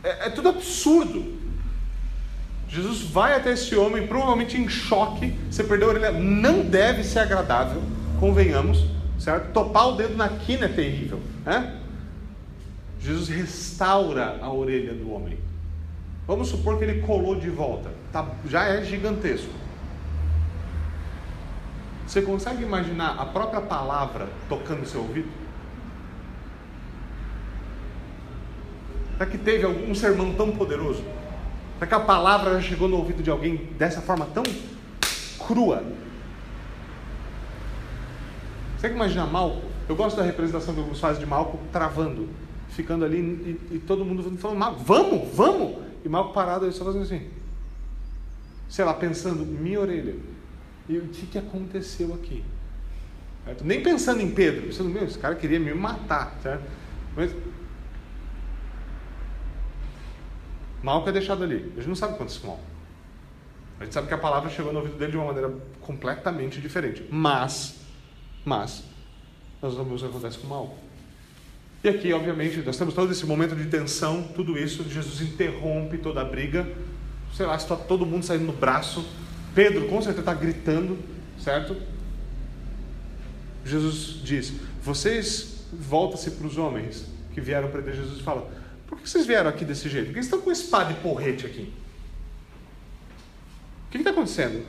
É, 0.02 0.26
é 0.26 0.30
tudo 0.30 0.48
absurdo. 0.48 1.38
Jesus 2.68 3.02
vai 3.02 3.36
até 3.36 3.52
esse 3.52 3.76
homem, 3.76 4.06
provavelmente 4.06 4.56
em 4.56 4.68
choque. 4.68 5.38
Você 5.50 5.62
perdeu 5.62 5.88
a 5.88 5.92
orelha, 5.92 6.12
não 6.12 6.62
deve 6.62 7.04
ser 7.04 7.20
agradável, 7.20 7.82
convenhamos, 8.18 8.84
certo? 9.18 9.52
Topar 9.52 9.88
o 9.90 9.92
dedo 9.96 10.16
na 10.16 10.28
quina 10.28 10.64
é 10.64 10.68
terrível, 10.68 11.20
né? 11.44 11.78
Jesus 12.98 13.28
restaura 13.28 14.38
a 14.40 14.52
orelha 14.52 14.92
do 14.92 15.12
homem. 15.12 15.38
Vamos 16.26 16.48
supor 16.48 16.78
que 16.78 16.84
ele 16.84 17.02
colou 17.02 17.34
de 17.34 17.50
volta, 17.50 17.90
tá, 18.12 18.26
já 18.48 18.64
é 18.64 18.82
gigantesco. 18.84 19.52
Você 22.06 22.22
consegue 22.22 22.62
imaginar 22.62 23.16
a 23.20 23.26
própria 23.26 23.60
palavra 23.60 24.28
tocando 24.48 24.84
seu 24.86 25.02
ouvido? 25.02 25.28
Será 29.20 29.30
que 29.30 29.36
teve 29.36 29.66
algum 29.66 29.94
sermão 29.94 30.32
tão 30.32 30.50
poderoso? 30.50 31.04
Será 31.74 31.86
que 31.86 31.94
a 31.94 32.00
palavra 32.00 32.54
já 32.54 32.70
chegou 32.70 32.88
no 32.88 32.96
ouvido 32.96 33.22
de 33.22 33.28
alguém 33.28 33.68
dessa 33.76 34.00
forma 34.00 34.24
tão 34.24 34.42
crua? 35.46 35.84
Você 38.78 38.88
que 38.88 38.94
imaginar 38.94 39.26
Malco? 39.26 39.60
Eu 39.86 39.94
gosto 39.94 40.16
da 40.16 40.22
representação 40.22 40.72
que 40.72 40.80
alguns 40.80 40.98
fazem 40.98 41.20
de 41.20 41.26
Malco 41.26 41.58
travando, 41.70 42.30
ficando 42.70 43.04
ali 43.04 43.18
e, 43.18 43.74
e 43.74 43.78
todo 43.78 44.06
mundo 44.06 44.38
falando, 44.38 44.56
Malco, 44.56 44.82
vamos, 44.84 45.28
vamos! 45.34 45.76
E 46.02 46.08
Malco 46.08 46.32
parado, 46.32 46.64
ele 46.64 46.72
só 46.72 46.82
fazendo 46.82 47.02
assim. 47.02 47.28
Sei 48.70 48.86
lá, 48.86 48.94
pensando, 48.94 49.44
minha 49.44 49.80
orelha. 49.80 50.16
E 50.88 50.96
o 50.96 51.08
que, 51.08 51.26
que 51.26 51.36
aconteceu 51.36 52.14
aqui? 52.14 52.42
Certo? 53.44 53.66
Nem 53.66 53.82
pensando 53.82 54.22
em 54.22 54.30
Pedro, 54.30 54.62
pensando, 54.62 54.88
meu, 54.88 55.04
esse 55.04 55.18
cara 55.18 55.34
queria 55.34 55.60
me 55.60 55.74
matar, 55.74 56.38
certo? 56.42 56.64
Mas 57.14 57.30
Malco 60.82 61.08
é 61.08 61.12
deixado 61.12 61.44
ali. 61.44 61.72
A 61.74 61.80
gente 61.80 61.88
não 61.88 61.94
sabe 61.94 62.16
quanto 62.16 62.38
com 62.40 62.48
Malco. 62.48 62.62
A 63.78 63.84
gente 63.84 63.94
sabe 63.94 64.08
que 64.08 64.14
a 64.14 64.18
palavra 64.18 64.50
chegou 64.50 64.72
no 64.72 64.80
ouvido 64.80 64.98
dele 64.98 65.12
de 65.12 65.16
uma 65.16 65.26
maneira 65.26 65.50
completamente 65.80 66.60
diferente. 66.60 67.04
Mas, 67.10 67.76
mas, 68.44 68.84
nós 69.60 69.74
vamos 69.74 70.00
ver 70.00 70.08
o 70.08 70.10
que 70.10 70.16
acontece 70.16 70.38
com 70.38 70.46
Malco. 70.46 70.76
E 71.82 71.88
aqui, 71.88 72.12
obviamente, 72.12 72.58
nós 72.58 72.76
temos 72.76 72.92
todo 72.92 73.10
esse 73.10 73.24
momento 73.24 73.56
de 73.56 73.66
tensão, 73.66 74.22
tudo 74.34 74.58
isso, 74.58 74.84
Jesus 74.84 75.22
interrompe 75.22 75.96
toda 75.96 76.20
a 76.20 76.24
briga. 76.24 76.70
Sei 77.34 77.46
lá, 77.46 77.56
está 77.56 77.74
todo 77.74 78.04
mundo 78.04 78.22
saindo 78.22 78.44
no 78.44 78.52
braço. 78.52 79.08
Pedro, 79.54 79.86
com 79.88 79.96
certeza, 80.02 80.20
está 80.20 80.34
gritando, 80.34 80.98
certo? 81.38 81.74
Jesus 83.64 84.20
diz: 84.22 84.52
Vocês 84.82 85.64
voltam-se 85.72 86.32
para 86.32 86.46
os 86.46 86.58
homens 86.58 87.06
que 87.32 87.40
vieram 87.40 87.70
prender 87.70 87.94
Jesus 87.94 88.20
e 88.20 88.22
falam: 88.22 88.46
Por 88.90 88.98
que 88.98 89.08
vocês 89.08 89.24
vieram 89.24 89.48
aqui 89.48 89.64
desse 89.64 89.88
jeito? 89.88 90.06
Por 90.06 90.14
que 90.14 90.20
vocês 90.20 90.26
estão 90.26 90.40
com 90.40 90.50
espada 90.50 90.90
e 90.90 90.96
porrete 90.96 91.46
aqui? 91.46 91.72
O 93.86 93.90
que 93.90 93.98
está 93.98 94.10
acontecendo? 94.10 94.66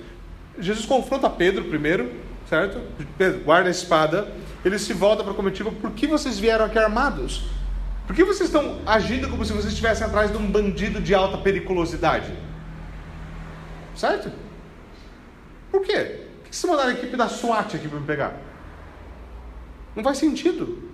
Jesus 0.60 0.86
confronta 0.86 1.28
Pedro 1.30 1.66
primeiro, 1.66 2.14
certo? 2.48 2.80
Pedro, 3.18 3.42
guarda 3.44 3.68
a 3.68 3.72
espada. 3.72 4.32
Ele 4.64 4.78
se 4.78 4.94
volta 4.94 5.24
para 5.24 5.34
a 5.34 5.36
comitiva: 5.36 5.72
Por 5.72 5.92
que 5.92 6.06
vocês 6.06 6.38
vieram 6.38 6.66
aqui 6.66 6.78
armados? 6.78 7.44
Por 8.06 8.16
que 8.16 8.24
vocês 8.24 8.50
estão 8.50 8.80
agindo 8.86 9.28
como 9.28 9.44
se 9.44 9.54
vocês 9.54 9.74
estivessem 9.74 10.06
atrás 10.06 10.32
de 10.32 10.38
um 10.38 10.52
bandido 10.52 11.02
de 11.02 11.16
alta 11.16 11.38
periculosidade? 11.40 12.32
Certo? 13.96 14.32
Por 15.72 15.82
quê? 15.82 16.26
Por 16.42 16.50
que 16.50 16.56
vocês 16.56 16.70
mandaram 16.70 16.90
a 16.90 16.94
equipe 16.94 17.18
da 17.18 17.28
SWAT 17.28 17.76
aqui 17.76 17.88
para 17.88 18.00
me 18.00 18.06
pegar? 18.06 18.38
Não 19.96 20.04
faz 20.04 20.20
sentido. 20.20 20.91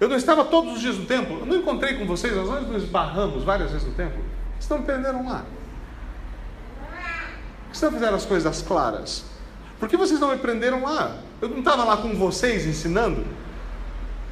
Eu 0.00 0.08
não 0.08 0.16
estava 0.16 0.44
todos 0.44 0.74
os 0.74 0.80
dias 0.80 0.96
no 0.96 1.06
templo, 1.06 1.40
eu 1.40 1.46
não 1.46 1.56
encontrei 1.56 1.94
com 1.94 2.06
vocês, 2.06 2.34
nós 2.34 2.66
nos 2.66 2.82
esbarramos 2.82 3.44
várias 3.44 3.70
vezes 3.70 3.86
no 3.86 3.94
templo. 3.94 4.22
Vocês 4.52 4.62
estão 4.62 4.78
me 4.78 4.84
prenderam 4.84 5.26
lá. 5.26 5.44
Vocês 7.72 7.90
não 7.90 7.98
fizeram 7.98 8.16
as 8.16 8.24
coisas 8.24 8.62
claras? 8.62 9.24
Por 9.78 9.88
que 9.88 9.96
vocês 9.96 10.20
não 10.20 10.30
me 10.30 10.38
prenderam 10.38 10.82
lá? 10.82 11.16
Eu 11.40 11.48
não 11.48 11.58
estava 11.58 11.84
lá 11.84 11.96
com 11.96 12.14
vocês 12.14 12.66
ensinando? 12.66 13.24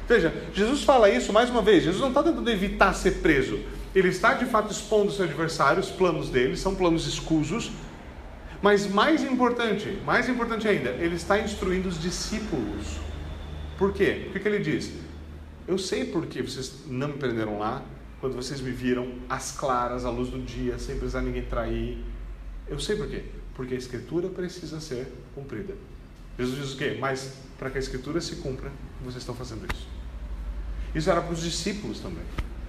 Veja, 0.07 0.33
Jesus 0.53 0.83
fala 0.83 1.09
isso 1.09 1.31
mais 1.31 1.49
uma 1.49 1.61
vez. 1.61 1.83
Jesus 1.83 2.01
não 2.01 2.09
está 2.09 2.23
tentando 2.23 2.49
evitar 2.49 2.93
ser 2.93 3.21
preso. 3.21 3.59
Ele 3.95 4.09
está 4.09 4.33
de 4.33 4.45
fato 4.45 4.71
expondo 4.71 5.09
os 5.09 5.15
seus 5.15 5.29
adversários, 5.29 5.89
os 5.89 5.93
planos 5.93 6.29
dele, 6.29 6.57
são 6.57 6.73
planos 6.73 7.07
escusos. 7.07 7.71
Mas 8.61 8.87
mais 8.87 9.23
importante, 9.23 9.99
mais 10.05 10.29
importante 10.29 10.67
ainda, 10.67 10.91
ele 10.91 11.15
está 11.15 11.37
instruindo 11.37 11.89
os 11.89 12.01
discípulos. 12.01 12.97
Por 13.77 13.91
quê? 13.91 14.27
O 14.27 14.31
que, 14.31 14.39
que 14.39 14.47
ele 14.47 14.59
diz? 14.59 14.91
Eu 15.67 15.77
sei 15.77 16.05
por 16.05 16.25
que 16.25 16.41
vocês 16.41 16.83
não 16.87 17.09
me 17.09 17.13
prenderam 17.13 17.57
lá, 17.57 17.83
quando 18.19 18.35
vocês 18.35 18.59
me 18.61 18.71
viram 18.71 19.13
às 19.29 19.51
claras, 19.51 20.05
à 20.05 20.09
luz 20.09 20.29
do 20.29 20.39
dia, 20.39 20.77
sem 20.77 20.95
precisar 20.95 21.21
ninguém 21.21 21.43
trair. 21.43 21.97
Eu 22.67 22.79
sei 22.79 22.95
por 22.95 23.07
quê. 23.07 23.23
Porque 23.53 23.73
a 23.73 23.77
escritura 23.77 24.29
precisa 24.29 24.79
ser 24.79 25.07
cumprida. 25.35 25.75
Jesus 26.37 26.57
diz 26.57 26.73
o 26.73 26.77
quê? 26.77 26.97
Mas 26.99 27.33
para 27.57 27.69
que 27.69 27.77
a 27.77 27.79
escritura 27.79 28.19
se 28.19 28.37
cumpra, 28.37 28.71
vocês 29.01 29.17
estão 29.17 29.35
fazendo 29.35 29.65
isso. 29.73 29.87
Isso 30.95 31.09
era 31.09 31.21
para 31.21 31.33
os 31.33 31.41
discípulos 31.41 31.99
também. 31.99 32.23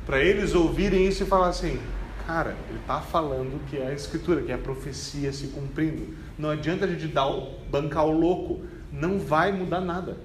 Para 0.07 0.21
eles 0.23 0.55
ouvirem 0.55 1.07
isso 1.07 1.23
e 1.23 1.27
falar 1.27 1.49
assim: 1.49 1.81
cara, 2.27 2.57
ele 2.69 2.79
está 2.79 3.01
falando 3.01 3.65
que 3.69 3.77
é 3.77 3.89
a 3.89 3.93
escritura, 3.95 4.43
que 4.43 4.53
é 4.53 4.55
a 4.55 4.59
profecia 4.59 5.33
se 5.33 5.49
cumprindo. 5.49 6.15
Não 6.39 6.51
adianta 6.51 6.85
a 6.85 6.89
gente 6.89 7.09
dar 7.09 7.29
bancar 7.71 8.07
o 8.07 8.13
louco, 8.13 8.65
não 8.93 9.19
vai 9.19 9.53
mudar 9.53 9.81
nada. 9.81 10.17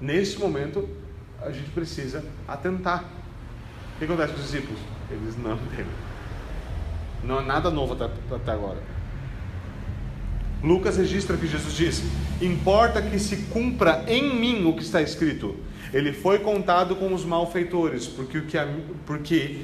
Nesse 0.00 0.38
momento, 0.38 0.88
a 1.44 1.50
gente 1.50 1.70
precisa 1.70 2.24
atentar. 2.46 3.04
O 3.94 3.98
que 3.98 4.04
acontece 4.04 4.32
com 4.32 4.40
os 4.40 4.46
discípulos? 4.46 4.80
Eles 5.10 5.36
não. 5.36 5.58
Não 7.22 7.38
há 7.38 7.42
nada 7.42 7.70
novo 7.70 7.94
até, 7.94 8.04
até 8.34 8.52
agora. 8.52 8.82
Lucas 10.62 10.96
registra 10.96 11.36
que 11.36 11.46
Jesus 11.46 11.74
disse: 11.74 12.02
Importa 12.40 13.00
que 13.02 13.18
se 13.18 13.36
cumpra 13.52 14.04
em 14.08 14.34
mim 14.34 14.66
o 14.66 14.74
que 14.74 14.82
está 14.82 15.02
escrito. 15.02 15.56
Ele 15.92 16.12
foi 16.12 16.38
contado 16.38 16.96
com 16.96 17.12
os 17.14 17.24
malfeitores, 17.24 18.06
porque 18.06 18.38
o 18.38 18.46
que 18.46 18.58
a, 18.58 18.66
porque, 19.06 19.60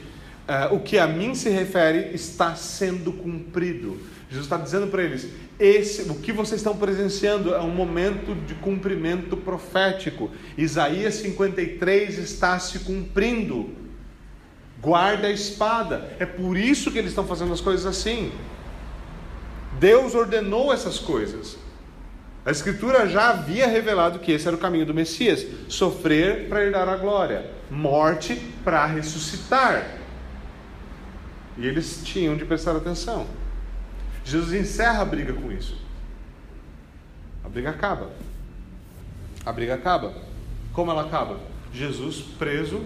uh, 0.49 0.75
o 0.75 0.81
que 0.81 0.99
a 0.99 1.07
mim 1.07 1.35
se 1.35 1.49
refere 1.49 2.15
está 2.15 2.55
sendo 2.55 3.13
cumprido. 3.13 3.99
Jesus 4.31 4.47
está 4.47 4.57
dizendo 4.57 4.87
para 4.87 5.03
eles: 5.03 5.29
esse, 5.59 6.03
o 6.03 6.15
que 6.15 6.33
vocês 6.33 6.61
estão 6.61 6.77
presenciando 6.77 7.53
é 7.53 7.61
um 7.61 7.71
momento 7.71 8.35
de 8.47 8.55
cumprimento 8.55 9.37
profético. 9.37 10.31
Isaías 10.57 11.15
53 11.17 12.17
está 12.19 12.59
se 12.61 12.79
cumprindo. 12.81 13.75
Guarda 14.81 15.27
a 15.27 15.33
espada. 15.33 16.17
É 16.19 16.25
por 16.25 16.57
isso 16.57 16.91
que 16.93 16.99
eles 16.99 17.11
estão 17.11 17.27
fazendo 17.27 17.53
as 17.53 17.61
coisas 17.61 17.85
assim. 17.85 18.33
Deus 19.81 20.15
ordenou 20.15 20.73
essas 20.73 20.99
coisas. 20.99 21.59
A 22.47 22.51
Escritura 22.51 23.07
já 23.09 23.31
havia 23.31 23.67
revelado 23.67 24.21
que 24.21 24.33
esse 24.33 24.47
era 24.47 24.57
o 24.57 24.61
caminho 24.61 24.87
do 24.87 24.95
Messias: 24.95 25.45
sofrer 25.69 26.49
para 26.49 26.65
herdar 26.65 26.89
a 26.89 26.97
glória, 26.97 27.51
morte 27.69 28.41
para 28.63 28.87
ressuscitar. 28.87 29.99
E 31.59 31.67
eles 31.67 32.01
tinham 32.05 32.37
de 32.37 32.45
prestar 32.45 32.77
atenção. 32.77 33.27
Jesus 34.25 34.53
encerra 34.53 35.03
a 35.03 35.05
briga 35.05 35.33
com 35.33 35.51
isso. 35.51 35.81
A 37.45 37.49
briga 37.49 37.71
acaba. 37.71 38.11
A 39.45 39.53
briga 39.53 39.75
acaba. 39.75 40.15
Como 40.73 40.91
ela 40.91 41.03
acaba? 41.03 41.41
Jesus 41.73 42.21
preso, 42.39 42.85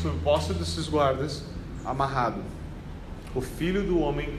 sob 0.00 0.18
posse 0.20 0.52
desses 0.54 0.88
guardas, 0.88 1.44
amarrado. 1.84 2.42
O 3.34 3.40
filho 3.40 3.82
do 3.82 3.98
homem 3.98 4.38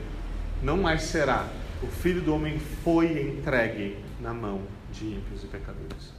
não 0.64 0.78
mais 0.78 1.04
será. 1.04 1.48
O 1.84 1.88
filho 1.88 2.22
do 2.22 2.34
homem 2.34 2.60
foi 2.60 3.22
entregue 3.22 3.98
na 4.20 4.34
mão 4.34 4.62
de 4.92 5.06
ímpios 5.06 5.44
e 5.44 5.48
pecadores. 5.48 6.14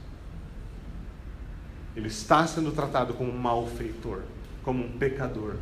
Ele 1.95 2.07
está 2.07 2.45
sendo 2.45 2.71
tratado 2.71 3.13
como 3.15 3.31
um 3.31 3.37
malfeitor, 3.37 4.21
como 4.63 4.85
um 4.85 4.91
pecador. 4.97 5.55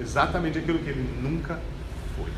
Exatamente 0.00 0.58
aquilo 0.58 0.78
que 0.78 0.88
ele 0.88 1.20
nunca 1.20 1.60
foi. 2.16 2.30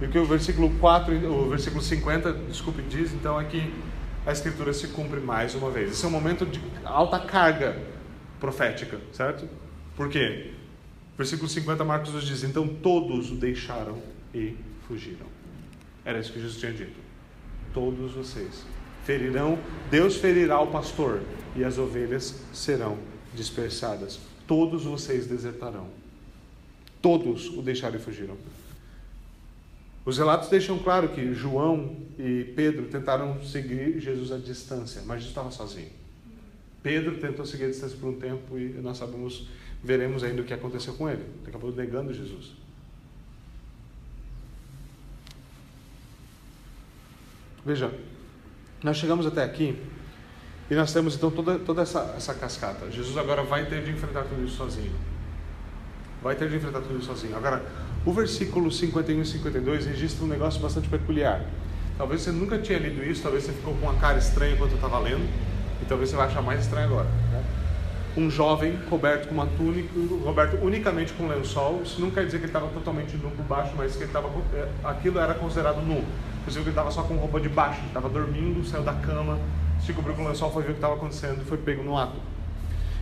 E 0.00 0.06
o 0.06 0.08
que 0.08 0.18
o 0.18 0.24
versículo 0.24 0.70
4, 0.78 1.14
o 1.30 1.50
versículo 1.50 1.82
50, 1.82 2.32
desculpe, 2.48 2.82
diz 2.82 3.12
então 3.12 3.38
é 3.38 3.44
que 3.44 3.72
a 4.26 4.32
escritura 4.32 4.72
se 4.72 4.88
cumpre 4.88 5.20
mais 5.20 5.54
uma 5.54 5.70
vez. 5.70 5.92
Esse 5.92 6.04
é 6.04 6.08
um 6.08 6.10
momento 6.10 6.46
de 6.46 6.60
alta 6.84 7.18
carga 7.18 7.76
profética, 8.38 8.98
certo? 9.12 9.48
Por 9.96 10.08
quê? 10.08 10.52
Versículo 11.16 11.48
50, 11.48 11.84
Marcos 11.84 12.14
nos 12.14 12.26
diz: 12.26 12.42
Então 12.42 12.66
todos 12.66 13.30
o 13.30 13.34
deixaram 13.34 14.02
e 14.34 14.56
fugiram. 14.88 15.26
Era 16.04 16.18
isso 16.18 16.32
que 16.32 16.40
Jesus 16.40 16.58
tinha 16.58 16.72
dito. 16.72 16.98
Todos 17.74 18.12
vocês 18.12 18.64
ferirão, 19.04 19.58
Deus 19.90 20.16
ferirá 20.16 20.60
o 20.60 20.68
pastor 20.68 21.20
e 21.56 21.64
as 21.64 21.78
ovelhas 21.78 22.42
serão 22.52 22.98
dispersadas. 23.34 24.20
Todos 24.46 24.84
vocês 24.84 25.26
desertarão. 25.26 25.88
Todos 27.00 27.48
o 27.48 27.62
deixaram 27.62 27.96
e 27.96 27.98
fugiram. 27.98 28.36
Os 30.04 30.18
relatos 30.18 30.48
deixam 30.48 30.78
claro 30.78 31.10
que 31.10 31.34
João 31.34 31.96
e 32.18 32.44
Pedro 32.56 32.86
tentaram 32.86 33.42
seguir 33.42 34.00
Jesus 34.00 34.32
à 34.32 34.38
distância, 34.38 35.02
mas 35.02 35.18
Jesus 35.18 35.30
estava 35.30 35.50
sozinho. 35.50 35.90
Pedro 36.82 37.18
tentou 37.18 37.44
seguir 37.44 37.64
a 37.64 37.68
distância 37.68 37.96
por 37.98 38.08
um 38.08 38.18
tempo 38.18 38.58
e 38.58 38.68
nós 38.80 38.96
sabemos, 38.96 39.48
veremos 39.82 40.24
ainda 40.24 40.40
o 40.40 40.44
que 40.44 40.54
aconteceu 40.54 40.94
com 40.94 41.08
ele. 41.08 41.22
Ele 41.22 41.48
acabou 41.48 41.70
negando 41.72 42.14
Jesus. 42.14 42.52
Veja, 47.64 47.92
nós 48.82 48.96
chegamos 48.96 49.26
até 49.26 49.44
aqui 49.44 49.78
e 50.70 50.74
nós 50.74 50.92
temos 50.92 51.14
então 51.14 51.30
toda, 51.30 51.58
toda 51.58 51.82
essa, 51.82 52.14
essa 52.16 52.32
cascata. 52.32 52.90
Jesus 52.90 53.18
agora 53.18 53.42
vai 53.42 53.66
ter 53.66 53.84
de 53.84 53.90
enfrentar 53.90 54.22
tudo 54.24 54.42
isso 54.44 54.56
sozinho. 54.56 54.94
Vai 56.22 56.34
ter 56.36 56.48
de 56.48 56.56
enfrentar 56.56 56.80
tudo 56.80 56.98
isso 56.98 57.06
sozinho. 57.06 57.36
Agora, 57.36 57.62
o 58.04 58.12
versículo 58.12 58.70
51 58.70 59.20
e 59.20 59.26
52 59.26 59.86
registra 59.86 60.24
um 60.24 60.28
negócio 60.28 60.60
bastante 60.60 60.88
peculiar. 60.88 61.44
Talvez 61.98 62.22
você 62.22 62.32
nunca 62.32 62.56
tinha 62.56 62.78
lido 62.78 63.04
isso, 63.04 63.22
talvez 63.22 63.44
você 63.44 63.52
ficou 63.52 63.74
com 63.74 63.86
uma 63.86 63.94
cara 63.96 64.16
estranha 64.16 64.54
enquanto 64.54 64.70
eu 64.70 64.76
estava 64.76 64.98
lendo, 64.98 65.28
e 65.82 65.84
talvez 65.86 66.08
você 66.08 66.16
vai 66.16 66.26
achar 66.26 66.40
mais 66.40 66.60
estranho 66.60 66.86
agora. 66.86 67.08
Né? 67.30 67.44
Um 68.16 68.30
jovem 68.30 68.78
coberto 68.88 69.28
com 69.28 69.34
uma 69.34 69.46
túnica, 69.46 69.90
coberto 70.24 70.56
unicamente 70.64 71.12
com 71.12 71.24
um 71.24 71.28
lençol, 71.28 71.82
isso 71.84 72.00
não 72.00 72.10
quer 72.10 72.24
dizer 72.24 72.38
que 72.38 72.44
ele 72.44 72.50
estava 72.50 72.68
totalmente 72.68 73.16
nu 73.18 73.30
por 73.30 73.44
baixo, 73.44 73.74
mas 73.76 73.94
que 73.94 74.04
ele 74.04 74.12
tava, 74.12 74.30
é, 74.54 74.66
aquilo 74.82 75.18
era 75.18 75.34
considerado 75.34 75.82
nu. 75.82 76.02
Que 76.44 76.58
ele 76.58 76.70
estava 76.70 76.90
só 76.90 77.02
com 77.02 77.14
roupa 77.16 77.38
de 77.38 77.50
baixo, 77.50 77.82
estava 77.86 78.08
dormindo, 78.08 78.66
saiu 78.66 78.82
da 78.82 78.94
cama, 78.94 79.38
se 79.84 79.92
cobriu 79.92 80.16
com 80.16 80.24
o 80.24 80.28
lençol, 80.28 80.50
foi 80.50 80.62
ver 80.62 80.70
o 80.70 80.72
que 80.72 80.78
estava 80.78 80.94
acontecendo 80.94 81.42
e 81.42 81.44
foi 81.44 81.58
pego 81.58 81.82
no 81.82 81.98
ato. 81.98 82.16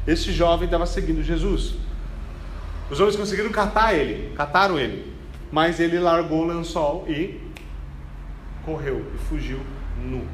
Esse 0.06 0.32
jovem 0.32 0.64
estava 0.64 0.86
seguindo 0.86 1.22
Jesus. 1.22 1.76
Os 2.90 3.00
homens 3.00 3.16
conseguiram 3.16 3.50
catar 3.50 3.94
ele, 3.94 4.34
cataram 4.34 4.78
ele, 4.78 5.12
mas 5.52 5.78
ele 5.78 5.98
largou 5.98 6.44
o 6.44 6.46
lençol 6.46 7.04
e 7.08 7.40
correu 8.64 9.04
e 9.14 9.18
fugiu 9.18 9.60
nu. 10.02 10.26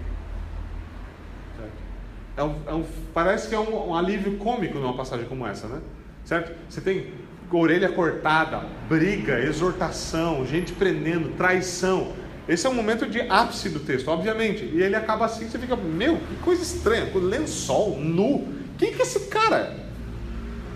É 2.36 2.42
um, 2.42 2.54
é 2.66 2.74
um, 2.74 2.84
parece 3.12 3.48
que 3.48 3.54
é 3.54 3.58
um, 3.58 3.90
um, 3.90 3.94
alívio 3.94 4.36
cômico 4.38 4.78
numa 4.78 4.96
passagem 4.96 5.26
como 5.26 5.46
essa, 5.46 5.68
né? 5.68 5.80
Certo? 6.24 6.52
Você 6.68 6.80
tem 6.80 7.12
orelha 7.50 7.88
cortada, 7.90 8.62
briga, 8.88 9.38
exortação, 9.38 10.44
gente 10.44 10.72
prendendo, 10.72 11.36
traição. 11.36 12.12
Esse 12.48 12.66
é 12.66 12.70
um 12.70 12.74
momento 12.74 13.06
de 13.06 13.20
ápice 13.20 13.68
do 13.68 13.78
texto, 13.78 14.08
obviamente. 14.08 14.64
E 14.64 14.82
ele 14.82 14.96
acaba 14.96 15.26
assim, 15.26 15.48
você 15.48 15.58
fica, 15.58 15.76
meu, 15.76 16.16
que 16.16 16.36
coisa 16.42 16.62
estranha, 16.62 17.06
com 17.06 17.20
lençol, 17.20 17.98
nu. 18.00 18.48
Quem 18.76 18.92
que 18.92 19.00
é 19.00 19.04
esse 19.04 19.28
cara? 19.28 19.76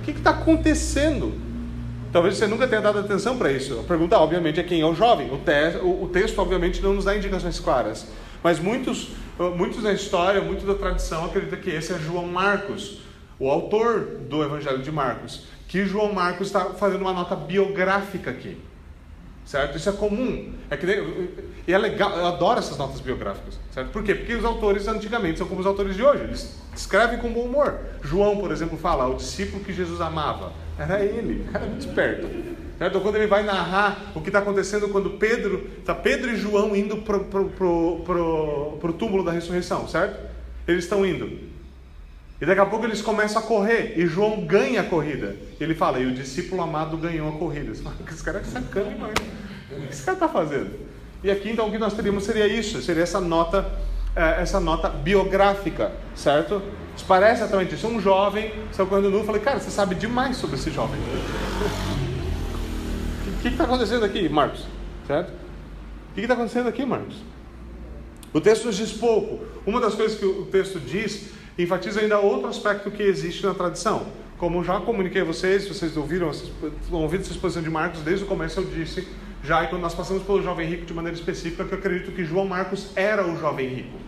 O 0.01 0.05
que 0.05 0.13
está 0.13 0.31
acontecendo? 0.31 1.35
Talvez 2.13 2.37
você 2.37 2.47
nunca 2.47 2.67
tenha 2.67 2.81
dado 2.81 2.99
atenção 3.01 3.37
para 3.37 3.53
isso. 3.53 3.81
A 3.81 3.83
pergunta, 3.83 4.19
obviamente, 4.19 4.59
é 4.59 4.63
quem 4.63 4.81
é 4.81 4.87
o 4.87 4.95
jovem. 4.95 5.31
O, 5.31 5.39
te, 5.39 5.79
o, 5.83 6.05
o 6.05 6.09
texto, 6.09 6.39
obviamente, 6.39 6.81
não 6.81 6.95
nos 6.95 7.05
dá 7.05 7.15
indicações 7.17 7.61
claras. 7.61 8.07
Mas 8.43 8.59
muitos, 8.59 9.11
muitos 9.57 9.83
da 9.83 9.93
história, 9.93 10.41
muito 10.41 10.67
da 10.67 10.75
tradição 10.75 11.27
acredita 11.27 11.57
que 11.57 11.71
esse 11.71 11.93
é 11.93 11.99
João 11.99 12.27
Marcos, 12.27 13.01
o 13.39 13.51
autor 13.51 14.21
do 14.29 14.43
Evangelho 14.43 14.79
de 14.79 14.91
Marcos. 14.91 15.45
Que 15.67 15.85
João 15.85 16.13
Marcos 16.13 16.47
está 16.47 16.67
fazendo 16.71 17.03
uma 17.03 17.13
nota 17.13 17.37
biográfica 17.37 18.31
aqui. 18.31 18.57
Certo? 19.45 19.77
Isso 19.77 19.89
é 19.89 19.93
comum. 19.93 20.53
É 20.71 20.77
que, 20.77 20.87
e 21.67 21.73
é 21.73 21.79
legal, 21.79 22.11
eu 22.17 22.27
adoro 22.27 22.59
essas 22.59 22.77
notas 22.77 23.01
biográficas. 23.01 23.59
Certo? 23.71 23.91
Por 23.91 24.03
quê? 24.03 24.15
Porque 24.15 24.35
os 24.35 24.45
autores 24.45 24.87
antigamente 24.87 25.39
são 25.39 25.47
como 25.47 25.61
os 25.61 25.67
autores 25.67 25.97
de 25.97 26.03
hoje. 26.03 26.23
Eles 26.23 26.59
escrevem 26.75 27.19
com 27.19 27.33
bom 27.33 27.43
humor. 27.43 27.79
João, 28.03 28.37
por 28.37 28.51
exemplo, 28.51 28.79
fala: 28.79 29.07
o 29.09 29.17
discípulo 29.17 29.65
que 29.65 29.73
Jesus 29.73 30.01
amava. 30.01 30.53
Era 30.79 31.03
ele, 31.05 31.45
era 31.53 31.67
muito 31.67 31.87
esperto. 31.87 32.29
Então, 32.81 33.01
quando 33.01 33.17
ele 33.17 33.27
vai 33.27 33.43
narrar 33.43 34.13
o 34.15 34.21
que 34.21 34.29
está 34.29 34.39
acontecendo 34.39 34.89
quando 34.89 35.11
Pedro, 35.19 35.69
está 35.81 35.93
Pedro 35.95 36.31
e 36.31 36.37
João 36.37 36.77
indo 36.77 36.99
para 36.99 37.19
pro 37.19 38.93
túmulo 38.97 39.25
da 39.25 39.33
ressurreição, 39.33 39.89
certo? 39.89 40.29
Eles 40.67 40.85
estão 40.85 41.05
indo. 41.05 41.49
E 42.41 42.47
daqui 42.47 42.61
a 42.61 42.67
pouco 42.67 42.87
eles 42.87 43.03
começam 43.03 43.43
a 43.43 43.45
correr 43.45 43.95
e 43.97 44.07
João 44.07 44.47
ganha 44.47 44.83
a 44.83 44.85
corrida. 44.85 45.35
Ele 45.59 45.75
fala, 45.75 45.99
e 45.99 46.07
o 46.07 46.13
discípulo 46.13 46.63
amado 46.63 46.97
ganhou 46.97 47.29
a 47.29 47.33
corrida. 47.33 47.75
Você 47.75 47.83
fala, 47.83 47.97
esse 48.09 48.23
cara 48.23 48.39
é 48.39 48.45
sacana 48.45 48.91
demais. 48.91 49.15
O 49.73 49.81
que 49.81 49.93
esse 49.93 50.05
cara 50.05 50.17
está 50.17 50.29
fazendo? 50.29 50.71
E 51.25 51.33
aqui 51.33 51.51
então 51.51 51.67
o 51.67 51.73
que 51.73 51.79
nós 51.79 51.95
teríamos 51.95 52.23
seria 52.23 52.47
isso, 52.47 52.81
seria 52.81 53.03
essa 53.03 53.21
nota, 53.21 53.69
é, 54.15 54.43
essa 54.43 54.59
nota 54.61 54.89
biográfica, 54.89 55.93
certo? 56.15 56.63
Isso 56.97 57.05
parece 57.07 57.43
exatamente 57.43 57.75
isso. 57.75 57.87
Um 57.87 58.01
jovem 58.01 58.53
saiu 58.73 58.87
correndo 58.87 59.11
nu, 59.11 59.25
falei, 59.25 59.41
cara, 59.41 59.61
você 59.61 59.71
sabe 59.71 59.95
demais 59.95 60.37
sobre 60.37 60.57
esse 60.57 60.71
jovem. 60.71 60.99
O 63.27 63.39
que 63.43 63.49
está 63.49 63.65
acontecendo 63.65 64.05
aqui, 64.05 64.29
Marcos? 64.29 64.67
Certo? 65.07 65.31
O 65.31 66.15
que 66.15 66.21
está 66.23 66.35
acontecendo 66.35 66.69
aqui, 66.69 66.85
Marcos? 66.85 67.17
O 68.33 68.41
texto 68.41 68.67
nos 68.67 68.77
diz 68.77 68.93
pouco. 68.93 69.45
Uma 69.65 69.81
das 69.81 69.95
coisas 69.95 70.19
que 70.19 70.25
o 70.25 70.47
texto 70.47 70.81
diz 70.81 71.31
enfatiza 71.59 72.01
ainda 72.01 72.19
outro 72.19 72.49
aspecto 72.49 72.91
que 72.91 73.03
existe 73.03 73.45
na 73.45 73.55
tradição. 73.55 74.07
Como 74.37 74.63
já 74.63 74.81
comuniquei 74.81 75.23
a 75.23 75.25
vocês, 75.25 75.67
vocês 75.67 75.97
ouviram, 75.97 76.31
ouvido 76.93 77.23
essa 77.23 77.33
exposição 77.33 77.63
de 77.63 77.71
Marcos, 77.71 78.01
desde 78.03 78.25
o 78.25 78.29
começo 78.29 78.61
eu 78.61 78.65
disse, 78.65 79.09
já 79.43 79.67
quando 79.67 79.83
nós 79.83 79.95
passamos 79.95 80.23
pelo 80.23 80.43
jovem 80.43 80.69
rico 80.69 80.85
de 80.85 80.95
maneira 80.95 81.17
específica, 81.17 81.65
que 81.65 81.73
eu 81.73 81.79
acredito 81.79 82.13
que 82.13 82.25
João 82.25 82.47
Marcos 82.47 82.91
era 82.97 83.27
o 83.27 83.39
jovem 83.39 83.69
rico. 83.69 83.99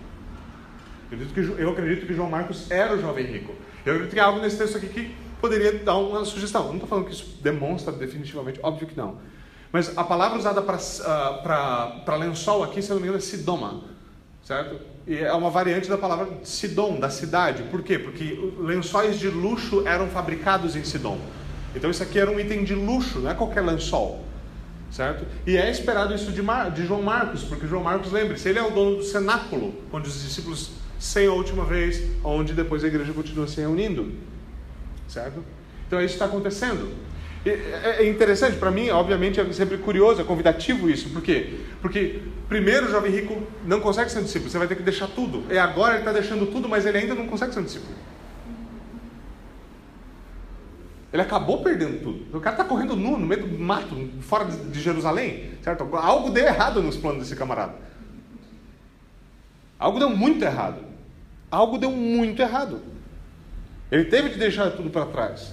Eu 1.10 1.18
acredito 1.18 1.34
que, 1.34 1.62
eu 1.62 1.70
acredito 1.70 2.06
que 2.06 2.14
João 2.14 2.30
Marcos 2.30 2.70
era 2.70 2.94
o 2.94 3.00
jovem 3.00 3.26
rico. 3.26 3.54
Eu 3.84 3.94
acredito 3.94 4.14
que 4.14 4.20
há 4.20 4.26
algo 4.26 4.40
nesse 4.40 4.58
texto 4.58 4.76
aqui 4.76 4.88
que 4.88 5.14
poderia 5.40 5.78
dar 5.78 5.96
uma 5.96 6.24
sugestão. 6.24 6.62
Eu 6.62 6.68
não 6.68 6.74
estou 6.74 6.88
falando 6.88 7.06
que 7.06 7.12
isso 7.12 7.38
demonstra 7.40 7.92
definitivamente, 7.92 8.60
óbvio 8.62 8.86
que 8.86 8.96
não. 8.96 9.18
Mas 9.72 9.96
a 9.96 10.04
palavra 10.04 10.38
usada 10.38 10.60
para 10.62 12.02
uh, 12.06 12.18
lençol 12.18 12.62
aqui, 12.64 12.82
se 12.82 12.90
não 12.90 12.96
me 12.96 13.04
engano, 13.04 13.18
é 13.18 13.20
sidoma, 13.20 13.82
certo? 14.44 14.80
E 15.06 15.16
é 15.16 15.32
uma 15.32 15.50
variante 15.50 15.88
da 15.88 15.96
palavra 15.96 16.28
Sidom, 16.42 16.98
da 16.98 17.08
cidade. 17.08 17.62
Por 17.64 17.82
quê? 17.82 17.98
Porque 17.98 18.52
lençóis 18.58 19.18
de 19.18 19.28
luxo 19.28 19.86
eram 19.86 20.08
fabricados 20.08 20.76
em 20.76 20.84
Sidom. 20.84 21.18
Então 21.74 21.90
isso 21.90 22.02
aqui 22.02 22.18
era 22.18 22.30
um 22.30 22.38
item 22.38 22.64
de 22.64 22.74
luxo, 22.74 23.20
não 23.20 23.30
é 23.30 23.34
qualquer 23.34 23.62
lençol. 23.62 24.24
Certo? 24.90 25.24
E 25.46 25.56
é 25.56 25.70
esperado 25.70 26.14
isso 26.14 26.32
de, 26.32 26.42
Mar, 26.42 26.70
de 26.70 26.84
João 26.84 27.02
Marcos, 27.02 27.44
porque 27.44 27.66
João 27.66 27.82
Marcos, 27.82 28.10
lembre-se, 28.10 28.48
ele 28.48 28.58
é 28.58 28.62
o 28.62 28.70
dono 28.70 28.96
do 28.96 29.04
cenáculo, 29.04 29.74
onde 29.92 30.08
os 30.08 30.22
discípulos 30.22 30.72
sem 30.98 31.26
a 31.26 31.32
última 31.32 31.64
vez, 31.64 32.02
onde 32.24 32.52
depois 32.52 32.84
a 32.84 32.88
igreja 32.88 33.12
continua 33.12 33.46
se 33.46 33.60
reunindo. 33.60 34.12
Certo? 35.08 35.42
Então 35.86 35.98
é 35.98 36.04
isso 36.04 36.14
está 36.14 36.26
acontecendo. 36.26 36.92
É, 37.44 38.02
é 38.02 38.08
interessante, 38.08 38.58
para 38.58 38.70
mim, 38.70 38.90
obviamente, 38.90 39.40
é 39.40 39.52
sempre 39.52 39.78
curioso, 39.78 40.20
é 40.20 40.24
convidativo 40.24 40.90
isso. 40.90 41.08
Por 41.08 41.22
quê? 41.22 41.54
Porque, 41.80 42.20
primeiro, 42.48 42.86
o 42.86 42.90
jovem 42.90 43.10
rico 43.10 43.42
não 43.64 43.80
consegue 43.80 44.10
ser 44.10 44.18
um 44.18 44.24
discípulo, 44.24 44.50
você 44.50 44.58
vai 44.58 44.68
ter 44.68 44.76
que 44.76 44.82
deixar 44.82 45.06
tudo. 45.06 45.44
E 45.50 45.58
agora 45.58 45.94
ele 45.94 46.00
está 46.00 46.12
deixando 46.12 46.46
tudo, 46.46 46.68
mas 46.68 46.84
ele 46.84 46.98
ainda 46.98 47.14
não 47.14 47.26
consegue 47.26 47.54
ser 47.54 47.60
um 47.60 47.64
discípulo. 47.64 47.94
Ele 51.12 51.22
acabou 51.22 51.62
perdendo 51.62 52.02
tudo. 52.02 52.36
O 52.36 52.40
cara 52.40 52.54
está 52.54 52.64
correndo 52.64 52.94
nu, 52.94 53.16
no 53.18 53.26
meio 53.26 53.46
do 53.46 53.58
mato, 53.58 53.94
fora 54.20 54.44
de 54.44 54.80
Jerusalém. 54.80 55.50
Certo? 55.62 55.84
Algo 55.96 56.30
deu 56.30 56.44
errado 56.44 56.82
nos 56.82 56.96
planos 56.96 57.20
desse 57.20 57.34
camarada. 57.34 57.74
Algo 59.78 59.98
deu 59.98 60.10
muito 60.10 60.44
errado. 60.44 60.84
Algo 61.50 61.78
deu 61.78 61.90
muito 61.90 62.40
errado. 62.40 62.80
Ele 63.90 64.04
teve 64.04 64.28
de 64.28 64.38
deixar 64.38 64.70
tudo 64.70 64.88
para 64.88 65.06
trás. 65.06 65.52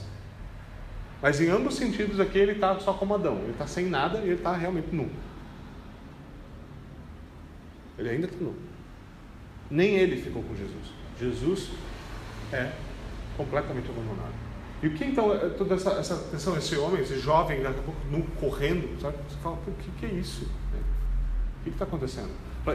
Mas 1.22 1.42
em 1.42 1.50
ambos 1.50 1.74
os 1.74 1.80
sentidos 1.80 2.20
aqui 2.20 2.38
ele 2.38 2.52
está 2.52 2.78
só 2.80 2.94
como 2.94 3.16
Adão. 3.16 3.40
Ele 3.40 3.52
está 3.52 3.66
sem 3.66 3.88
nada 3.88 4.20
e 4.20 4.24
ele 4.24 4.34
está 4.36 4.56
realmente 4.56 4.94
nu. 4.94 5.10
Ele 7.98 8.10
ainda 8.10 8.28
está 8.28 8.38
nu. 8.40 8.56
Nem 9.72 9.96
ele 9.96 10.22
ficou 10.22 10.44
com 10.44 10.56
Jesus. 10.56 10.94
Jesus 11.20 11.72
é 12.54 12.72
completamente 13.36 13.90
abandonado. 13.90 14.47
E 14.82 14.88
o 14.88 14.94
que 14.94 15.04
então, 15.06 15.34
é 15.34 15.50
toda 15.50 15.76
essa, 15.76 15.92
essa 15.92 16.14
atenção, 16.14 16.56
esse 16.56 16.76
homem, 16.78 17.02
esse 17.02 17.20
jovem, 17.20 17.64
daqui 17.64 17.80
a 17.80 17.84
pouco 17.84 18.32
correndo, 18.40 19.00
sabe? 19.02 19.18
Você 19.28 19.38
fala, 19.42 19.56
o 19.56 19.72
que, 19.72 19.92
que 20.00 20.06
é 20.06 20.20
isso? 20.20 20.44
O 20.44 21.64
que 21.64 21.70
está 21.70 21.86
acontecendo? 21.86 22.30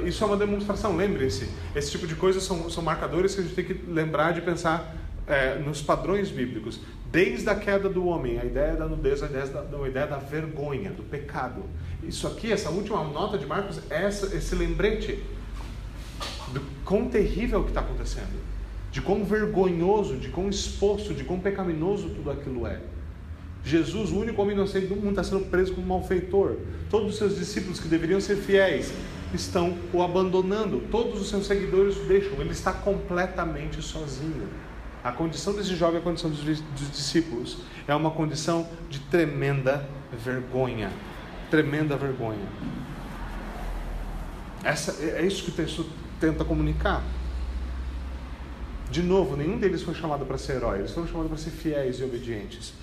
Isso 0.05 0.24
é 0.24 0.26
uma 0.26 0.36
demonstração, 0.36 0.96
lembrem-se. 0.96 1.48
Esse 1.76 1.90
tipo 1.90 2.07
de 2.07 2.14
coisas 2.14 2.42
são, 2.42 2.68
são 2.70 2.82
marcadores 2.82 3.34
que 3.34 3.40
a 3.40 3.44
gente 3.44 3.55
tem 3.55 3.64
que 3.64 3.74
lembrar 3.88 4.32
de 4.32 4.40
pensar 4.40 4.96
é, 5.26 5.57
nos 5.59 5.82
padrões 5.82 6.30
bíblicos. 6.30 6.80
Desde 7.11 7.48
a 7.50 7.55
queda 7.55 7.88
do 7.88 8.07
homem, 8.07 8.40
a 8.40 8.44
ideia 8.44 8.74
da 8.74 8.86
nudez, 8.86 9.22
a 9.22 9.26
ideia 9.26 9.46
da, 9.46 9.61
a 9.61 9.88
ideia 9.88 10.07
da 10.07 10.16
vergonha, 10.16 10.90
do 10.90 11.03
pecado. 11.03 11.62
Isso 12.03 12.26
aqui, 12.26 12.50
essa 12.50 12.70
última 12.70 13.05
nota 13.05 13.36
de 13.36 13.46
Marcos, 13.46 13.80
é 13.90 14.05
essa, 14.05 14.34
esse 14.34 14.55
lembrete 14.55 15.22
do 16.53 16.61
quão 16.84 17.09
terrível 17.09 17.62
que 17.62 17.68
está 17.68 17.80
acontecendo, 17.80 18.32
de 18.93 19.01
quão 19.01 19.24
vergonhoso, 19.24 20.18
de 20.18 20.28
quão 20.28 20.51
exposto, 20.51 21.14
de 21.14 21.24
quão 21.24 21.40
pecaminoso 21.40 22.11
tudo 22.11 22.30
aquilo 22.30 22.66
é. 22.66 22.78
Jesus, 23.64 24.11
o 24.11 24.18
único 24.18 24.43
homem 24.43 24.55
inocente 24.55 24.86
do 24.86 24.97
mundo, 24.97 25.11
está 25.11 25.24
sendo 25.24 25.47
preso 25.47 25.72
como 25.72 25.86
malfeitor. 25.86 26.57
Todos 26.90 27.12
os 27.12 27.16
seus 27.16 27.36
discípulos 27.36 27.80
que 27.80 27.88
deveriam 27.88 28.20
ser 28.20 28.36
fiéis 28.36 28.93
estão 29.32 29.78
o 29.95 30.03
abandonando. 30.03 30.82
Todos 30.90 31.20
os 31.20 31.28
seus 31.30 31.47
seguidores 31.47 31.97
o 31.97 32.05
deixam. 32.05 32.38
Ele 32.40 32.51
está 32.51 32.72
completamente 32.72 33.80
sozinho. 33.80 34.49
A 35.03 35.11
condição 35.11 35.55
desse 35.55 35.74
jovem, 35.74 35.99
a 35.99 36.03
condição 36.03 36.28
dos, 36.28 36.40
dos 36.40 36.90
discípulos, 36.90 37.59
é 37.88 37.95
uma 37.95 38.11
condição 38.11 38.68
de 38.90 38.99
tremenda 39.01 39.88
vergonha. 40.12 40.90
Tremenda 41.51 41.97
vergonha. 41.97 42.47
Essa, 44.62 45.03
é, 45.03 45.22
é 45.22 45.26
isso 45.26 45.45
que 45.45 45.51
o 45.51 45.55
texto 45.55 45.86
tenta 46.20 46.45
comunicar. 46.45 47.03
De 48.93 49.03
novo, 49.03 49.36
nenhum 49.36 49.57
deles 49.57 49.82
foi 49.82 49.95
chamado 49.95 50.26
para 50.26 50.36
ser 50.36 50.57
herói, 50.57 50.80
eles 50.80 50.90
foram 50.90 51.09
chamados 51.09 51.30
para 51.30 51.38
ser 51.38 51.51
fiéis 51.51 51.99
e 51.99 52.05
obedientes. 52.05 52.74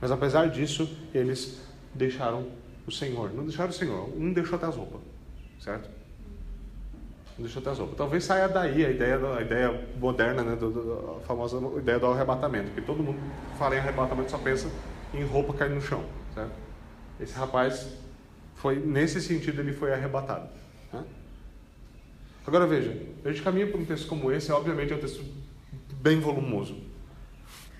Mas 0.00 0.12
apesar 0.12 0.48
disso, 0.48 0.88
eles 1.12 1.60
deixaram 1.92 2.46
o 2.86 2.92
Senhor. 2.92 3.34
Não 3.34 3.42
deixaram 3.42 3.70
o 3.70 3.72
Senhor, 3.72 4.08
um 4.16 4.32
deixou 4.32 4.54
até 4.54 4.66
as 4.66 4.76
roupas, 4.76 5.00
certo? 5.58 5.90
Deixa 7.36 7.58
eu 7.58 7.62
ter 7.64 7.70
as 7.70 7.78
roupas. 7.80 7.96
Talvez 7.96 8.22
saia 8.22 8.46
daí 8.48 8.86
a 8.86 8.90
ideia, 8.90 9.18
a 9.36 9.42
ideia 9.42 9.88
moderna, 9.98 10.44
né, 10.44 10.54
do, 10.54 10.70
do, 10.70 11.16
a 11.16 11.26
famosa 11.26 11.58
ideia 11.76 11.98
do 11.98 12.06
arrebatamento, 12.06 12.70
que 12.70 12.80
todo 12.80 13.02
mundo 13.02 13.18
fala 13.58 13.74
em 13.74 13.80
arrebatamento 13.80 14.30
só 14.30 14.38
pensa 14.38 14.70
em 15.12 15.24
roupa 15.24 15.54
cair 15.54 15.70
no 15.70 15.82
chão, 15.82 16.04
certo? 16.32 16.52
Esse 17.18 17.34
rapaz 17.34 17.88
foi 18.54 18.76
nesse 18.76 19.20
sentido 19.20 19.60
ele 19.60 19.72
foi 19.72 19.92
arrebatado. 19.92 20.50
Agora 22.46 22.66
veja, 22.66 22.96
a 23.24 23.30
gente 23.30 23.42
caminha 23.42 23.66
por 23.66 23.80
um 23.80 23.84
texto 23.84 24.06
como 24.06 24.30
esse, 24.30 24.52
obviamente 24.52 24.92
é 24.92 24.96
um 24.96 25.00
texto 25.00 25.24
bem 26.00 26.20
volumoso. 26.20 26.76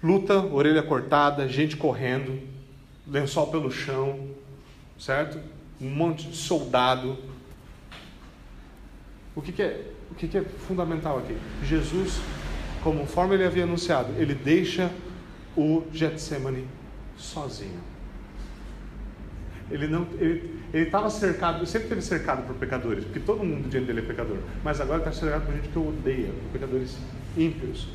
Luta, 0.03 0.39
orelha 0.39 0.83
cortada, 0.83 1.49
gente 1.49 1.77
correndo, 1.77 2.41
lençol 3.07 3.49
pelo 3.49 3.71
chão, 3.71 4.29
certo? 4.99 5.39
Um 5.81 5.91
monte 5.91 6.29
de 6.29 6.37
soldado, 6.37 7.19
O 9.37 9.43
que, 9.43 9.51
que 9.51 9.63
é, 9.63 9.85
o 10.11 10.15
que, 10.15 10.29
que 10.29 10.39
é 10.39 10.43
fundamental 10.43 11.19
aqui? 11.19 11.37
Jesus, 11.65 12.21
conforme 12.83 13.35
ele 13.35 13.45
havia 13.45 13.65
anunciado, 13.65 14.13
ele 14.17 14.35
deixa 14.35 14.93
o 15.57 15.83
Getsemane 15.93 16.69
sozinho. 17.17 17.81
Ele 19.71 19.87
não, 19.87 20.07
ele 20.21 20.61
estava 20.73 21.09
cercado, 21.09 21.65
sempre 21.67 21.89
teve 21.89 22.03
cercado 22.03 22.47
por 22.47 22.55
pecadores, 22.57 23.05
porque 23.05 23.21
todo 23.21 23.43
mundo 23.43 23.69
diante 23.69 23.87
dele 23.87 24.01
é 24.01 24.03
pecador. 24.03 24.37
Mas 24.63 24.81
agora 24.81 24.99
está 24.99 25.13
cercado 25.13 25.47
por 25.47 25.55
gente 25.55 25.69
que 25.69 25.79
odeia, 25.79 26.29
por 26.29 26.53
pecadores 26.53 26.97
ímpios. 27.37 27.89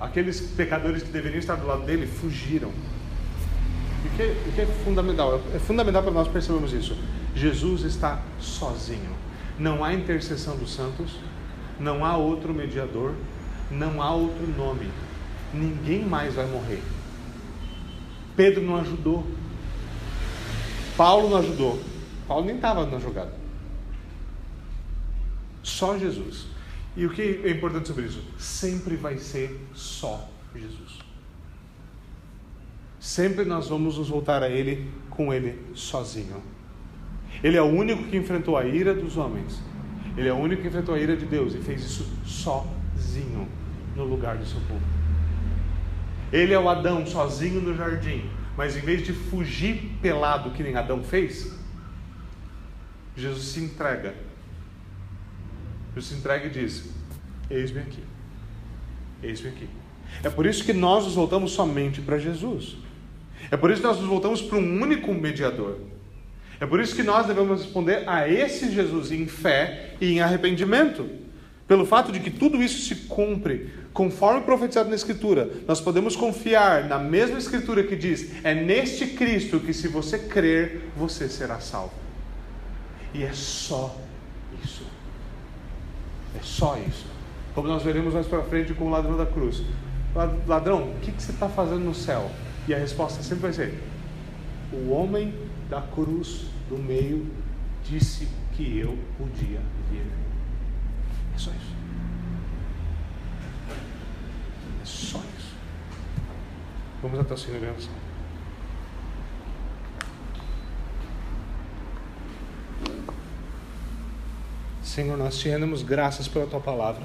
Aqueles 0.00 0.40
pecadores 0.40 1.02
que 1.02 1.10
deveriam 1.10 1.40
estar 1.40 1.56
do 1.56 1.66
lado 1.66 1.84
dele 1.84 2.06
fugiram. 2.06 2.68
O 2.68 4.16
que, 4.16 4.22
o 4.22 4.52
que 4.52 4.60
é 4.60 4.66
fundamental? 4.84 5.42
É 5.52 5.58
fundamental 5.58 6.02
para 6.02 6.12
nós 6.12 6.28
percebermos 6.28 6.72
isso. 6.72 6.96
Jesus 7.34 7.82
está 7.82 8.22
sozinho. 8.38 9.10
Não 9.58 9.84
há 9.84 9.92
intercessão 9.92 10.56
dos 10.56 10.72
santos, 10.72 11.18
não 11.80 12.04
há 12.04 12.16
outro 12.16 12.54
mediador, 12.54 13.12
não 13.70 14.00
há 14.00 14.14
outro 14.14 14.46
nome. 14.56 14.88
Ninguém 15.52 16.04
mais 16.04 16.34
vai 16.34 16.46
morrer. 16.46 16.80
Pedro 18.36 18.62
não 18.62 18.76
ajudou. 18.76 19.26
Paulo 20.98 21.30
não 21.30 21.36
ajudou. 21.36 21.80
Paulo 22.26 22.44
nem 22.44 22.56
estava 22.56 22.84
na 22.84 22.98
jogada. 22.98 23.32
Só 25.62 25.96
Jesus. 25.96 26.46
E 26.96 27.06
o 27.06 27.10
que 27.10 27.40
é 27.44 27.50
importante 27.50 27.86
sobre 27.86 28.06
isso? 28.06 28.20
Sempre 28.36 28.96
vai 28.96 29.16
ser 29.16 29.64
só 29.74 30.28
Jesus. 30.52 30.98
Sempre 32.98 33.44
nós 33.44 33.68
vamos 33.68 33.96
nos 33.96 34.08
voltar 34.08 34.42
a 34.42 34.48
Ele 34.48 34.90
com 35.08 35.32
Ele 35.32 35.56
sozinho. 35.72 36.42
Ele 37.44 37.56
é 37.56 37.62
o 37.62 37.66
único 37.66 38.02
que 38.08 38.16
enfrentou 38.16 38.56
a 38.56 38.64
ira 38.64 38.92
dos 38.92 39.16
homens. 39.16 39.62
Ele 40.16 40.28
é 40.28 40.32
o 40.32 40.36
único 40.36 40.62
que 40.62 40.68
enfrentou 40.68 40.96
a 40.96 40.98
ira 40.98 41.16
de 41.16 41.26
Deus 41.26 41.54
e 41.54 41.58
fez 41.58 41.80
isso 41.84 42.08
sozinho 42.26 43.46
no 43.94 44.02
lugar 44.02 44.36
do 44.36 44.44
seu 44.44 44.60
povo. 44.62 44.82
Ele 46.32 46.52
é 46.52 46.58
o 46.58 46.68
Adão 46.68 47.06
sozinho 47.06 47.60
no 47.60 47.76
jardim, 47.76 48.28
mas 48.58 48.76
em 48.76 48.80
vez 48.80 49.06
de 49.06 49.12
fugir 49.12 49.88
pelado 50.02 50.50
que 50.50 50.64
nem 50.64 50.74
Adão 50.74 51.00
fez, 51.04 51.56
Jesus 53.16 53.44
se 53.44 53.60
entrega. 53.60 54.16
Jesus 55.94 56.06
se 56.06 56.18
entrega 56.18 56.46
e 56.48 56.50
diz: 56.50 56.90
Eis-me 57.48 57.78
aqui. 57.78 58.02
Eis-me 59.22 59.50
aqui. 59.50 59.68
É 60.24 60.28
por 60.28 60.44
isso 60.44 60.64
que 60.64 60.72
nós 60.72 61.04
nos 61.04 61.14
voltamos 61.14 61.52
somente 61.52 62.00
para 62.00 62.18
Jesus. 62.18 62.78
É 63.48 63.56
por 63.56 63.70
isso 63.70 63.80
que 63.80 63.86
nós 63.86 63.98
nos 63.98 64.08
voltamos 64.08 64.42
para 64.42 64.58
um 64.58 64.82
único 64.82 65.14
mediador. 65.14 65.78
É 66.58 66.66
por 66.66 66.80
isso 66.80 66.96
que 66.96 67.04
nós 67.04 67.28
devemos 67.28 67.62
responder 67.62 68.08
a 68.08 68.28
esse 68.28 68.72
Jesus 68.72 69.12
em 69.12 69.28
fé 69.28 69.94
e 70.00 70.14
em 70.14 70.20
arrependimento. 70.20 71.08
Pelo 71.68 71.86
fato 71.86 72.10
de 72.10 72.18
que 72.18 72.30
tudo 72.30 72.60
isso 72.60 72.88
se 72.88 73.06
cumpre 73.06 73.72
conforme 73.92 74.42
profetizado 74.42 74.88
na 74.88 74.96
Escritura, 74.96 75.50
nós 75.66 75.80
podemos 75.80 76.14
confiar 76.14 76.88
na 76.88 76.98
mesma 76.98 77.38
Escritura 77.38 77.82
que 77.82 77.96
diz: 77.96 78.44
é 78.44 78.54
neste 78.54 79.06
Cristo 79.08 79.60
que, 79.60 79.72
se 79.72 79.88
você 79.88 80.18
crer, 80.18 80.90
você 80.96 81.28
será 81.28 81.60
salvo. 81.60 81.92
E 83.14 83.22
é 83.22 83.32
só 83.32 83.96
isso. 84.62 84.84
É 86.36 86.40
só 86.42 86.78
isso. 86.78 87.06
Como 87.54 87.66
nós 87.66 87.82
veremos 87.82 88.14
mais 88.14 88.26
para 88.26 88.42
frente 88.42 88.74
com 88.74 88.84
o 88.84 88.90
ladrão 88.90 89.16
da 89.16 89.26
cruz. 89.26 89.62
Ladrão, 90.46 90.90
o 90.90 91.00
que, 91.00 91.12
que 91.12 91.22
você 91.22 91.32
está 91.32 91.48
fazendo 91.48 91.80
no 91.80 91.94
céu? 91.94 92.30
E 92.66 92.74
a 92.74 92.78
resposta 92.78 93.22
sempre 93.22 93.42
vai 93.42 93.52
ser: 93.52 93.74
O 94.72 94.90
homem 94.90 95.34
da 95.68 95.80
cruz 95.80 96.46
do 96.68 96.78
meio 96.78 97.26
disse 97.84 98.28
que 98.52 98.78
eu 98.78 98.98
podia 99.16 99.60
vir. 99.90 100.06
É 101.34 101.38
só 101.38 101.50
isso. 101.50 101.76
É 104.77 104.77
só 104.88 105.18
isso. 105.38 105.54
Vamos 107.02 107.20
até 107.20 107.34
o 107.34 107.36
Senhor 107.36 107.62
em 107.62 107.68
oração. 107.68 107.92
Senhor, 114.82 115.16
nós 115.16 115.38
te 115.38 115.48
rendemos 115.48 115.82
graças 115.82 116.26
pela 116.26 116.46
tua 116.46 116.60
palavra. 116.60 117.04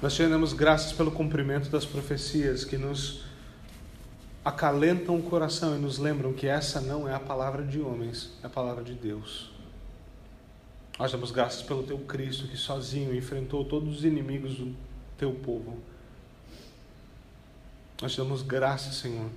Nós 0.00 0.14
te 0.14 0.22
rendemos 0.22 0.52
graças 0.52 0.92
pelo 0.92 1.10
cumprimento 1.10 1.68
das 1.68 1.84
profecias 1.84 2.64
que 2.64 2.78
nos 2.78 3.24
acalentam 4.44 5.16
o 5.16 5.22
coração 5.22 5.76
e 5.76 5.78
nos 5.78 5.98
lembram 5.98 6.32
que 6.32 6.46
essa 6.46 6.80
não 6.80 7.08
é 7.08 7.14
a 7.14 7.20
palavra 7.20 7.62
de 7.62 7.80
homens, 7.80 8.32
é 8.42 8.46
a 8.46 8.50
palavra 8.50 8.82
de 8.82 8.94
Deus. 8.94 9.52
Nós 10.98 11.12
damos 11.12 11.30
graças 11.30 11.62
pelo 11.62 11.82
teu 11.82 11.98
Cristo 11.98 12.48
que 12.48 12.56
sozinho 12.56 13.14
enfrentou 13.14 13.64
todos 13.64 13.98
os 13.98 14.04
inimigos 14.04 14.56
do 14.56 14.74
teu 15.22 15.32
povo. 15.32 15.78
Nós 18.00 18.16
damos 18.16 18.42
graças, 18.42 18.96
Senhor, 18.96 19.30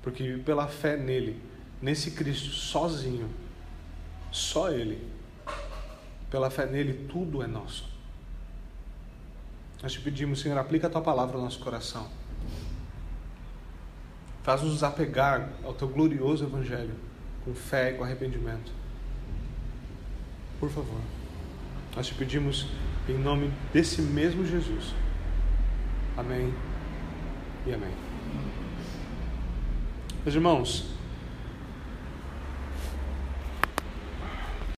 porque 0.00 0.40
pela 0.44 0.68
fé 0.68 0.96
nele, 0.96 1.42
nesse 1.82 2.12
Cristo 2.12 2.50
sozinho, 2.50 3.28
só 4.30 4.70
ele, 4.70 5.04
pela 6.30 6.48
fé 6.48 6.64
nele, 6.64 7.08
tudo 7.08 7.42
é 7.42 7.46
nosso. 7.48 7.88
Nós 9.82 9.92
te 9.92 10.00
pedimos, 10.00 10.40
Senhor, 10.40 10.56
aplica 10.56 10.86
a 10.86 10.90
tua 10.90 11.02
palavra 11.02 11.36
no 11.36 11.42
nosso 11.42 11.58
coração. 11.58 12.08
Faz-nos 14.44 14.84
apegar 14.84 15.50
ao 15.64 15.74
teu 15.74 15.88
glorioso 15.88 16.44
Evangelho 16.44 16.94
com 17.44 17.52
fé 17.52 17.90
e 17.90 17.94
com 17.94 18.04
arrependimento. 18.04 18.70
Por 20.60 20.70
favor, 20.70 21.00
nós 21.96 22.06
te 22.06 22.14
pedimos 22.14 22.68
em 23.08 23.18
nome 23.18 23.52
desse 23.72 24.00
mesmo 24.00 24.46
Jesus. 24.46 24.94
Amém 26.16 26.52
e 27.66 27.74
amém. 27.74 27.92
Meus 30.24 30.34
irmãos, 30.34 30.95